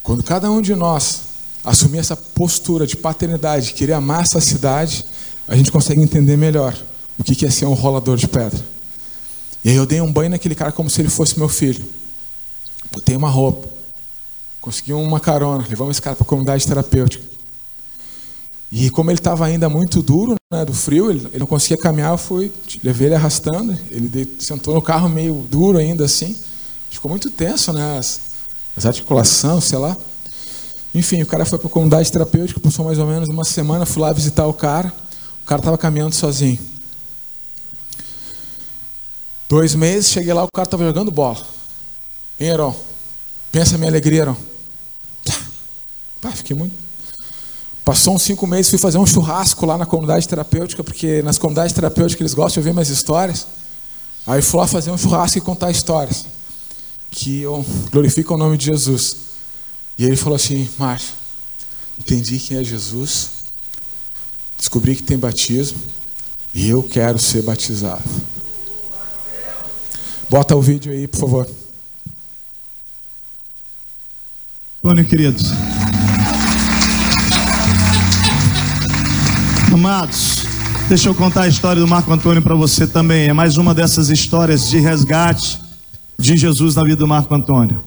Quando 0.01 0.23
cada 0.23 0.51
um 0.51 0.61
de 0.61 0.75
nós 0.75 1.21
assumir 1.63 1.99
essa 1.99 2.17
postura 2.17 2.85
de 2.85 2.97
paternidade, 2.97 3.67
de 3.67 3.73
querer 3.73 3.93
amar 3.93 4.23
essa 4.23 4.41
cidade, 4.41 5.05
a 5.47 5.55
gente 5.55 5.71
consegue 5.71 6.01
entender 6.01 6.35
melhor 6.35 6.77
o 7.17 7.23
que 7.23 7.45
é 7.45 7.49
ser 7.49 7.65
um 7.65 7.73
rolador 7.73 8.17
de 8.17 8.27
pedra. 8.27 8.59
E 9.63 9.69
aí 9.69 9.75
eu 9.75 9.85
dei 9.85 10.01
um 10.01 10.11
banho 10.11 10.31
naquele 10.31 10.55
cara 10.55 10.73
como 10.73 10.89
se 10.89 10.99
ele 10.99 11.09
fosse 11.09 11.39
meu 11.39 11.47
filho. 11.47 12.02
Botei 12.93 13.15
uma 13.15 13.29
roupa. 13.29 13.67
Consegui 14.61 14.93
uma 14.93 15.19
carona. 15.19 15.65
Levamos 15.67 15.95
esse 15.95 16.01
cara 16.01 16.15
para 16.15 16.23
a 16.23 16.27
comunidade 16.27 16.65
terapêutica. 16.65 17.33
E 18.71 18.89
como 18.89 19.11
ele 19.11 19.19
estava 19.19 19.45
ainda 19.45 19.67
muito 19.67 20.01
duro, 20.01 20.35
né, 20.51 20.63
do 20.63 20.73
frio, 20.73 21.09
ele, 21.11 21.27
ele, 21.27 21.39
não 21.39 21.45
conseguia 21.45 21.77
caminhar, 21.77 22.11
eu 22.11 22.17
fui, 22.17 22.51
levei 22.83 23.07
ele 23.07 23.15
arrastando. 23.15 23.77
Ele 23.89 24.35
sentou 24.39 24.73
no 24.73 24.81
carro 24.81 25.09
meio 25.09 25.45
duro 25.49 25.77
ainda 25.77 26.05
assim. 26.05 26.35
Ficou 26.89 27.09
muito 27.09 27.29
tenso, 27.29 27.73
né? 27.73 27.97
As, 27.97 28.21
as 28.75 28.85
articulações, 28.85 29.63
sei 29.63 29.77
lá. 29.77 29.97
Enfim, 30.95 31.21
o 31.21 31.25
cara 31.25 31.45
foi 31.45 31.57
para 31.57 31.67
a 31.67 31.71
comunidade 31.71 32.11
terapêutica, 32.11 32.59
passou 32.59 32.85
mais 32.85 32.99
ou 32.99 33.07
menos 33.07 33.27
uma 33.27 33.43
semana, 33.43 33.85
fui 33.85 34.01
lá 34.01 34.13
visitar 34.13 34.45
o 34.45 34.53
cara. 34.53 34.93
O 35.43 35.45
cara 35.45 35.59
estava 35.59 35.77
caminhando 35.77 36.13
sozinho. 36.13 36.59
Dois 39.49 39.75
meses, 39.75 40.09
cheguei 40.09 40.33
lá, 40.33 40.43
o 40.43 40.51
cara 40.51 40.65
estava 40.65 40.83
jogando 40.83 41.11
bola. 41.11 41.52
Hein, 42.39 42.47
Heron? 42.47 42.75
Pensa 43.51 43.77
minha 43.77 43.89
alegria, 43.89 44.21
Heron. 44.21 44.37
Pá, 46.21 46.31
fiquei 46.31 46.55
muito. 46.55 46.73
Passou 47.83 48.15
uns 48.15 48.23
cinco 48.23 48.47
meses, 48.47 48.69
fui 48.69 48.79
fazer 48.79 48.97
um 48.97 49.05
churrasco 49.05 49.65
lá 49.65 49.77
na 49.77 49.85
comunidade 49.85 50.27
terapêutica, 50.27 50.83
porque 50.83 51.21
nas 51.21 51.37
comunidades 51.37 51.73
terapêuticas 51.73 52.21
eles 52.21 52.33
gostam 52.33 52.61
de 52.61 52.67
ouvir 52.67 52.73
minhas 52.73 52.89
histórias. 52.89 53.45
Aí 54.25 54.41
fui 54.41 54.59
lá 54.59 54.67
fazer 54.67 54.89
um 54.89 54.97
churrasco 54.97 55.37
e 55.37 55.41
contar 55.41 55.69
histórias 55.69 56.25
que 57.11 57.43
glorificam 57.91 58.35
o 58.35 58.39
nome 58.39 58.57
de 58.57 58.65
Jesus. 58.65 59.17
E 59.97 60.05
ele 60.05 60.15
falou 60.15 60.37
assim: 60.37 60.69
Márcio, 60.77 61.13
entendi 61.99 62.39
quem 62.39 62.57
é 62.57 62.63
Jesus, 62.63 63.29
descobri 64.57 64.95
que 64.95 65.03
tem 65.03 65.17
batismo 65.17 65.79
e 66.53 66.69
eu 66.69 66.81
quero 66.83 67.19
ser 67.19 67.41
batizado. 67.41 68.03
Bota 70.29 70.55
o 70.55 70.61
vídeo 70.61 70.93
aí, 70.93 71.05
por 71.05 71.19
favor. 71.19 71.62
Antônio, 74.85 75.05
queridos. 75.05 75.53
Amados, 79.71 80.43
deixa 80.89 81.07
eu 81.07 81.15
contar 81.15 81.43
a 81.43 81.47
história 81.47 81.81
do 81.81 81.87
Marco 81.87 82.11
Antônio 82.11 82.41
para 82.41 82.53
você 82.53 82.85
também. 82.85 83.29
É 83.29 83.33
mais 83.33 83.55
uma 83.55 83.73
dessas 83.73 84.09
histórias 84.09 84.69
de 84.69 84.81
resgate 84.81 85.57
de 86.19 86.35
Jesus 86.35 86.75
na 86.75 86.83
vida 86.83 86.97
do 86.97 87.07
Marco 87.07 87.33
Antônio. 87.33 87.81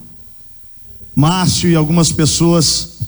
Márcio 1.14 1.68
e 1.68 1.76
algumas 1.76 2.10
pessoas 2.10 3.00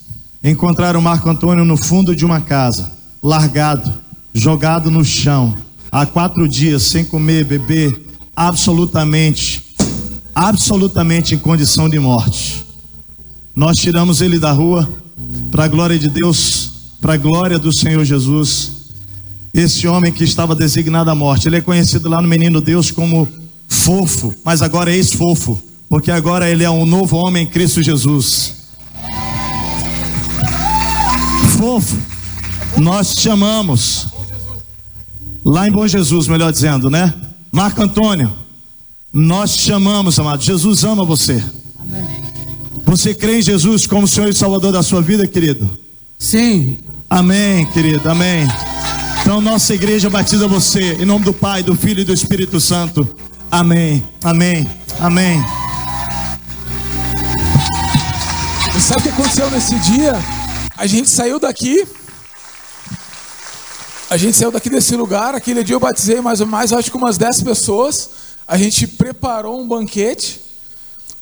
encontraram 0.44 1.00
Marco 1.00 1.30
Antônio 1.30 1.64
no 1.64 1.78
fundo 1.78 2.14
de 2.14 2.26
uma 2.26 2.42
casa, 2.42 2.92
largado, 3.22 3.90
jogado 4.34 4.90
no 4.90 5.02
chão, 5.02 5.56
há 5.90 6.04
quatro 6.04 6.46
dias, 6.46 6.82
sem 6.82 7.06
comer, 7.06 7.42
beber, 7.46 7.98
absolutamente, 8.36 9.74
absolutamente 10.34 11.34
em 11.34 11.38
condição 11.38 11.88
de 11.88 11.98
morte. 11.98 12.67
Nós 13.58 13.76
tiramos 13.76 14.20
ele 14.20 14.38
da 14.38 14.52
rua, 14.52 14.88
para 15.50 15.64
a 15.64 15.68
glória 15.68 15.98
de 15.98 16.08
Deus, 16.08 16.70
para 17.00 17.14
a 17.14 17.16
glória 17.16 17.58
do 17.58 17.72
Senhor 17.72 18.04
Jesus. 18.04 18.70
Esse 19.52 19.88
homem 19.88 20.12
que 20.12 20.22
estava 20.22 20.54
designado 20.54 21.10
à 21.10 21.14
morte, 21.16 21.48
ele 21.48 21.56
é 21.56 21.60
conhecido 21.60 22.08
lá 22.08 22.22
no 22.22 22.28
Menino 22.28 22.60
Deus 22.60 22.92
como 22.92 23.26
fofo, 23.66 24.32
mas 24.44 24.62
agora 24.62 24.92
é 24.92 24.94
ex-fofo, 24.94 25.60
porque 25.88 26.12
agora 26.12 26.48
ele 26.48 26.62
é 26.62 26.70
um 26.70 26.86
novo 26.86 27.16
homem 27.16 27.42
em 27.42 27.46
Cristo 27.48 27.82
Jesus. 27.82 28.54
Fofo, 31.58 31.96
nós 32.76 33.12
chamamos, 33.18 34.06
lá 35.44 35.66
em 35.66 35.72
Bom 35.72 35.88
Jesus, 35.88 36.28
melhor 36.28 36.52
dizendo, 36.52 36.88
né? 36.88 37.12
Marco 37.50 37.82
Antônio, 37.82 38.32
nós 39.12 39.56
chamamos, 39.56 40.16
amado. 40.16 40.44
Jesus 40.44 40.84
ama 40.84 41.04
você. 41.04 41.42
Você 42.88 43.14
crê 43.14 43.38
em 43.38 43.42
Jesus 43.42 43.86
como 43.86 44.08
Senhor 44.08 44.30
e 44.30 44.32
Salvador 44.32 44.72
da 44.72 44.82
sua 44.82 45.02
vida, 45.02 45.26
querido? 45.26 45.78
Sim. 46.18 46.78
Amém, 47.08 47.66
querido. 47.66 48.08
Amém. 48.08 48.46
Então, 49.20 49.42
nossa 49.42 49.74
igreja 49.74 50.08
batiza 50.08 50.48
você 50.48 50.94
em 50.94 51.04
nome 51.04 51.22
do 51.22 51.34
Pai, 51.34 51.62
do 51.62 51.74
Filho 51.76 52.00
e 52.00 52.04
do 52.04 52.14
Espírito 52.14 52.58
Santo. 52.58 53.06
Amém. 53.50 54.02
Amém. 54.24 54.66
Amém. 54.98 55.44
E 58.74 58.80
sabe 58.80 59.00
o 59.00 59.02
que 59.02 59.08
aconteceu 59.10 59.50
nesse 59.50 59.78
dia? 59.80 60.14
A 60.74 60.86
gente 60.86 61.10
saiu 61.10 61.38
daqui 61.38 61.86
a 64.08 64.16
gente 64.16 64.34
saiu 64.34 64.50
daqui 64.50 64.70
desse 64.70 64.96
lugar, 64.96 65.34
aquele 65.34 65.62
dia 65.62 65.76
eu 65.76 65.80
batizei 65.80 66.22
mais 66.22 66.40
ou 66.40 66.46
mais, 66.46 66.72
acho 66.72 66.90
que 66.90 66.96
umas 66.96 67.18
10 67.18 67.42
pessoas. 67.42 68.08
A 68.46 68.56
gente 68.56 68.86
preparou 68.86 69.60
um 69.60 69.68
banquete, 69.68 70.47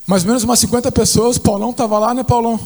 mais 0.06 0.22
ou 0.22 0.28
menos 0.28 0.44
umas 0.44 0.58
50 0.60 0.92
pessoas. 0.92 1.38
Paulão 1.38 1.70
estava 1.70 1.98
lá, 1.98 2.14
né, 2.14 2.22
Paulão? 2.22 2.58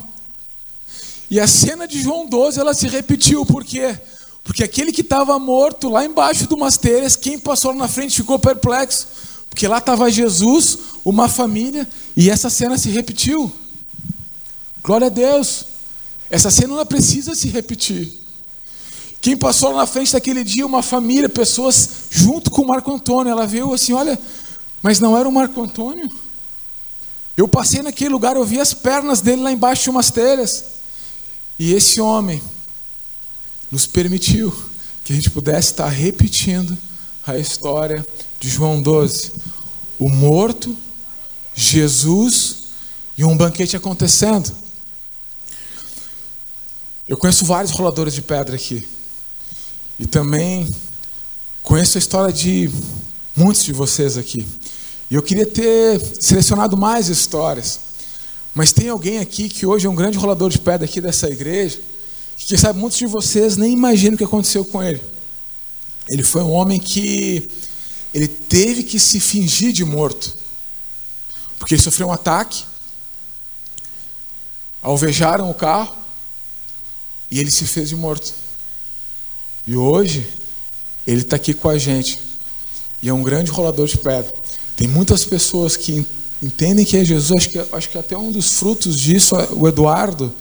E 1.30 1.38
a 1.40 1.46
cena 1.46 1.86
de 1.86 2.02
João 2.02 2.26
12 2.26 2.58
ela 2.58 2.74
se 2.74 2.88
repetiu, 2.88 3.46
por 3.46 3.64
quê? 3.64 3.98
Porque 4.42 4.64
aquele 4.64 4.92
que 4.92 5.00
estava 5.00 5.38
morto 5.38 5.88
lá 5.88 6.04
embaixo 6.04 6.46
de 6.46 6.54
umas 6.54 6.76
telhas, 6.76 7.14
quem 7.14 7.38
passou 7.38 7.70
lá 7.70 7.78
na 7.78 7.88
frente 7.88 8.16
ficou 8.16 8.38
perplexo. 8.38 9.06
Porque 9.48 9.66
lá 9.66 9.78
estava 9.78 10.10
Jesus, 10.10 10.78
uma 11.04 11.28
família, 11.28 11.88
e 12.16 12.30
essa 12.30 12.50
cena 12.50 12.78
se 12.78 12.88
repetiu. 12.88 13.52
Glória 14.82 15.06
a 15.06 15.10
Deus. 15.10 15.66
Essa 16.30 16.50
cena 16.50 16.76
não 16.76 16.86
precisa 16.86 17.34
se 17.34 17.48
repetir. 17.48 18.18
Quem 19.20 19.36
passou 19.36 19.70
lá 19.70 19.78
na 19.78 19.86
frente 19.86 20.12
daquele 20.12 20.42
dia, 20.42 20.64
uma 20.64 20.82
família, 20.82 21.28
pessoas 21.28 21.90
junto 22.10 22.50
com 22.50 22.62
o 22.62 22.66
Marco 22.66 22.92
Antônio, 22.92 23.30
ela 23.30 23.46
viu 23.46 23.74
assim: 23.74 23.92
olha, 23.92 24.18
mas 24.82 24.98
não 24.98 25.16
era 25.16 25.28
o 25.28 25.32
Marco 25.32 25.60
Antônio? 25.60 26.08
Eu 27.36 27.48
passei 27.48 27.82
naquele 27.82 28.10
lugar, 28.10 28.36
eu 28.36 28.44
vi 28.44 28.60
as 28.60 28.74
pernas 28.74 29.20
dele 29.20 29.42
lá 29.42 29.52
embaixo 29.52 29.84
de 29.84 29.90
umas 29.90 30.10
telhas. 30.10 30.64
E 31.58 31.72
esse 31.72 32.00
homem 32.00 32.42
nos 33.70 33.86
permitiu 33.86 34.50
que 35.04 35.12
a 35.12 35.16
gente 35.16 35.30
pudesse 35.30 35.72
estar 35.72 35.88
repetindo 35.88 36.76
a 37.26 37.38
história 37.38 38.06
de 38.38 38.48
João 38.48 38.80
12. 38.80 39.32
O 39.98 40.08
morto 40.08 40.76
Jesus 41.54 42.64
e 43.16 43.24
um 43.24 43.36
banquete 43.36 43.76
acontecendo. 43.76 44.50
Eu 47.06 47.16
conheço 47.16 47.44
vários 47.44 47.72
roladores 47.72 48.14
de 48.14 48.22
pedra 48.22 48.56
aqui. 48.56 48.86
E 49.98 50.06
também 50.06 50.68
conheço 51.62 51.98
a 51.98 52.00
história 52.00 52.32
de 52.32 52.70
muitos 53.36 53.64
de 53.64 53.72
vocês 53.72 54.16
aqui. 54.16 54.46
E 55.10 55.14
eu 55.14 55.22
queria 55.22 55.46
ter 55.46 56.00
selecionado 56.20 56.76
mais 56.76 57.08
histórias. 57.08 57.80
Mas 58.54 58.72
tem 58.72 58.88
alguém 58.88 59.18
aqui 59.18 59.48
que 59.48 59.66
hoje 59.66 59.86
é 59.86 59.90
um 59.90 59.94
grande 59.94 60.16
rolador 60.16 60.50
de 60.50 60.58
pedra 60.58 60.84
aqui 60.84 61.00
dessa 61.00 61.28
igreja, 61.28 61.80
que 62.36 62.56
sabe 62.56 62.78
muitos 62.78 62.98
de 62.98 63.06
vocês 63.06 63.56
nem 63.56 63.72
imaginam 63.72 64.14
o 64.14 64.18
que 64.18 64.24
aconteceu 64.24 64.64
com 64.64 64.82
ele. 64.82 65.00
Ele 66.08 66.22
foi 66.22 66.42
um 66.42 66.50
homem 66.50 66.78
que 66.78 67.48
ele 68.14 68.28
teve 68.28 68.82
que 68.82 68.98
se 68.98 69.20
fingir 69.20 69.72
de 69.72 69.84
morto. 69.84 70.36
Porque 71.58 71.74
ele 71.74 71.82
sofreu 71.82 72.08
um 72.08 72.12
ataque, 72.12 72.64
alvejaram 74.82 75.50
o 75.50 75.54
carro 75.54 75.94
e 77.30 77.38
ele 77.38 77.50
se 77.50 77.64
fez 77.66 77.88
de 77.90 77.96
morto. 77.96 78.32
E 79.66 79.76
hoje 79.76 80.26
ele 81.06 81.20
está 81.20 81.36
aqui 81.36 81.52
com 81.52 81.68
a 81.68 81.78
gente. 81.78 82.18
E 83.02 83.08
é 83.08 83.14
um 83.14 83.22
grande 83.22 83.50
rolador 83.50 83.86
de 83.86 83.98
pedra. 83.98 84.32
Tem 84.80 84.88
muitas 84.88 85.26
pessoas 85.26 85.76
que 85.76 86.06
entendem 86.42 86.86
que 86.86 86.96
é 86.96 87.04
Jesus. 87.04 87.36
Acho 87.36 87.50
que, 87.50 87.58
acho 87.58 87.90
que 87.90 87.98
até 87.98 88.16
um 88.16 88.32
dos 88.32 88.54
frutos 88.54 88.98
disso, 88.98 89.36
o 89.52 89.68
Eduardo, 89.68 90.34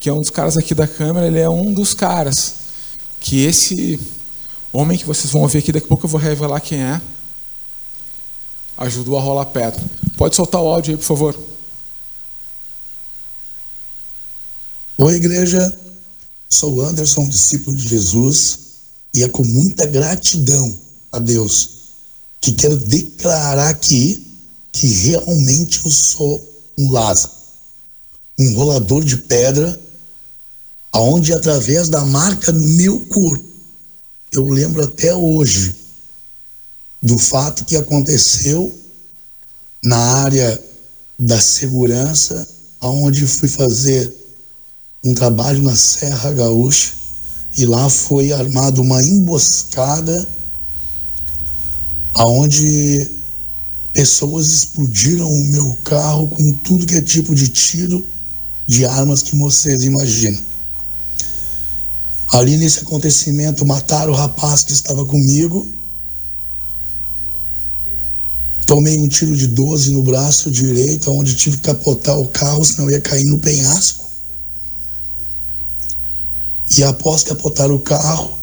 que 0.00 0.08
é 0.08 0.12
um 0.12 0.18
dos 0.18 0.30
caras 0.30 0.56
aqui 0.56 0.74
da 0.74 0.88
câmera, 0.88 1.28
ele 1.28 1.38
é 1.38 1.48
um 1.48 1.72
dos 1.72 1.94
caras 1.94 2.54
que 3.20 3.44
esse 3.44 4.00
homem 4.72 4.98
que 4.98 5.04
vocês 5.04 5.32
vão 5.32 5.46
ver 5.46 5.60
aqui, 5.60 5.70
daqui 5.70 5.86
a 5.86 5.88
pouco 5.88 6.06
eu 6.06 6.10
vou 6.10 6.20
revelar 6.20 6.58
quem 6.60 6.82
é, 6.82 7.00
ajudou 8.78 9.16
a 9.16 9.22
rolar 9.22 9.46
pedra. 9.46 9.80
Pode 10.16 10.34
soltar 10.34 10.60
o 10.60 10.66
áudio 10.66 10.94
aí, 10.94 10.96
por 10.96 11.04
favor. 11.04 11.38
Oi, 14.98 15.14
igreja. 15.14 15.72
Sou 16.48 16.80
Anderson, 16.80 17.28
discípulo 17.28 17.76
de 17.76 17.86
Jesus, 17.86 18.58
e 19.14 19.22
é 19.22 19.28
com 19.28 19.44
muita 19.44 19.86
gratidão 19.86 20.76
a 21.12 21.20
Deus 21.20 21.77
que 22.40 22.52
quero 22.52 22.76
declarar 22.76 23.68
aqui 23.68 24.26
que 24.72 24.86
realmente 24.86 25.80
eu 25.84 25.90
sou 25.90 26.46
um 26.76 26.90
Lázaro, 26.90 27.32
um 28.38 28.54
rolador 28.54 29.04
de 29.04 29.16
pedra, 29.16 29.78
aonde 30.92 31.32
através 31.32 31.88
da 31.88 32.04
marca 32.04 32.52
no 32.52 32.66
meu 32.66 33.00
corpo, 33.06 33.44
eu 34.32 34.44
lembro 34.44 34.84
até 34.84 35.14
hoje 35.14 35.74
do 37.02 37.18
fato 37.18 37.64
que 37.64 37.76
aconteceu 37.76 38.76
na 39.82 39.96
área 39.96 40.60
da 41.18 41.40
segurança, 41.40 42.46
aonde 42.80 43.26
fui 43.26 43.48
fazer 43.48 44.12
um 45.02 45.14
trabalho 45.14 45.62
na 45.62 45.74
Serra 45.74 46.32
Gaúcha 46.32 46.92
e 47.56 47.66
lá 47.66 47.88
foi 47.88 48.32
armada 48.32 48.80
uma 48.80 49.02
emboscada 49.02 50.28
aonde 52.18 53.08
pessoas 53.92 54.50
explodiram 54.50 55.30
o 55.30 55.44
meu 55.44 55.78
carro 55.84 56.26
com 56.26 56.52
tudo 56.52 56.84
que 56.84 56.96
é 56.96 57.00
tipo 57.00 57.32
de 57.32 57.46
tiro 57.46 58.04
de 58.66 58.84
armas 58.84 59.22
que 59.22 59.36
vocês 59.36 59.84
imaginam. 59.84 60.42
Ali 62.32 62.56
nesse 62.56 62.80
acontecimento 62.80 63.64
mataram 63.64 64.12
o 64.12 64.16
rapaz 64.16 64.64
que 64.64 64.72
estava 64.72 65.04
comigo. 65.04 65.70
Tomei 68.66 68.98
um 68.98 69.08
tiro 69.08 69.36
de 69.36 69.46
12 69.46 69.92
no 69.92 70.02
braço 70.02 70.50
direito, 70.50 71.12
onde 71.12 71.36
tive 71.36 71.56
que 71.56 71.62
capotar 71.62 72.18
o 72.18 72.26
carro, 72.26 72.64
senão 72.64 72.90
ia 72.90 73.00
cair 73.00 73.24
no 73.24 73.38
penhasco. 73.38 74.04
E 76.76 76.82
após 76.82 77.22
capotar 77.22 77.70
o 77.70 77.78
carro, 77.78 78.36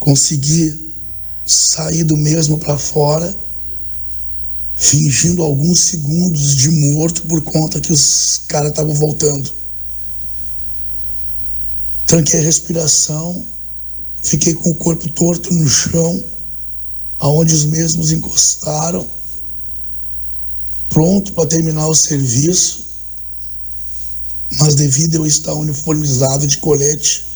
consegui 0.00 0.87
sair 1.52 2.04
do 2.04 2.16
mesmo 2.16 2.58
para 2.58 2.76
fora, 2.78 3.36
fingindo 4.76 5.42
alguns 5.42 5.80
segundos 5.80 6.54
de 6.56 6.70
morto 6.70 7.22
por 7.22 7.40
conta 7.40 7.80
que 7.80 7.92
os 7.92 8.42
caras 8.46 8.70
estavam 8.70 8.94
voltando. 8.94 9.52
Tranquei 12.06 12.40
a 12.40 12.42
respiração, 12.42 13.44
fiquei 14.22 14.54
com 14.54 14.70
o 14.70 14.74
corpo 14.74 15.08
torto 15.10 15.52
no 15.52 15.68
chão, 15.68 16.24
aonde 17.18 17.54
os 17.54 17.64
mesmos 17.64 18.12
encostaram, 18.12 19.08
pronto 20.88 21.32
para 21.32 21.48
terminar 21.48 21.86
o 21.88 21.94
serviço, 21.94 22.86
mas 24.58 24.74
devido 24.74 25.16
eu 25.16 25.26
estar 25.26 25.52
uniformizado 25.54 26.46
de 26.46 26.58
colete, 26.58 27.27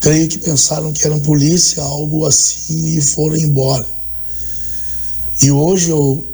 creio 0.00 0.28
que 0.28 0.38
pensaram 0.38 0.92
que 0.92 1.04
eram 1.06 1.20
polícia, 1.20 1.82
algo 1.82 2.24
assim, 2.26 2.96
e 2.96 3.00
foram 3.00 3.36
embora. 3.36 3.86
E 5.42 5.50
hoje 5.50 5.90
eu 5.90 6.24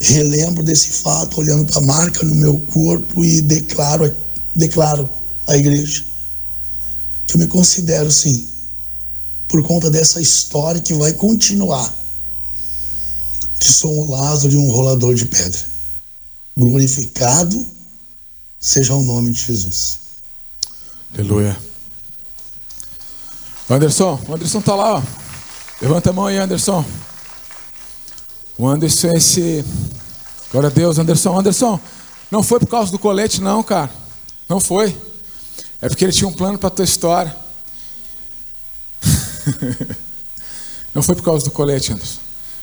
relembro 0.00 0.62
desse 0.62 0.88
fato, 0.88 1.40
olhando 1.40 1.64
para 1.64 1.78
a 1.78 1.86
marca 1.86 2.24
no 2.24 2.34
meu 2.34 2.58
corpo 2.72 3.24
e 3.24 3.40
declaro, 3.40 4.14
declaro 4.54 5.08
à 5.46 5.56
igreja 5.56 6.04
que 7.26 7.36
eu 7.36 7.40
me 7.40 7.46
considero 7.46 8.10
sim, 8.10 8.48
por 9.48 9.62
conta 9.62 9.90
dessa 9.90 10.20
história 10.20 10.80
que 10.80 10.94
vai 10.94 11.12
continuar, 11.12 11.92
que 13.58 13.70
sou 13.70 14.04
um 14.04 14.10
Lázaro 14.10 14.52
e 14.52 14.56
um 14.56 14.70
rolador 14.70 15.14
de 15.14 15.24
pedra. 15.24 15.60
Glorificado 16.56 17.66
seja 18.60 18.94
o 18.94 19.02
nome 19.02 19.32
de 19.32 19.40
Jesus. 19.40 19.98
Aleluia. 21.14 21.56
Anderson, 23.68 24.20
o 24.28 24.34
Anderson 24.34 24.60
tá 24.60 24.74
lá, 24.74 24.96
ó. 24.96 25.02
Levanta 25.80 26.10
a 26.10 26.12
mão 26.12 26.26
aí, 26.26 26.38
Anderson. 26.38 26.84
O 28.58 28.68
Anderson 28.68 29.08
é 29.08 29.16
esse. 29.16 29.64
Glória 30.50 30.68
a 30.68 30.72
Deus, 30.72 30.98
Anderson. 30.98 31.38
Anderson, 31.38 31.80
não 32.30 32.42
foi 32.42 32.58
por 32.60 32.68
causa 32.68 32.92
do 32.92 32.98
colete, 32.98 33.40
não, 33.40 33.62
cara. 33.62 33.90
Não 34.48 34.60
foi. 34.60 34.96
É 35.80 35.88
porque 35.88 36.04
ele 36.04 36.12
tinha 36.12 36.28
um 36.28 36.32
plano 36.32 36.58
para 36.58 36.68
a 36.68 36.70
tua 36.70 36.84
história. 36.84 37.34
não 40.94 41.02
foi 41.02 41.14
por 41.14 41.24
causa 41.24 41.44
do 41.44 41.50
colete, 41.50 41.92
Anderson. 41.92 42.20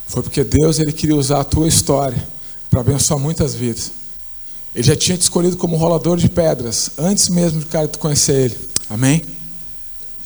Foi 0.08 0.22
porque 0.22 0.44
Deus 0.44 0.78
ele 0.78 0.94
queria 0.94 1.16
usar 1.16 1.42
a 1.42 1.44
tua 1.44 1.68
história 1.68 2.28
para 2.70 2.82
abençoar 2.82 3.20
muitas 3.20 3.56
vidas. 3.56 3.92
Ele 4.74 4.88
já 4.88 4.96
tinha 4.96 5.18
te 5.18 5.22
escolhido 5.22 5.58
como 5.58 5.76
rolador 5.76 6.18
de 6.18 6.30
pedras, 6.30 6.92
antes 6.98 7.28
mesmo 7.28 7.60
de 7.60 7.66
cara 7.66 7.88
tu 7.88 8.00
conhecer 8.00 8.46
ele. 8.46 8.58
Amém? 8.90 9.22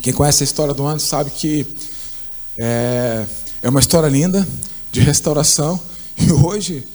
Quem 0.06 0.14
conhece 0.14 0.44
a 0.44 0.46
história 0.46 0.72
do 0.72 0.86
Anderson 0.86 1.08
sabe 1.08 1.32
que 1.32 1.66
é, 2.60 3.26
é 3.60 3.68
uma 3.68 3.80
história 3.80 4.08
linda 4.08 4.48
de 4.92 5.00
restauração. 5.00 5.80
E 6.16 6.32
hoje 6.32 6.88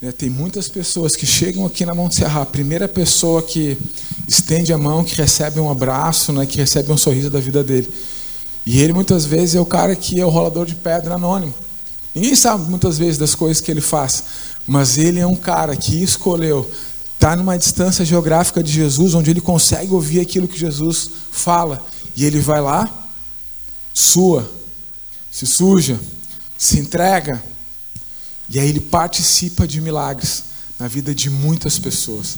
né, 0.00 0.10
tem 0.10 0.30
muitas 0.30 0.66
pessoas 0.66 1.14
que 1.14 1.26
chegam 1.26 1.66
aqui 1.66 1.84
na 1.84 1.94
Mão 1.94 2.10
Serra, 2.10 2.40
a 2.40 2.46
primeira 2.46 2.88
pessoa 2.88 3.42
que 3.42 3.76
estende 4.26 4.72
a 4.72 4.78
mão, 4.78 5.04
que 5.04 5.14
recebe 5.14 5.60
um 5.60 5.70
abraço, 5.70 6.32
né, 6.32 6.46
que 6.46 6.56
recebe 6.56 6.90
um 6.90 6.96
sorriso 6.96 7.28
da 7.28 7.38
vida 7.40 7.62
dele. 7.62 7.92
E 8.64 8.80
ele 8.80 8.94
muitas 8.94 9.26
vezes 9.26 9.54
é 9.54 9.60
o 9.60 9.66
cara 9.66 9.94
que 9.94 10.18
é 10.18 10.24
o 10.24 10.30
rolador 10.30 10.64
de 10.64 10.76
pedra 10.76 11.16
anônimo. 11.16 11.52
Ninguém 12.14 12.34
sabe 12.34 12.70
muitas 12.70 12.96
vezes 12.96 13.18
das 13.18 13.34
coisas 13.34 13.60
que 13.60 13.70
ele 13.70 13.82
faz, 13.82 14.24
mas 14.66 14.96
ele 14.96 15.20
é 15.20 15.26
um 15.26 15.36
cara 15.36 15.76
que 15.76 16.02
escolheu 16.02 16.66
estar 17.16 17.36
numa 17.36 17.58
distância 17.58 18.02
geográfica 18.02 18.62
de 18.62 18.72
Jesus, 18.72 19.14
onde 19.14 19.30
ele 19.30 19.42
consegue 19.42 19.92
ouvir 19.92 20.20
aquilo 20.20 20.48
que 20.48 20.58
Jesus 20.58 21.10
fala. 21.30 21.84
E 22.16 22.24
ele 22.24 22.40
vai 22.40 22.60
lá, 22.60 22.90
sua, 23.92 24.50
se 25.30 25.46
suja, 25.46 26.00
se 26.56 26.80
entrega, 26.80 27.42
e 28.48 28.58
aí 28.58 28.68
ele 28.68 28.80
participa 28.80 29.66
de 29.66 29.80
milagres 29.80 30.44
na 30.78 30.88
vida 30.88 31.14
de 31.14 31.28
muitas 31.28 31.78
pessoas. 31.78 32.36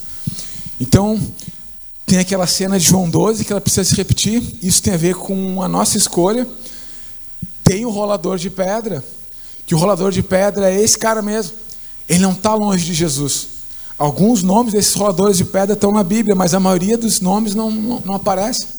Então, 0.81 1.21
tem 2.07 2.19
aquela 2.19 2.47
cena 2.47 2.79
de 2.79 2.87
João 2.87 3.09
12 3.09 3.45
que 3.45 3.53
ela 3.53 3.61
precisa 3.61 3.85
se 3.85 3.95
repetir, 3.95 4.43
isso 4.63 4.83
tem 4.83 4.95
a 4.95 4.97
ver 4.97 5.15
com 5.15 5.63
a 5.63 5.69
nossa 5.69 5.97
escolha. 5.97 6.47
Tem 7.63 7.85
o 7.85 7.91
rolador 7.91 8.39
de 8.39 8.49
pedra, 8.49 9.05
que 9.67 9.75
o 9.75 9.79
rolador 9.79 10.11
de 10.11 10.23
pedra 10.23 10.73
é 10.73 10.81
esse 10.81 10.97
cara 10.97 11.21
mesmo. 11.21 11.55
Ele 12.09 12.21
não 12.21 12.33
está 12.33 12.55
longe 12.55 12.85
de 12.85 12.95
Jesus. 12.95 13.49
Alguns 13.99 14.43
nomes 14.43 14.73
desses 14.73 14.95
roladores 14.95 15.37
de 15.37 15.45
pedra 15.45 15.75
estão 15.75 15.93
na 15.93 16.03
Bíblia, 16.03 16.35
mas 16.35 16.55
a 16.55 16.61
maioria 16.61 16.97
dos 16.97 17.21
nomes 17.21 17.55
não, 17.55 17.71
não, 17.71 18.01
não 18.01 18.15
aparece. 18.15 18.78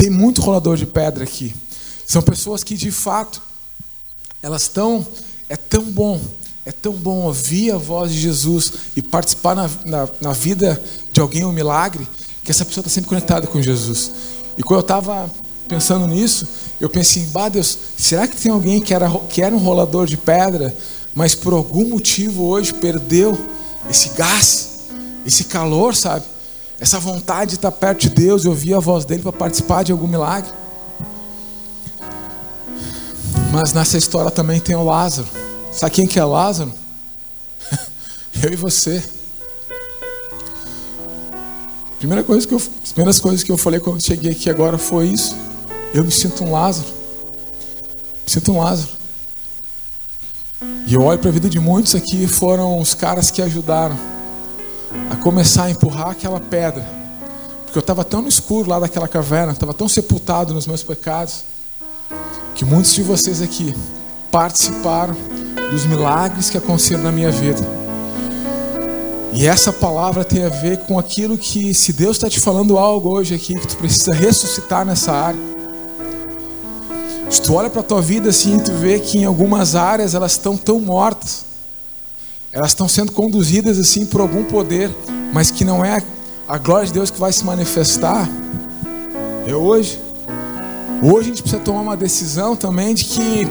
Tem 0.00 0.08
muito 0.08 0.40
rolador 0.40 0.78
de 0.78 0.86
pedra 0.86 1.24
aqui. 1.24 1.54
São 2.06 2.22
pessoas 2.22 2.64
que 2.64 2.74
de 2.74 2.90
fato 2.90 3.42
elas 4.42 4.62
estão. 4.62 5.06
É 5.46 5.58
tão 5.58 5.84
bom, 5.84 6.18
é 6.64 6.72
tão 6.72 6.94
bom 6.94 7.18
ouvir 7.24 7.72
a 7.72 7.76
voz 7.76 8.10
de 8.10 8.18
Jesus 8.18 8.72
e 8.96 9.02
participar 9.02 9.54
na, 9.54 9.68
na, 9.84 10.08
na 10.18 10.32
vida 10.32 10.82
de 11.12 11.20
alguém 11.20 11.44
um 11.44 11.52
milagre, 11.52 12.08
que 12.42 12.50
essa 12.50 12.64
pessoa 12.64 12.80
está 12.80 12.90
sempre 12.90 13.10
conectada 13.10 13.46
com 13.46 13.60
Jesus. 13.60 14.10
E 14.56 14.62
quando 14.62 14.78
eu 14.78 14.84
estava 14.84 15.30
pensando 15.68 16.06
nisso, 16.06 16.48
eu 16.80 16.88
pensei, 16.88 17.24
bah 17.26 17.50
Deus, 17.50 17.76
será 17.98 18.26
que 18.26 18.40
tem 18.40 18.50
alguém 18.50 18.80
que 18.80 18.94
era, 18.94 19.10
que 19.28 19.42
era 19.42 19.54
um 19.54 19.58
rolador 19.58 20.06
de 20.06 20.16
pedra, 20.16 20.74
mas 21.14 21.34
por 21.34 21.52
algum 21.52 21.86
motivo 21.86 22.44
hoje 22.44 22.72
perdeu 22.72 23.38
esse 23.90 24.08
gás, 24.10 24.80
esse 25.26 25.44
calor, 25.44 25.94
sabe? 25.94 26.24
Essa 26.80 26.98
vontade 26.98 27.50
de 27.50 27.56
estar 27.56 27.70
perto 27.70 28.00
de 28.00 28.08
Deus 28.08 28.44
e 28.44 28.48
ouvir 28.48 28.72
a 28.72 28.80
voz 28.80 29.04
dele 29.04 29.22
para 29.22 29.32
participar 29.32 29.84
de 29.84 29.92
algum 29.92 30.06
milagre. 30.06 30.50
Mas 33.52 33.74
nessa 33.74 33.98
história 33.98 34.30
também 34.30 34.58
tem 34.58 34.74
o 34.74 34.82
Lázaro. 34.82 35.28
Sabe 35.70 35.92
quem 35.92 36.06
que 36.06 36.18
é 36.18 36.24
Lázaro? 36.24 36.72
Eu 38.42 38.50
e 38.50 38.56
você. 38.56 39.02
Primeira 41.98 42.24
coisa 42.24 42.48
que 42.48 42.54
eu, 42.54 42.56
as 42.82 42.92
primeiras 42.92 43.20
coisas 43.20 43.42
que 43.42 43.52
eu 43.52 43.58
falei 43.58 43.78
quando 43.78 44.02
cheguei 44.02 44.32
aqui 44.32 44.48
agora 44.48 44.78
foi 44.78 45.08
isso. 45.08 45.36
Eu 45.92 46.02
me 46.02 46.10
sinto 46.10 46.44
um 46.44 46.52
Lázaro. 46.52 46.88
Me 46.88 48.32
sinto 48.32 48.52
um 48.52 48.58
Lázaro. 48.58 48.88
E 50.86 50.94
eu 50.94 51.02
olho 51.02 51.18
para 51.18 51.28
a 51.28 51.32
vida 51.32 51.50
de 51.50 51.60
muitos 51.60 51.94
aqui, 51.94 52.26
foram 52.26 52.80
os 52.80 52.94
caras 52.94 53.30
que 53.30 53.42
ajudaram 53.42 53.98
a 55.10 55.16
começar 55.16 55.64
a 55.64 55.70
empurrar 55.70 56.08
aquela 56.08 56.40
pedra. 56.40 56.86
Porque 57.64 57.78
eu 57.78 57.80
estava 57.80 58.04
tão 58.04 58.22
no 58.22 58.28
escuro 58.28 58.68
lá 58.68 58.80
daquela 58.80 59.06
caverna, 59.06 59.52
estava 59.52 59.72
tão 59.72 59.88
sepultado 59.88 60.52
nos 60.52 60.66
meus 60.66 60.82
pecados, 60.82 61.44
que 62.54 62.64
muitos 62.64 62.94
de 62.94 63.02
vocês 63.02 63.40
aqui 63.40 63.74
participaram 64.30 65.16
dos 65.70 65.86
milagres 65.86 66.50
que 66.50 66.58
aconteceram 66.58 67.04
na 67.04 67.12
minha 67.12 67.30
vida. 67.30 67.60
E 69.32 69.46
essa 69.46 69.72
palavra 69.72 70.24
tem 70.24 70.44
a 70.44 70.48
ver 70.48 70.78
com 70.80 70.98
aquilo 70.98 71.38
que, 71.38 71.72
se 71.72 71.92
Deus 71.92 72.16
está 72.16 72.28
te 72.28 72.40
falando 72.40 72.76
algo 72.76 73.10
hoje 73.10 73.34
aqui, 73.34 73.54
que 73.54 73.66
tu 73.66 73.76
precisa 73.76 74.12
ressuscitar 74.12 74.84
nessa 74.84 75.12
área. 75.12 75.40
Se 77.30 77.40
tu 77.40 77.54
olha 77.54 77.70
para 77.70 77.80
a 77.80 77.84
tua 77.84 78.02
vida 78.02 78.30
assim, 78.30 78.58
tu 78.58 78.72
vê 78.72 78.98
que 78.98 79.18
em 79.18 79.24
algumas 79.24 79.76
áreas 79.76 80.16
elas 80.16 80.32
estão 80.32 80.56
tão 80.56 80.80
mortas, 80.80 81.44
elas 82.52 82.72
estão 82.72 82.88
sendo 82.88 83.12
conduzidas 83.12 83.78
assim 83.78 84.04
por 84.04 84.20
algum 84.20 84.42
poder, 84.44 84.90
mas 85.32 85.50
que 85.50 85.64
não 85.64 85.84
é 85.84 86.02
a 86.48 86.58
glória 86.58 86.86
de 86.86 86.92
Deus 86.92 87.10
que 87.10 87.20
vai 87.20 87.32
se 87.32 87.44
manifestar. 87.44 88.28
É 89.46 89.54
hoje. 89.54 90.00
Hoje 91.02 91.18
a 91.18 91.22
gente 91.22 91.42
precisa 91.42 91.62
tomar 91.62 91.80
uma 91.80 91.96
decisão 91.96 92.56
também 92.56 92.94
de 92.94 93.04
que 93.04 93.48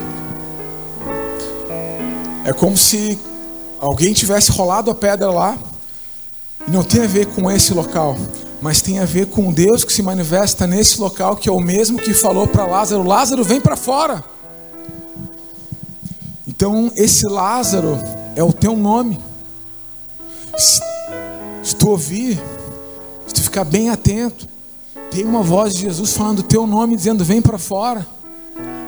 é 2.45 2.53
como 2.53 2.77
se 2.77 3.17
alguém 3.79 4.13
tivesse 4.13 4.51
rolado 4.51 4.91
a 4.91 4.95
pedra 4.95 5.31
lá 5.31 5.57
e 6.67 6.71
não 6.71 6.83
tem 6.83 7.03
a 7.03 7.07
ver 7.07 7.25
com 7.27 7.49
esse 7.49 7.73
local, 7.73 8.17
mas 8.61 8.81
tem 8.81 8.99
a 8.99 9.05
ver 9.05 9.27
com 9.27 9.51
Deus 9.51 9.83
que 9.83 9.93
se 9.93 10.03
manifesta 10.03 10.67
nesse 10.67 10.99
local, 10.99 11.37
que 11.37 11.47
é 11.47 11.51
o 11.51 11.59
mesmo 11.59 11.97
que 11.97 12.13
falou 12.13 12.45
para 12.45 12.65
Lázaro: 12.65 13.03
Lázaro, 13.03 13.43
vem 13.43 13.61
para 13.61 13.77
fora. 13.77 14.23
Então, 16.45 16.91
esse 16.95 17.25
Lázaro 17.25 17.97
é 18.39 18.43
o 18.43 18.53
teu 18.53 18.75
nome. 18.77 19.19
Se, 20.57 20.81
se 21.61 21.75
tu 21.75 21.89
ouvir, 21.89 22.41
se 23.27 23.33
tu 23.33 23.41
ficar 23.41 23.65
bem 23.65 23.89
atento, 23.89 24.47
tem 25.11 25.25
uma 25.25 25.43
voz 25.43 25.73
de 25.73 25.81
Jesus 25.81 26.13
falando 26.13 26.39
o 26.39 26.43
teu 26.43 26.65
nome, 26.65 26.95
dizendo: 26.95 27.23
Vem 27.23 27.41
para 27.41 27.57
fora, 27.57 28.07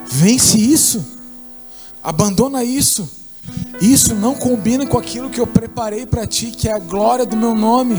vence 0.08 0.58
isso, 0.58 1.06
abandona 2.02 2.64
isso. 2.64 3.20
Isso 3.82 4.14
não 4.14 4.36
combina 4.36 4.86
com 4.86 4.98
aquilo 4.98 5.30
que 5.30 5.42
eu 5.42 5.48
preparei 5.48 6.06
para 6.06 6.28
ti, 6.28 6.52
que 6.52 6.70
é 6.70 6.74
a 6.74 6.80
glória 6.80 7.26
do 7.26 7.36
meu 7.36 7.56
nome. 7.56 7.96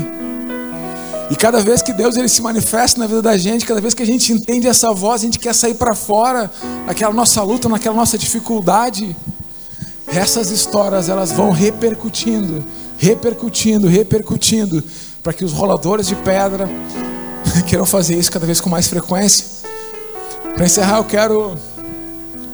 E 1.29 1.35
cada 1.35 1.59
vez 1.61 1.81
que 1.81 1.93
Deus 1.93 2.15
ele 2.15 2.29
se 2.29 2.41
manifesta 2.41 2.99
na 2.99 3.05
vida 3.05 3.21
da 3.21 3.37
gente, 3.37 3.65
cada 3.65 3.81
vez 3.81 3.93
que 3.93 4.01
a 4.01 4.05
gente 4.05 4.31
entende 4.31 4.67
essa 4.67 4.91
voz, 4.93 5.21
a 5.21 5.25
gente 5.25 5.37
quer 5.37 5.53
sair 5.53 5.73
para 5.73 5.93
fora 5.93 6.49
naquela 6.85 7.13
nossa 7.13 7.43
luta, 7.43 7.67
naquela 7.67 7.95
nossa 7.95 8.17
dificuldade. 8.17 9.15
Essas 10.15 10.51
histórias 10.51 11.09
elas 11.09 11.31
vão 11.31 11.49
repercutindo, 11.49 12.63
repercutindo, 12.99 13.87
repercutindo, 13.87 14.83
para 15.23 15.33
que 15.33 15.43
os 15.43 15.51
roladores 15.51 16.05
de 16.05 16.15
pedra 16.15 16.69
queiram 17.67 17.85
fazer 17.85 18.15
isso 18.15 18.31
cada 18.31 18.45
vez 18.45 18.61
com 18.61 18.69
mais 18.69 18.87
frequência. 18.87 19.43
Para 20.53 20.65
encerrar, 20.65 20.97
eu 20.97 21.03
quero 21.03 21.57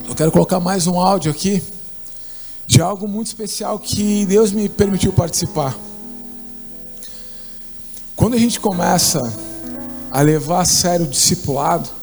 eu 0.08 0.14
quero 0.14 0.32
colocar 0.32 0.58
mais 0.58 0.86
um 0.86 0.98
áudio 0.98 1.30
aqui 1.30 1.62
de 2.66 2.80
algo 2.80 3.06
muito 3.06 3.26
especial 3.26 3.78
que 3.78 4.24
Deus 4.24 4.52
me 4.52 4.66
permitiu 4.66 5.12
participar. 5.12 5.76
Quando 8.16 8.34
a 8.34 8.38
gente 8.38 8.58
começa 8.58 9.20
a 10.10 10.22
levar 10.22 10.62
a 10.62 10.64
sério 10.64 11.04
o 11.04 11.08
discipulado, 11.08 11.99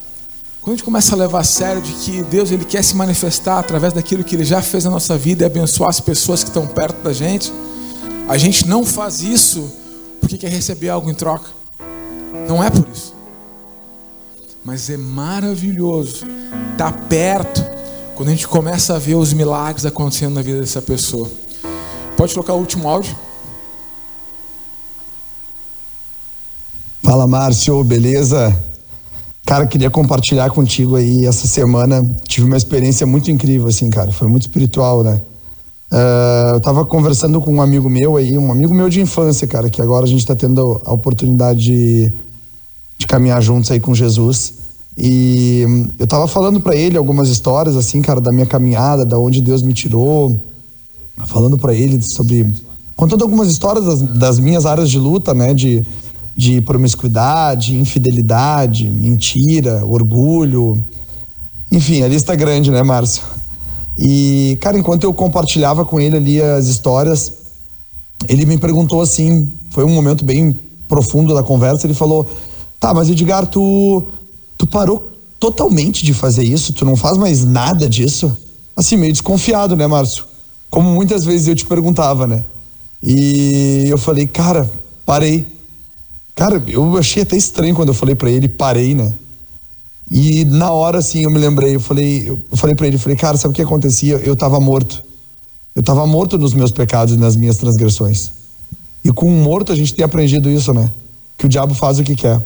quando 0.67 0.73
a 0.73 0.77
gente 0.79 0.83
começa 0.83 1.15
a 1.15 1.17
levar 1.17 1.39
a 1.39 1.43
sério 1.45 1.81
de 1.81 1.93
que 1.93 2.21
Deus 2.23 2.51
ele 2.51 2.65
quer 2.65 2.83
se 2.83 2.93
manifestar 2.93 3.57
através 3.57 3.93
daquilo 3.93 4.21
que 4.21 4.35
ele 4.35 4.43
já 4.43 4.61
fez 4.61 4.83
na 4.83 4.91
nossa 4.91 5.17
vida 5.17 5.43
e 5.43 5.45
abençoar 5.45 5.89
as 5.89 6.01
pessoas 6.01 6.43
que 6.43 6.49
estão 6.49 6.67
perto 6.67 7.01
da 7.01 7.13
gente, 7.13 7.53
a 8.27 8.37
gente 8.37 8.67
não 8.67 8.83
faz 8.83 9.21
isso 9.21 9.71
porque 10.19 10.37
quer 10.37 10.49
receber 10.51 10.89
algo 10.89 11.09
em 11.09 11.13
troca. 11.13 11.49
Não 12.49 12.61
é 12.61 12.69
por 12.69 12.85
isso. 12.93 13.15
Mas 14.61 14.89
é 14.89 14.97
maravilhoso 14.97 16.25
estar 16.73 16.91
perto 17.07 17.63
quando 18.13 18.27
a 18.27 18.31
gente 18.31 18.45
começa 18.45 18.93
a 18.93 18.99
ver 18.99 19.15
os 19.15 19.31
milagres 19.31 19.85
acontecendo 19.85 20.33
na 20.33 20.41
vida 20.41 20.59
dessa 20.59 20.81
pessoa. 20.81 21.31
Pode 22.17 22.33
colocar 22.33 22.51
o 22.51 22.59
último 22.59 22.89
áudio? 22.89 23.17
Fala 27.01 27.25
Márcio, 27.25 27.81
beleza? 27.85 28.67
Cara, 29.47 29.65
queria 29.65 29.89
compartilhar 29.89 30.49
contigo 30.49 30.97
aí 30.97 31.25
essa 31.25 31.47
semana. 31.47 32.05
Tive 32.27 32.45
uma 32.45 32.57
experiência 32.57 33.07
muito 33.07 33.31
incrível, 33.31 33.69
assim, 33.69 33.89
cara. 33.89 34.11
Foi 34.11 34.27
muito 34.27 34.41
espiritual, 34.41 35.05
né? 35.05 35.21
Uh, 35.89 36.55
eu 36.55 36.59
tava 36.59 36.85
conversando 36.85 37.39
com 37.39 37.53
um 37.53 37.61
amigo 37.61 37.89
meu 37.89 38.17
aí, 38.17 38.37
um 38.37 38.51
amigo 38.51 38.73
meu 38.73 38.89
de 38.89 38.99
infância, 38.99 39.47
cara, 39.47 39.69
que 39.69 39.81
agora 39.81 40.03
a 40.03 40.07
gente 40.07 40.25
tá 40.25 40.35
tendo 40.35 40.81
a 40.83 40.91
oportunidade 40.91 41.63
de, 41.63 42.13
de 42.97 43.07
caminhar 43.07 43.41
juntos 43.41 43.71
aí 43.71 43.79
com 43.79 43.95
Jesus. 43.95 44.55
E 44.97 45.65
eu 45.97 46.05
tava 46.05 46.27
falando 46.27 46.59
para 46.59 46.75
ele 46.75 46.97
algumas 46.97 47.29
histórias, 47.29 47.77
assim, 47.77 48.01
cara, 48.01 48.19
da 48.19 48.33
minha 48.33 48.45
caminhada, 48.45 49.05
da 49.05 49.17
onde 49.17 49.39
Deus 49.39 49.61
me 49.61 49.73
tirou, 49.73 50.43
falando 51.25 51.57
para 51.57 51.73
ele 51.73 52.01
sobre. 52.01 52.53
contando 52.97 53.21
algumas 53.23 53.47
histórias 53.47 53.85
das, 53.85 54.01
das, 54.01 54.39
minhas 54.39 54.65
áreas 54.65 54.89
de 54.89 54.99
luta, 54.99 55.33
né, 55.33 55.53
de, 55.53 55.85
de 56.37 56.61
promiscuidade, 56.61 57.75
infidelidade, 57.75 58.87
mentira, 58.87 59.83
orgulho. 59.83 60.81
Enfim, 61.71 62.03
a 62.03 62.07
lista 62.07 62.33
é 62.33 62.35
grande, 62.35 62.69
né, 62.69 62.83
Márcio? 62.83 63.23
E, 63.97 64.55
cara, 64.61 64.77
enquanto 64.77 65.03
eu 65.03 65.13
compartilhava 65.13 65.83
com 65.83 65.99
ele 65.99 66.15
ali 66.15 66.41
as 66.41 66.67
histórias, 66.67 67.33
ele 68.29 68.45
me 68.45 68.57
perguntou 68.59 69.01
assim: 69.01 69.49
foi 69.71 69.83
um 69.83 69.89
momento 69.89 70.23
bem 70.23 70.55
profundo 70.87 71.33
da 71.33 71.41
conversa. 71.41 71.87
Ele 71.87 71.95
falou: 71.95 72.29
Tá, 72.79 72.93
mas 72.93 73.09
Edgar, 73.09 73.47
tu 73.47 74.05
tu 74.57 74.67
parou 74.67 75.11
totalmente 75.39 76.05
de 76.05 76.13
fazer 76.13 76.43
isso, 76.43 76.73
tu 76.73 76.85
não 76.85 76.95
faz 76.95 77.17
mais 77.17 77.43
nada 77.43 77.89
disso? 77.89 78.35
Assim, 78.75 78.95
meio 78.97 79.11
desconfiado, 79.11 79.75
né, 79.75 79.87
Márcio? 79.87 80.25
Como 80.69 80.89
muitas 80.89 81.25
vezes 81.25 81.47
eu 81.47 81.55
te 81.55 81.65
perguntava, 81.65 82.27
né? 82.27 82.43
E 83.01 83.85
eu 83.87 83.97
falei, 83.97 84.27
cara, 84.27 84.69
parei. 85.05 85.56
Cara, 86.37 86.63
eu 86.67 86.95
achei 86.95 87.23
até 87.23 87.35
estranho 87.35 87.73
quando 87.73 87.87
eu 87.87 87.95
falei 87.95 88.13
para 88.13 88.29
ele, 88.29 88.47
parei, 88.47 88.93
né? 88.93 89.11
E 90.09 90.45
na 90.45 90.71
hora, 90.71 90.99
assim, 90.99 91.23
eu 91.23 91.31
me 91.31 91.39
lembrei, 91.39 91.75
eu 91.75 91.79
falei, 91.79 92.29
eu 92.29 92.55
falei 92.55 92.75
para 92.75 92.85
ele, 92.85 92.95
eu 92.95 92.99
falei, 92.99 93.17
cara, 93.17 93.35
sabe 93.37 93.53
o 93.53 93.55
que 93.55 93.61
acontecia? 93.63 94.17
Eu 94.17 94.35
tava 94.35 94.59
morto. 94.59 95.03
Eu 95.75 95.81
tava 95.81 96.05
morto 96.05 96.37
nos 96.37 96.53
meus 96.53 96.69
pecados 96.69 97.15
e 97.15 97.17
nas 97.17 97.35
minhas 97.35 97.57
transgressões. 97.57 98.29
E 99.03 99.11
com 99.11 99.27
um 99.27 99.41
morto 99.41 99.71
a 99.71 99.75
gente 99.75 99.95
tem 99.95 100.05
aprendido 100.05 100.47
isso, 100.47 100.71
né? 100.75 100.91
Que 101.35 101.47
o 101.47 101.49
diabo 101.49 101.73
faz 101.73 101.97
o 101.97 102.03
que 102.03 102.15
quer. 102.15 102.39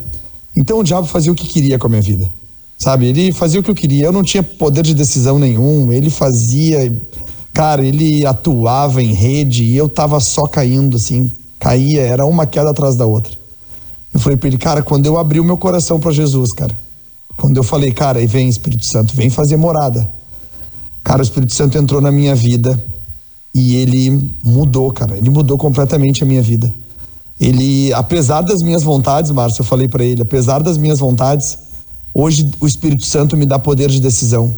Então 0.56 0.80
o 0.80 0.84
diabo 0.84 1.06
fazia 1.06 1.32
o 1.32 1.36
que 1.36 1.46
queria 1.46 1.78
com 1.78 1.88
a 1.88 1.90
minha 1.90 2.02
vida. 2.02 2.30
Sabe? 2.78 3.08
Ele 3.08 3.34
fazia 3.34 3.60
o 3.60 3.64
que 3.64 3.72
eu 3.72 3.76
queria. 3.76 4.06
Eu 4.06 4.14
não 4.14 4.24
tinha 4.24 4.42
poder 4.42 4.84
de 4.84 4.96
decisão 4.96 5.38
nenhum. 5.38 5.92
Ele 5.92 6.10
fazia. 6.10 6.92
Cara, 7.54 7.86
ele 7.86 8.26
atuava 8.26 9.04
em 9.04 9.12
rede 9.12 9.66
e 9.66 9.76
eu 9.76 9.90
tava 9.90 10.18
só 10.22 10.44
caindo, 10.44 10.96
assim. 10.96 11.30
Caía, 11.60 12.04
era 12.04 12.26
uma 12.26 12.48
queda 12.48 12.70
atrás 12.70 12.96
da 12.96 13.06
outra. 13.06 13.41
Eu 14.14 14.20
falei 14.20 14.38
pra 14.38 14.48
ele, 14.48 14.58
cara, 14.58 14.82
quando 14.82 15.06
eu 15.06 15.18
abri 15.18 15.40
o 15.40 15.44
meu 15.44 15.58
coração 15.58 16.00
para 16.00 16.12
Jesus, 16.12 16.52
cara. 16.52 16.78
Quando 17.38 17.58
eu 17.58 17.64
falei, 17.64 17.92
cara, 17.92 18.22
e 18.22 18.28
vem 18.28 18.48
Espírito 18.48 18.86
Santo, 18.86 19.16
vem 19.16 19.30
fazer 19.30 19.58
morada. 19.58 20.10
Cara, 21.04 21.20
o 21.20 21.24
Espírito 21.24 21.54
Santo 21.54 21.78
entrou 21.78 22.02
na 22.02 22.12
minha 22.12 22.36
vida 22.36 22.82
e 23.54 23.76
ele 23.76 24.30
mudou, 24.44 24.92
cara. 24.92 25.18
Ele 25.18 25.30
mudou 25.30 25.58
completamente 25.58 26.24
a 26.24 26.28
minha 26.28 26.42
vida. 26.42 26.72
Ele, 27.40 27.92
apesar 27.94 28.42
das 28.42 28.62
minhas 28.62 28.84
vontades, 28.84 29.32
Márcio, 29.32 29.62
eu 29.62 29.66
falei 29.66 29.88
para 29.88 30.04
ele, 30.04 30.22
apesar 30.22 30.62
das 30.62 30.78
minhas 30.78 31.00
vontades, 31.00 31.58
hoje 32.14 32.48
o 32.60 32.68
Espírito 32.68 33.06
Santo 33.06 33.36
me 33.36 33.46
dá 33.46 33.58
poder 33.58 33.90
de 33.90 34.00
decisão. 34.00 34.54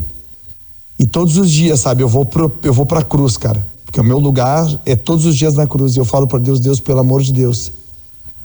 E 1.00 1.06
todos 1.06 1.38
os 1.38 1.50
dias, 1.50 1.80
sabe, 1.80 2.04
eu 2.04 2.10
vou 2.10 2.26
pro, 2.26 2.52
eu 2.64 2.74
vou 2.74 2.86
para 2.86 3.02
cruz, 3.02 3.38
cara, 3.38 3.66
porque 3.86 4.02
o 4.02 4.04
meu 4.04 4.20
lugar 4.20 4.68
é 4.86 4.96
todos 4.96 5.26
os 5.26 5.36
dias 5.36 5.56
na 5.56 5.66
cruz. 5.66 5.96
E 5.96 6.00
eu 6.00 6.06
falo 6.06 6.28
para 6.28 6.40
Deus, 6.40 6.60
Deus, 6.60 6.80
pelo 6.80 7.00
amor 7.00 7.22
de 7.22 7.32
Deus, 7.32 7.72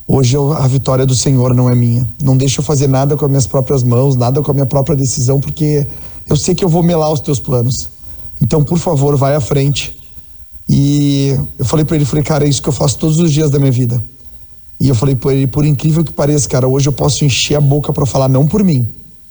hoje 0.08 0.34
eu, 0.34 0.52
a 0.52 0.66
vitória 0.66 1.04
do 1.04 1.14
Senhor 1.14 1.54
não 1.54 1.70
é 1.70 1.74
minha. 1.74 2.08
Não 2.22 2.36
deixa 2.36 2.60
eu 2.60 2.64
fazer 2.64 2.88
nada 2.88 3.16
com 3.16 3.24
as 3.24 3.30
minhas 3.30 3.46
próprias 3.46 3.82
mãos, 3.82 4.16
nada 4.16 4.42
com 4.42 4.50
a 4.50 4.54
minha 4.54 4.66
própria 4.66 4.96
decisão, 4.96 5.38
porque 5.38 5.86
eu 6.28 6.36
sei 6.36 6.54
que 6.54 6.64
eu 6.64 6.68
vou 6.68 6.82
melar 6.82 7.12
os 7.12 7.20
teus 7.20 7.38
planos. 7.38 7.88
Então, 8.40 8.64
por 8.64 8.78
favor, 8.78 9.16
vai 9.16 9.34
à 9.34 9.40
frente 9.40 9.96
E 10.68 11.36
eu 11.58 11.64
falei 11.64 11.84
para 11.84 11.96
ele, 11.96 12.04
falei, 12.04 12.22
cara, 12.22 12.44
é 12.44 12.48
isso 12.48 12.62
que 12.62 12.68
eu 12.68 12.72
faço 12.72 12.98
todos 12.98 13.18
os 13.18 13.32
dias 13.32 13.50
da 13.50 13.58
minha 13.58 13.72
vida. 13.72 14.02
E 14.80 14.88
eu 14.88 14.94
falei 14.94 15.16
para 15.16 15.34
ele, 15.34 15.46
por 15.46 15.64
incrível 15.64 16.04
que 16.04 16.12
pareça, 16.12 16.48
cara, 16.48 16.68
hoje 16.68 16.88
eu 16.88 16.92
posso 16.92 17.24
encher 17.24 17.56
a 17.56 17.60
boca 17.60 17.92
para 17.92 18.06
falar 18.06 18.28
não 18.28 18.46
por 18.46 18.62
mim, 18.62 18.88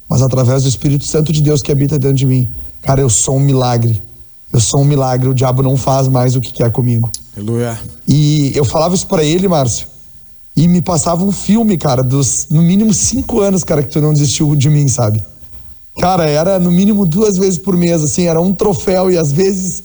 mas 0.09 0.21
através 0.21 0.63
do 0.63 0.69
Espírito 0.69 1.05
Santo 1.05 1.31
de 1.31 1.41
Deus 1.41 1.61
que 1.61 1.71
habita 1.71 1.97
dentro 1.97 2.17
de 2.17 2.25
mim. 2.25 2.49
Cara, 2.81 3.01
eu 3.01 3.09
sou 3.09 3.37
um 3.37 3.39
milagre. 3.39 4.01
Eu 4.51 4.59
sou 4.59 4.81
um 4.81 4.85
milagre. 4.85 5.29
O 5.29 5.33
diabo 5.33 5.61
não 5.61 5.77
faz 5.77 6.07
mais 6.07 6.35
o 6.35 6.41
que 6.41 6.51
quer 6.51 6.71
comigo. 6.71 7.09
Aleluia. 7.35 7.79
E 8.07 8.51
eu 8.55 8.65
falava 8.65 8.95
isso 8.95 9.07
para 9.07 9.23
ele, 9.23 9.47
Márcio. 9.47 9.87
E 10.57 10.67
me 10.67 10.81
passava 10.81 11.23
um 11.23 11.31
filme, 11.31 11.77
cara, 11.77 12.01
dos 12.01 12.47
no 12.49 12.63
mínimo 12.63 12.91
cinco 12.91 13.41
anos, 13.41 13.63
cara, 13.63 13.83
que 13.83 13.89
tu 13.89 14.01
não 14.01 14.11
desistiu 14.11 14.55
de 14.55 14.71
mim, 14.71 14.87
sabe? 14.87 15.23
Cara, 15.99 16.27
era 16.27 16.57
no 16.57 16.71
mínimo 16.71 17.05
duas 17.05 17.37
vezes 17.37 17.59
por 17.59 17.77
mês, 17.77 18.03
assim, 18.03 18.25
era 18.25 18.41
um 18.41 18.53
troféu 18.53 19.11
e 19.11 19.17
às 19.19 19.31
vezes 19.31 19.83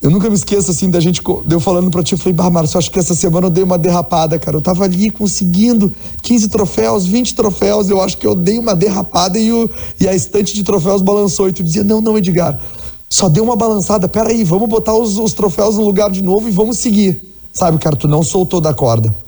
eu 0.00 0.10
nunca 0.10 0.28
me 0.30 0.34
esqueço, 0.34 0.70
assim, 0.70 0.88
da 0.88 1.00
gente, 1.00 1.22
deu 1.44 1.60
falando 1.60 1.90
pra 1.90 2.02
ti, 2.02 2.12
eu 2.12 2.18
falei, 2.18 2.32
bah, 2.32 2.48
Márcio, 2.48 2.78
acho 2.78 2.90
que 2.90 2.98
essa 2.98 3.14
semana 3.14 3.46
eu 3.46 3.50
dei 3.50 3.62
uma 3.62 3.76
derrapada, 3.76 4.38
cara. 4.38 4.56
Eu 4.56 4.62
tava 4.62 4.84
ali 4.84 5.10
conseguindo 5.10 5.92
15 6.22 6.48
troféus, 6.48 7.06
20 7.06 7.34
troféus, 7.34 7.90
eu 7.90 8.00
acho 8.00 8.16
que 8.16 8.26
eu 8.26 8.34
dei 8.34 8.58
uma 8.58 8.74
derrapada 8.74 9.38
e, 9.38 9.52
o, 9.52 9.68
e 10.00 10.08
a 10.08 10.14
estante 10.14 10.54
de 10.54 10.62
troféus 10.62 11.02
balançou. 11.02 11.48
E 11.48 11.52
tu 11.52 11.62
dizia, 11.62 11.82
não, 11.82 12.00
não, 12.00 12.16
Edgar, 12.16 12.58
só 13.08 13.28
deu 13.28 13.44
uma 13.44 13.56
balançada, 13.56 14.08
peraí, 14.08 14.44
vamos 14.44 14.68
botar 14.68 14.94
os, 14.94 15.18
os 15.18 15.34
troféus 15.34 15.76
no 15.76 15.84
lugar 15.84 16.10
de 16.10 16.22
novo 16.22 16.48
e 16.48 16.52
vamos 16.52 16.78
seguir. 16.78 17.34
Sabe, 17.52 17.76
cara, 17.78 17.96
tu 17.96 18.06
não 18.06 18.22
soltou 18.22 18.60
da 18.60 18.72
corda. 18.72 19.25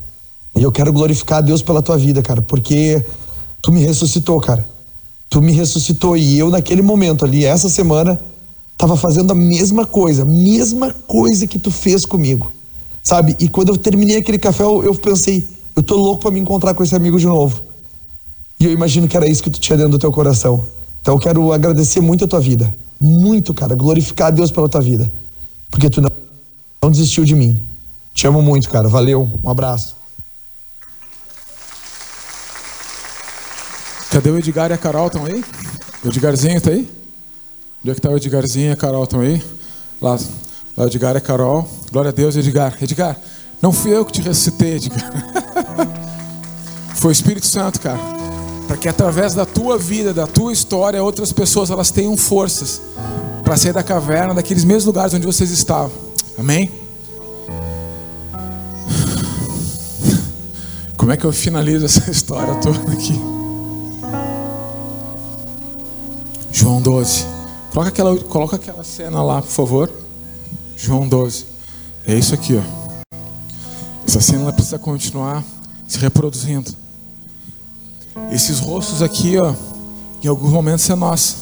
E 0.59 0.63
eu 0.63 0.73
quero 0.73 0.91
glorificar 0.91 1.37
a 1.37 1.41
Deus 1.41 1.61
pela 1.61 1.81
tua 1.81 1.97
vida, 1.97 2.21
cara, 2.21 2.41
porque 2.41 3.05
tu 3.61 3.71
me 3.71 3.79
ressuscitou, 3.79 4.41
cara. 4.41 4.65
Tu 5.29 5.41
me 5.41 5.53
ressuscitou 5.53 6.17
e 6.17 6.37
eu 6.37 6.49
naquele 6.49 6.81
momento 6.81 7.23
ali, 7.23 7.45
essa 7.45 7.69
semana, 7.69 8.19
estava 8.73 8.97
fazendo 8.97 9.31
a 9.31 9.35
mesma 9.35 9.85
coisa, 9.85 10.25
mesma 10.25 10.93
coisa 11.07 11.47
que 11.47 11.57
tu 11.57 11.71
fez 11.71 12.05
comigo, 12.05 12.51
sabe? 13.01 13.37
E 13.39 13.47
quando 13.47 13.69
eu 13.69 13.77
terminei 13.77 14.17
aquele 14.17 14.37
café, 14.37 14.63
eu, 14.63 14.83
eu 14.83 14.93
pensei, 14.95 15.47
eu 15.77 15.81
tô 15.81 15.95
louco 15.95 16.23
para 16.23 16.31
me 16.31 16.41
encontrar 16.41 16.73
com 16.73 16.83
esse 16.83 16.93
amigo 16.93 17.17
de 17.17 17.25
novo. 17.25 17.63
E 18.59 18.65
eu 18.65 18.71
imagino 18.73 19.07
que 19.07 19.15
era 19.15 19.29
isso 19.29 19.41
que 19.41 19.49
tu 19.49 19.61
tinha 19.61 19.77
dentro 19.77 19.93
do 19.93 19.99
teu 19.99 20.11
coração. 20.11 20.65
Então 21.01 21.13
eu 21.13 21.19
quero 21.21 21.53
agradecer 21.53 22.01
muito 22.01 22.25
a 22.25 22.27
tua 22.27 22.41
vida, 22.41 22.75
muito, 22.99 23.53
cara, 23.53 23.75
glorificar 23.75 24.27
a 24.27 24.31
Deus 24.31 24.51
pela 24.51 24.67
tua 24.67 24.81
vida, 24.81 25.09
porque 25.71 25.89
tu 25.89 26.01
não, 26.01 26.11
não 26.83 26.91
desistiu 26.91 27.23
de 27.23 27.33
mim. 27.33 27.57
Te 28.13 28.27
amo 28.27 28.41
muito, 28.41 28.69
cara. 28.69 28.89
Valeu, 28.89 29.29
um 29.41 29.49
abraço. 29.49 29.98
Cadê 34.19 34.31
o 34.31 34.37
Edgar 34.37 34.69
e 34.69 34.73
a 34.73 34.77
Carol? 34.77 35.07
Estão 35.07 35.23
aí? 35.23 35.45
O 36.03 36.09
Edgarzinho 36.09 36.59
tá 36.59 36.71
aí? 36.71 36.91
Onde 37.81 37.91
é 37.91 37.95
que 37.95 38.01
tá 38.01 38.09
o 38.09 38.17
Edgarzinho 38.17 38.67
e 38.67 38.71
a 38.73 38.75
Carol? 38.75 39.05
Estão 39.05 39.21
aí? 39.21 39.41
Lá, 40.01 40.19
lá 40.75 40.83
o 40.83 40.87
Edgar 40.87 41.15
e 41.15 41.19
a 41.19 41.21
Carol. 41.21 41.65
Glória 41.89 42.09
a 42.09 42.11
Deus, 42.11 42.35
Edgar. 42.35 42.75
Edgar, 42.81 43.17
não 43.61 43.71
fui 43.71 43.95
eu 43.95 44.03
que 44.03 44.11
te 44.11 44.21
ressuscitei, 44.21 44.75
Edgar. 44.75 45.09
Foi 46.95 47.11
o 47.11 47.13
Espírito 47.13 47.47
Santo, 47.47 47.79
cara. 47.79 47.97
Para 48.67 48.75
que 48.75 48.89
através 48.89 49.33
da 49.33 49.45
tua 49.45 49.77
vida, 49.77 50.13
da 50.13 50.27
tua 50.27 50.51
história, 50.51 51.01
outras 51.01 51.31
pessoas 51.31 51.71
elas 51.71 51.89
tenham 51.89 52.17
forças 52.17 52.81
para 53.41 53.55
sair 53.55 53.71
da 53.71 53.83
caverna, 53.83 54.33
daqueles 54.33 54.65
mesmos 54.65 54.83
lugares 54.83 55.13
onde 55.13 55.25
vocês 55.25 55.49
estavam. 55.49 55.93
Amém? 56.37 56.69
Como 60.97 61.09
é 61.09 61.15
que 61.15 61.23
eu 61.23 61.31
finalizo 61.31 61.85
essa 61.85 62.03
história 62.11 62.55
toda 62.55 62.91
aqui? 62.91 63.38
João 66.59 66.81
12. 66.81 67.25
Coloca 67.71 67.87
aquela, 67.87 68.17
coloca 68.17 68.55
aquela 68.57 68.83
cena 68.83 69.23
lá, 69.23 69.41
por 69.41 69.47
favor. 69.47 69.89
João 70.75 71.07
12. 71.07 71.45
É 72.05 72.13
isso 72.13 72.33
aqui, 72.33 72.57
ó. 72.57 73.15
Essa 74.05 74.19
cena 74.19 74.51
precisa 74.51 74.77
continuar 74.77 75.41
se 75.87 75.97
reproduzindo. 75.99 76.69
Esses 78.29 78.59
rostos 78.59 79.01
aqui, 79.01 79.37
ó, 79.37 79.53
em 80.21 80.27
alguns 80.27 80.51
momentos 80.51 80.89
é 80.89 80.95
nosso, 80.95 81.37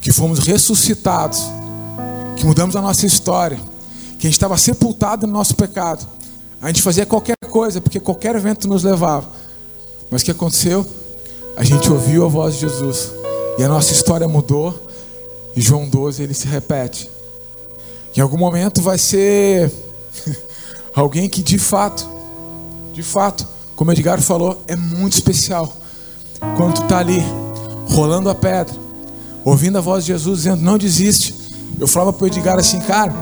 que 0.00 0.12
fomos 0.12 0.38
ressuscitados, 0.38 1.42
que 2.36 2.46
mudamos 2.46 2.76
a 2.76 2.80
nossa 2.80 3.04
história, 3.06 3.58
que 4.20 4.28
a 4.28 4.30
gente 4.30 4.34
estava 4.34 4.56
sepultado 4.56 5.26
no 5.26 5.32
nosso 5.32 5.56
pecado. 5.56 6.06
A 6.62 6.68
gente 6.68 6.80
fazia 6.80 7.04
qualquer 7.04 7.36
coisa, 7.50 7.80
porque 7.80 7.98
qualquer 7.98 8.36
evento 8.36 8.68
nos 8.68 8.84
levava. 8.84 9.26
Mas 10.12 10.22
o 10.22 10.24
que 10.24 10.30
aconteceu? 10.30 10.86
A 11.56 11.64
gente 11.64 11.90
ouviu 11.90 12.24
a 12.24 12.28
voz 12.28 12.54
de 12.54 12.60
Jesus 12.60 13.23
e 13.58 13.62
a 13.62 13.68
nossa 13.68 13.92
história 13.92 14.26
mudou. 14.28 14.88
E 15.56 15.60
João 15.60 15.88
12 15.88 16.22
ele 16.22 16.34
se 16.34 16.46
repete. 16.46 17.10
Em 18.16 18.20
algum 18.20 18.36
momento 18.36 18.82
vai 18.82 18.98
ser 18.98 19.70
alguém 20.94 21.28
que 21.28 21.42
de 21.42 21.58
fato, 21.58 22.08
de 22.92 23.02
fato, 23.02 23.46
como 23.76 23.92
Edgar 23.92 24.20
falou, 24.20 24.62
é 24.66 24.76
muito 24.76 25.14
especial. 25.14 25.76
Quando 26.56 26.74
tu 26.74 26.82
está 26.82 26.98
ali, 26.98 27.22
rolando 27.88 28.28
a 28.28 28.34
pedra, 28.34 28.74
ouvindo 29.44 29.78
a 29.78 29.80
voz 29.80 30.04
de 30.04 30.12
Jesus 30.12 30.38
dizendo: 30.38 30.62
Não 30.62 30.78
desiste. 30.78 31.34
Eu 31.78 31.88
falava 31.88 32.12
para 32.12 32.24
o 32.24 32.26
Edgar 32.26 32.58
assim, 32.58 32.80
cara, 32.80 33.12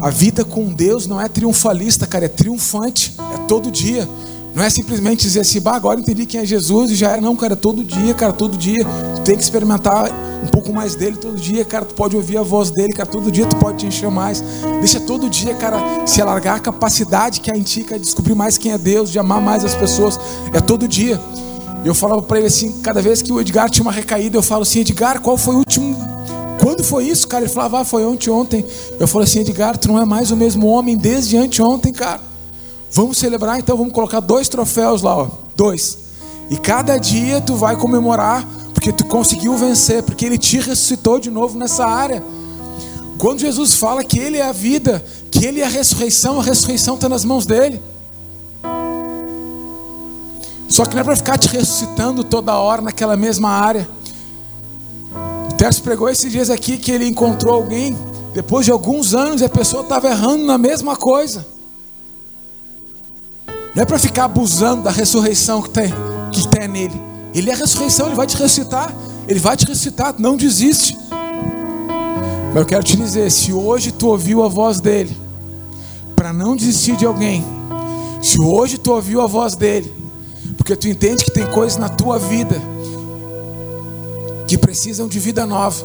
a 0.00 0.10
vida 0.10 0.44
com 0.44 0.66
Deus 0.66 1.06
não 1.06 1.20
é 1.20 1.28
triunfalista, 1.28 2.06
cara, 2.06 2.26
é 2.26 2.28
triunfante, 2.28 3.14
é 3.34 3.46
todo 3.46 3.70
dia. 3.70 4.08
Não 4.54 4.62
é 4.62 4.68
simplesmente 4.68 5.22
dizer 5.22 5.40
assim, 5.40 5.60
bah, 5.60 5.74
agora 5.74 5.98
entendi 5.98 6.26
quem 6.26 6.40
é 6.40 6.44
Jesus 6.44 6.90
e 6.90 6.94
já 6.94 7.10
era. 7.12 7.20
Não, 7.20 7.34
cara, 7.34 7.56
todo 7.56 7.82
dia, 7.82 8.12
cara, 8.12 8.32
todo 8.32 8.56
dia. 8.56 8.84
Tu 9.16 9.20
tem 9.22 9.36
que 9.36 9.42
experimentar 9.42 10.10
um 10.44 10.48
pouco 10.48 10.72
mais 10.72 10.94
dele 10.94 11.16
todo 11.16 11.36
dia, 11.36 11.64
cara. 11.64 11.86
Tu 11.86 11.94
pode 11.94 12.14
ouvir 12.14 12.36
a 12.36 12.42
voz 12.42 12.70
dele, 12.70 12.92
cara. 12.92 13.08
Todo 13.08 13.30
dia 13.30 13.46
tu 13.46 13.56
pode 13.56 13.78
te 13.78 13.86
encher 13.86 14.10
mais. 14.10 14.44
Deixa 14.80 15.00
todo 15.00 15.30
dia, 15.30 15.54
cara, 15.54 15.78
se 16.06 16.20
alargar 16.20 16.56
a 16.56 16.60
capacidade 16.60 17.40
que 17.40 17.50
há 17.50 17.56
em 17.56 17.62
ti, 17.62 17.82
cara, 17.82 17.98
de 17.98 18.04
descobrir 18.04 18.34
mais 18.34 18.58
quem 18.58 18.72
é 18.72 18.78
Deus, 18.78 19.10
de 19.10 19.18
amar 19.18 19.40
mais 19.40 19.64
as 19.64 19.74
pessoas. 19.74 20.20
É 20.52 20.60
todo 20.60 20.86
dia. 20.86 21.18
E 21.82 21.88
eu 21.88 21.94
falava 21.94 22.20
para 22.22 22.38
ele 22.38 22.46
assim, 22.46 22.72
cada 22.82 23.00
vez 23.00 23.22
que 23.22 23.32
o 23.32 23.40
Edgar 23.40 23.70
tinha 23.70 23.82
uma 23.82 23.90
recaída, 23.90 24.36
eu 24.36 24.42
falo 24.42 24.62
assim, 24.62 24.80
Edgar, 24.80 25.20
qual 25.20 25.38
foi 25.38 25.54
o 25.54 25.58
último. 25.58 25.96
Quando 26.60 26.84
foi 26.84 27.04
isso, 27.04 27.26
cara? 27.26 27.44
Ele 27.44 27.52
falava, 27.52 27.80
ah, 27.80 27.84
foi 27.84 28.04
ontem, 28.04 28.30
ontem. 28.30 28.64
Eu 29.00 29.08
falei 29.08 29.26
assim, 29.26 29.40
Edgar, 29.40 29.78
tu 29.78 29.88
não 29.88 30.00
é 30.00 30.04
mais 30.04 30.30
o 30.30 30.36
mesmo 30.36 30.66
homem 30.68 30.96
desde 30.96 31.38
anteontem, 31.38 31.92
cara. 31.92 32.31
Vamos 32.92 33.16
celebrar 33.16 33.58
então, 33.58 33.76
vamos 33.76 33.92
colocar 33.92 34.20
dois 34.20 34.48
troféus 34.48 35.00
lá, 35.00 35.16
ó, 35.16 35.28
dois. 35.56 35.98
E 36.50 36.56
cada 36.58 36.98
dia 36.98 37.40
tu 37.40 37.56
vai 37.56 37.74
comemorar 37.74 38.46
porque 38.74 38.92
tu 38.92 39.06
conseguiu 39.06 39.56
vencer, 39.56 40.02
porque 40.02 40.26
ele 40.26 40.36
te 40.36 40.58
ressuscitou 40.58 41.18
de 41.18 41.30
novo 41.30 41.58
nessa 41.58 41.86
área. 41.86 42.22
Quando 43.18 43.40
Jesus 43.40 43.74
fala 43.74 44.04
que 44.04 44.18
ele 44.18 44.36
é 44.36 44.42
a 44.42 44.52
vida, 44.52 45.02
que 45.30 45.46
ele 45.46 45.60
é 45.60 45.64
a 45.64 45.68
ressurreição, 45.68 46.38
a 46.38 46.42
ressurreição 46.42 46.96
está 46.96 47.08
nas 47.08 47.24
mãos 47.24 47.46
dele. 47.46 47.80
Só 50.68 50.84
que 50.84 50.94
não 50.94 51.00
é 51.00 51.04
para 51.04 51.16
ficar 51.16 51.38
te 51.38 51.48
ressuscitando 51.48 52.24
toda 52.24 52.54
hora 52.54 52.82
naquela 52.82 53.16
mesma 53.16 53.48
área. 53.48 53.88
O 55.50 55.54
Terço 55.54 55.82
pregou 55.82 56.08
esses 56.08 56.30
dias 56.30 56.50
aqui 56.50 56.76
que 56.76 56.90
ele 56.90 57.06
encontrou 57.06 57.54
alguém, 57.54 57.96
depois 58.34 58.66
de 58.66 58.72
alguns 58.72 59.14
anos, 59.14 59.40
e 59.40 59.44
a 59.44 59.48
pessoa 59.48 59.82
estava 59.82 60.08
errando 60.08 60.44
na 60.44 60.58
mesma 60.58 60.96
coisa. 60.96 61.46
Não 63.74 63.82
é 63.82 63.86
para 63.86 63.98
ficar 63.98 64.24
abusando 64.24 64.82
da 64.82 64.90
ressurreição 64.90 65.62
que 65.62 65.70
tem, 65.70 65.92
que 66.30 66.46
tem 66.48 66.68
nele. 66.68 67.00
Ele 67.34 67.48
é 67.48 67.54
a 67.54 67.56
ressurreição, 67.56 68.06
ele 68.06 68.14
vai 68.14 68.26
te 68.26 68.36
ressuscitar. 68.36 68.94
Ele 69.26 69.40
vai 69.40 69.56
te 69.56 69.64
ressuscitar, 69.64 70.14
não 70.18 70.36
desiste. 70.36 70.98
Mas 72.48 72.56
eu 72.56 72.66
quero 72.66 72.84
te 72.84 72.96
dizer: 72.96 73.30
se 73.30 73.52
hoje 73.52 73.90
tu 73.90 74.08
ouviu 74.08 74.42
a 74.42 74.48
voz 74.48 74.78
dele, 74.78 75.16
para 76.14 76.32
não 76.32 76.54
desistir 76.54 76.96
de 76.96 77.06
alguém, 77.06 77.42
se 78.22 78.38
hoje 78.38 78.76
tu 78.76 78.92
ouviu 78.92 79.22
a 79.22 79.26
voz 79.26 79.54
dele, 79.54 79.92
porque 80.58 80.76
tu 80.76 80.86
entende 80.86 81.24
que 81.24 81.30
tem 81.30 81.46
coisas 81.46 81.78
na 81.78 81.88
tua 81.88 82.18
vida 82.18 82.60
que 84.46 84.58
precisam 84.58 85.08
de 85.08 85.18
vida 85.18 85.46
nova, 85.46 85.82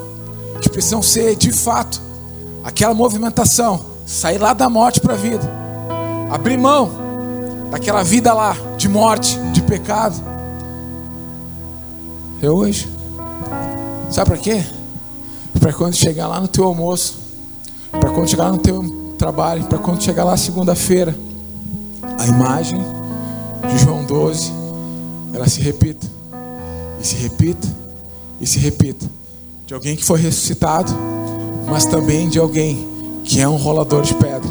que 0.62 0.70
precisam 0.70 1.02
ser 1.02 1.38
de 1.38 1.54
fato 1.54 2.02
aquela 2.66 2.94
movimentação, 2.94 3.80
sair 4.06 4.40
lá 4.40 4.54
da 4.54 4.70
morte 4.70 5.00
para 5.00 5.14
a 5.14 5.18
vida, 5.18 5.50
abrir 6.30 6.58
mão 6.58 7.07
daquela 7.70 8.03
vida 8.03 8.34
lá 8.34 8.55
de 8.78 8.88
morte, 8.88 9.38
de 9.51 9.61
pecado. 9.61 10.15
É 12.41 12.49
hoje. 12.49 12.88
Sabe 14.11 14.32
para 14.32 14.38
quê? 14.38 14.63
Para 15.59 15.74
quando 15.74 15.95
chegar 15.95 16.28
lá 16.28 16.39
no 16.39 16.47
teu 16.47 16.63
almoço, 16.63 17.18
para 17.91 18.09
quando 18.11 18.30
chegar 18.30 18.51
no 18.51 18.57
teu 18.57 19.15
trabalho, 19.18 19.65
para 19.65 19.78
quando 19.80 20.01
chegar 20.01 20.24
lá 20.24 20.38
segunda-feira, 20.38 21.15
a 22.18 22.26
imagem 22.26 22.80
de 23.70 23.78
João 23.80 24.05
12, 24.05 24.51
ela 25.34 25.47
se 25.49 25.61
repita, 25.61 26.07
e 27.01 27.05
se 27.05 27.15
repita, 27.15 27.68
e 28.39 28.47
se 28.47 28.59
repita, 28.59 29.05
de 29.65 29.74
alguém 29.74 29.95
que 29.95 30.05
foi 30.05 30.20
ressuscitado, 30.22 30.93
mas 31.68 31.86
também 31.86 32.30
de 32.30 32.39
alguém 32.39 32.88
que 33.24 33.41
é 33.41 33.47
um 33.47 33.57
rolador 33.57 34.03
de 34.03 34.13
pedra, 34.13 34.49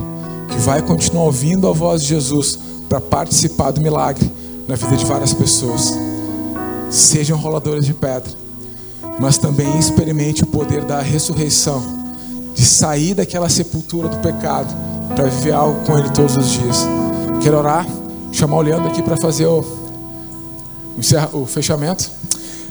que 0.49 0.59
vai 0.59 0.83
continuar 0.83 1.25
ouvindo 1.25 1.67
a 1.69 1.73
voz 1.73 2.03
de 2.03 2.09
Jesus 2.09 2.59
para 2.89 3.01
participar 3.01 3.71
do 3.71 3.81
milagre 3.81 4.31
na 4.67 4.75
vida 4.75 4.97
de 4.97 5.05
várias 5.05 5.33
pessoas. 5.33 5.95
Sejam 6.91 7.39
roladores 7.39 7.85
de 7.85 7.95
pedra, 7.95 8.31
mas 9.21 9.39
também 9.39 9.79
experimente 9.79 10.45
o 10.45 10.47
poder 10.47 10.85
da 10.85 11.01
ressurreição, 11.01 11.83
de 12.55 12.65
sair 12.65 13.15
daquela 13.15 13.49
sepultura 13.49 14.09
do 14.09 14.17
pecado 14.19 14.75
para 15.15 15.25
viver 15.25 15.53
algo 15.53 15.85
com 15.85 15.99
Ele 15.99 16.11
todos 16.11 16.37
os 16.37 16.51
dias. 16.51 16.87
Quero 17.43 17.59
orar, 17.59 17.87
chamar 18.33 18.57
o 18.57 18.63
Leandro 18.63 18.89
aqui 18.89 19.03
para 19.03 19.17
fazer 19.17 19.47
o, 19.47 19.65
o 21.33 21.47
fechamento. 21.47 22.11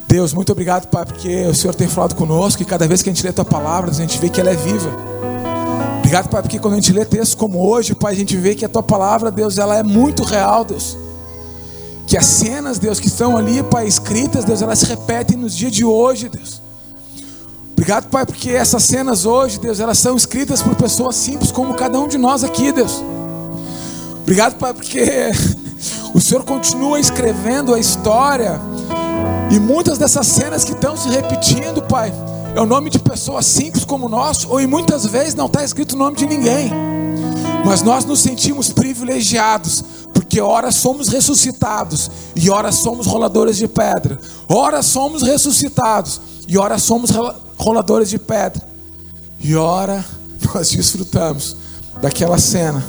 Deus, 0.07 0.33
muito 0.33 0.51
obrigado, 0.51 0.87
Pai, 0.87 1.05
porque 1.05 1.45
o 1.45 1.53
Senhor 1.53 1.73
tem 1.73 1.87
falado 1.87 2.15
conosco 2.15 2.61
e 2.61 2.65
cada 2.65 2.87
vez 2.87 3.01
que 3.01 3.09
a 3.09 3.13
gente 3.13 3.23
lê 3.23 3.29
a 3.29 3.33
Tua 3.33 3.45
palavra, 3.45 3.89
a 3.89 3.93
gente 3.93 4.19
vê 4.19 4.29
que 4.29 4.39
ela 4.39 4.51
é 4.51 4.55
viva. 4.55 5.14
Obrigado, 6.05 6.29
Pai, 6.29 6.43
porque 6.43 6.59
quando 6.59 6.73
a 6.73 6.75
gente 6.75 6.93
lê 6.93 7.03
textos 7.03 7.33
como 7.33 7.67
hoje, 7.67 7.95
Pai, 7.95 8.13
a 8.13 8.15
gente 8.15 8.37
vê 8.37 8.53
que 8.53 8.63
a 8.63 8.69
Tua 8.69 8.83
palavra, 8.83 9.31
Deus, 9.31 9.57
ela 9.57 9.75
é 9.75 9.81
muito 9.81 10.21
real, 10.21 10.63
Deus. 10.63 10.95
Que 12.05 12.15
as 12.15 12.27
cenas, 12.27 12.77
Deus, 12.77 12.99
que 12.99 13.07
estão 13.07 13.35
ali, 13.35 13.63
Pai, 13.63 13.87
escritas, 13.87 14.45
Deus, 14.45 14.61
elas 14.61 14.77
se 14.77 14.85
repetem 14.85 15.35
nos 15.35 15.55
dias 15.55 15.71
de 15.71 15.83
hoje, 15.83 16.29
Deus. 16.29 16.61
Obrigado, 17.73 18.07
Pai, 18.09 18.23
porque 18.23 18.51
essas 18.51 18.83
cenas 18.83 19.25
hoje, 19.25 19.59
Deus, 19.59 19.79
elas 19.79 19.97
são 19.97 20.15
escritas 20.15 20.61
por 20.61 20.75
pessoas 20.75 21.15
simples 21.15 21.51
como 21.51 21.73
cada 21.73 21.99
um 21.99 22.07
de 22.07 22.19
nós 22.19 22.43
aqui, 22.43 22.71
Deus. 22.71 23.03
Obrigado, 24.21 24.57
Pai, 24.57 24.75
porque 24.75 25.31
o 26.13 26.21
Senhor 26.21 26.43
continua 26.43 26.99
escrevendo 26.99 27.73
a 27.73 27.79
história 27.79 28.61
e 29.49 29.59
muitas 29.59 29.97
dessas 29.97 30.27
cenas 30.27 30.63
que 30.63 30.73
estão 30.73 30.95
se 30.95 31.09
repetindo, 31.09 31.81
Pai, 31.81 32.13
é 32.55 32.61
o 32.61 32.65
nome 32.65 32.89
de 32.89 32.97
pessoas 32.97 33.45
simples 33.45 33.83
como 33.83 34.07
nós, 34.07 34.45
ou 34.45 34.61
e 34.61 34.65
muitas 34.65 35.05
vezes 35.05 35.35
não 35.35 35.47
está 35.47 35.61
escrito 35.61 35.93
o 35.93 35.97
nome 35.97 36.15
de 36.15 36.25
ninguém. 36.25 36.71
Mas 37.65 37.81
nós 37.81 38.05
nos 38.05 38.21
sentimos 38.21 38.69
privilegiados, 38.69 39.83
porque 40.13 40.39
ora 40.39 40.71
somos 40.71 41.09
ressuscitados 41.09 42.09
e 42.33 42.49
ora 42.49 42.71
somos 42.71 43.07
roladores 43.07 43.57
de 43.57 43.67
pedra. 43.67 44.17
Ora 44.47 44.81
somos 44.81 45.21
ressuscitados 45.21 46.21
e 46.47 46.57
ora 46.57 46.79
somos 46.79 47.11
roladores 47.57 48.09
de 48.09 48.17
pedra. 48.17 48.61
E 49.41 49.53
ora 49.55 50.05
nós 50.53 50.69
desfrutamos 50.69 51.57
daquela 52.01 52.37
cena 52.37 52.81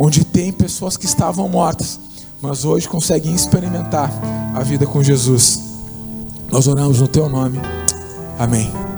onde 0.00 0.24
tem 0.24 0.50
pessoas 0.50 0.96
que 0.96 1.06
estavam 1.06 1.48
mortas, 1.48 2.00
mas 2.40 2.64
hoje 2.64 2.88
conseguem 2.88 3.32
experimentar 3.32 4.10
a 4.52 4.64
vida 4.64 4.84
com 4.84 5.00
Jesus. 5.00 5.60
Nós 6.50 6.66
oramos 6.66 7.00
no 7.00 7.06
teu 7.06 7.28
nome. 7.28 7.60
Amém. 8.36 8.91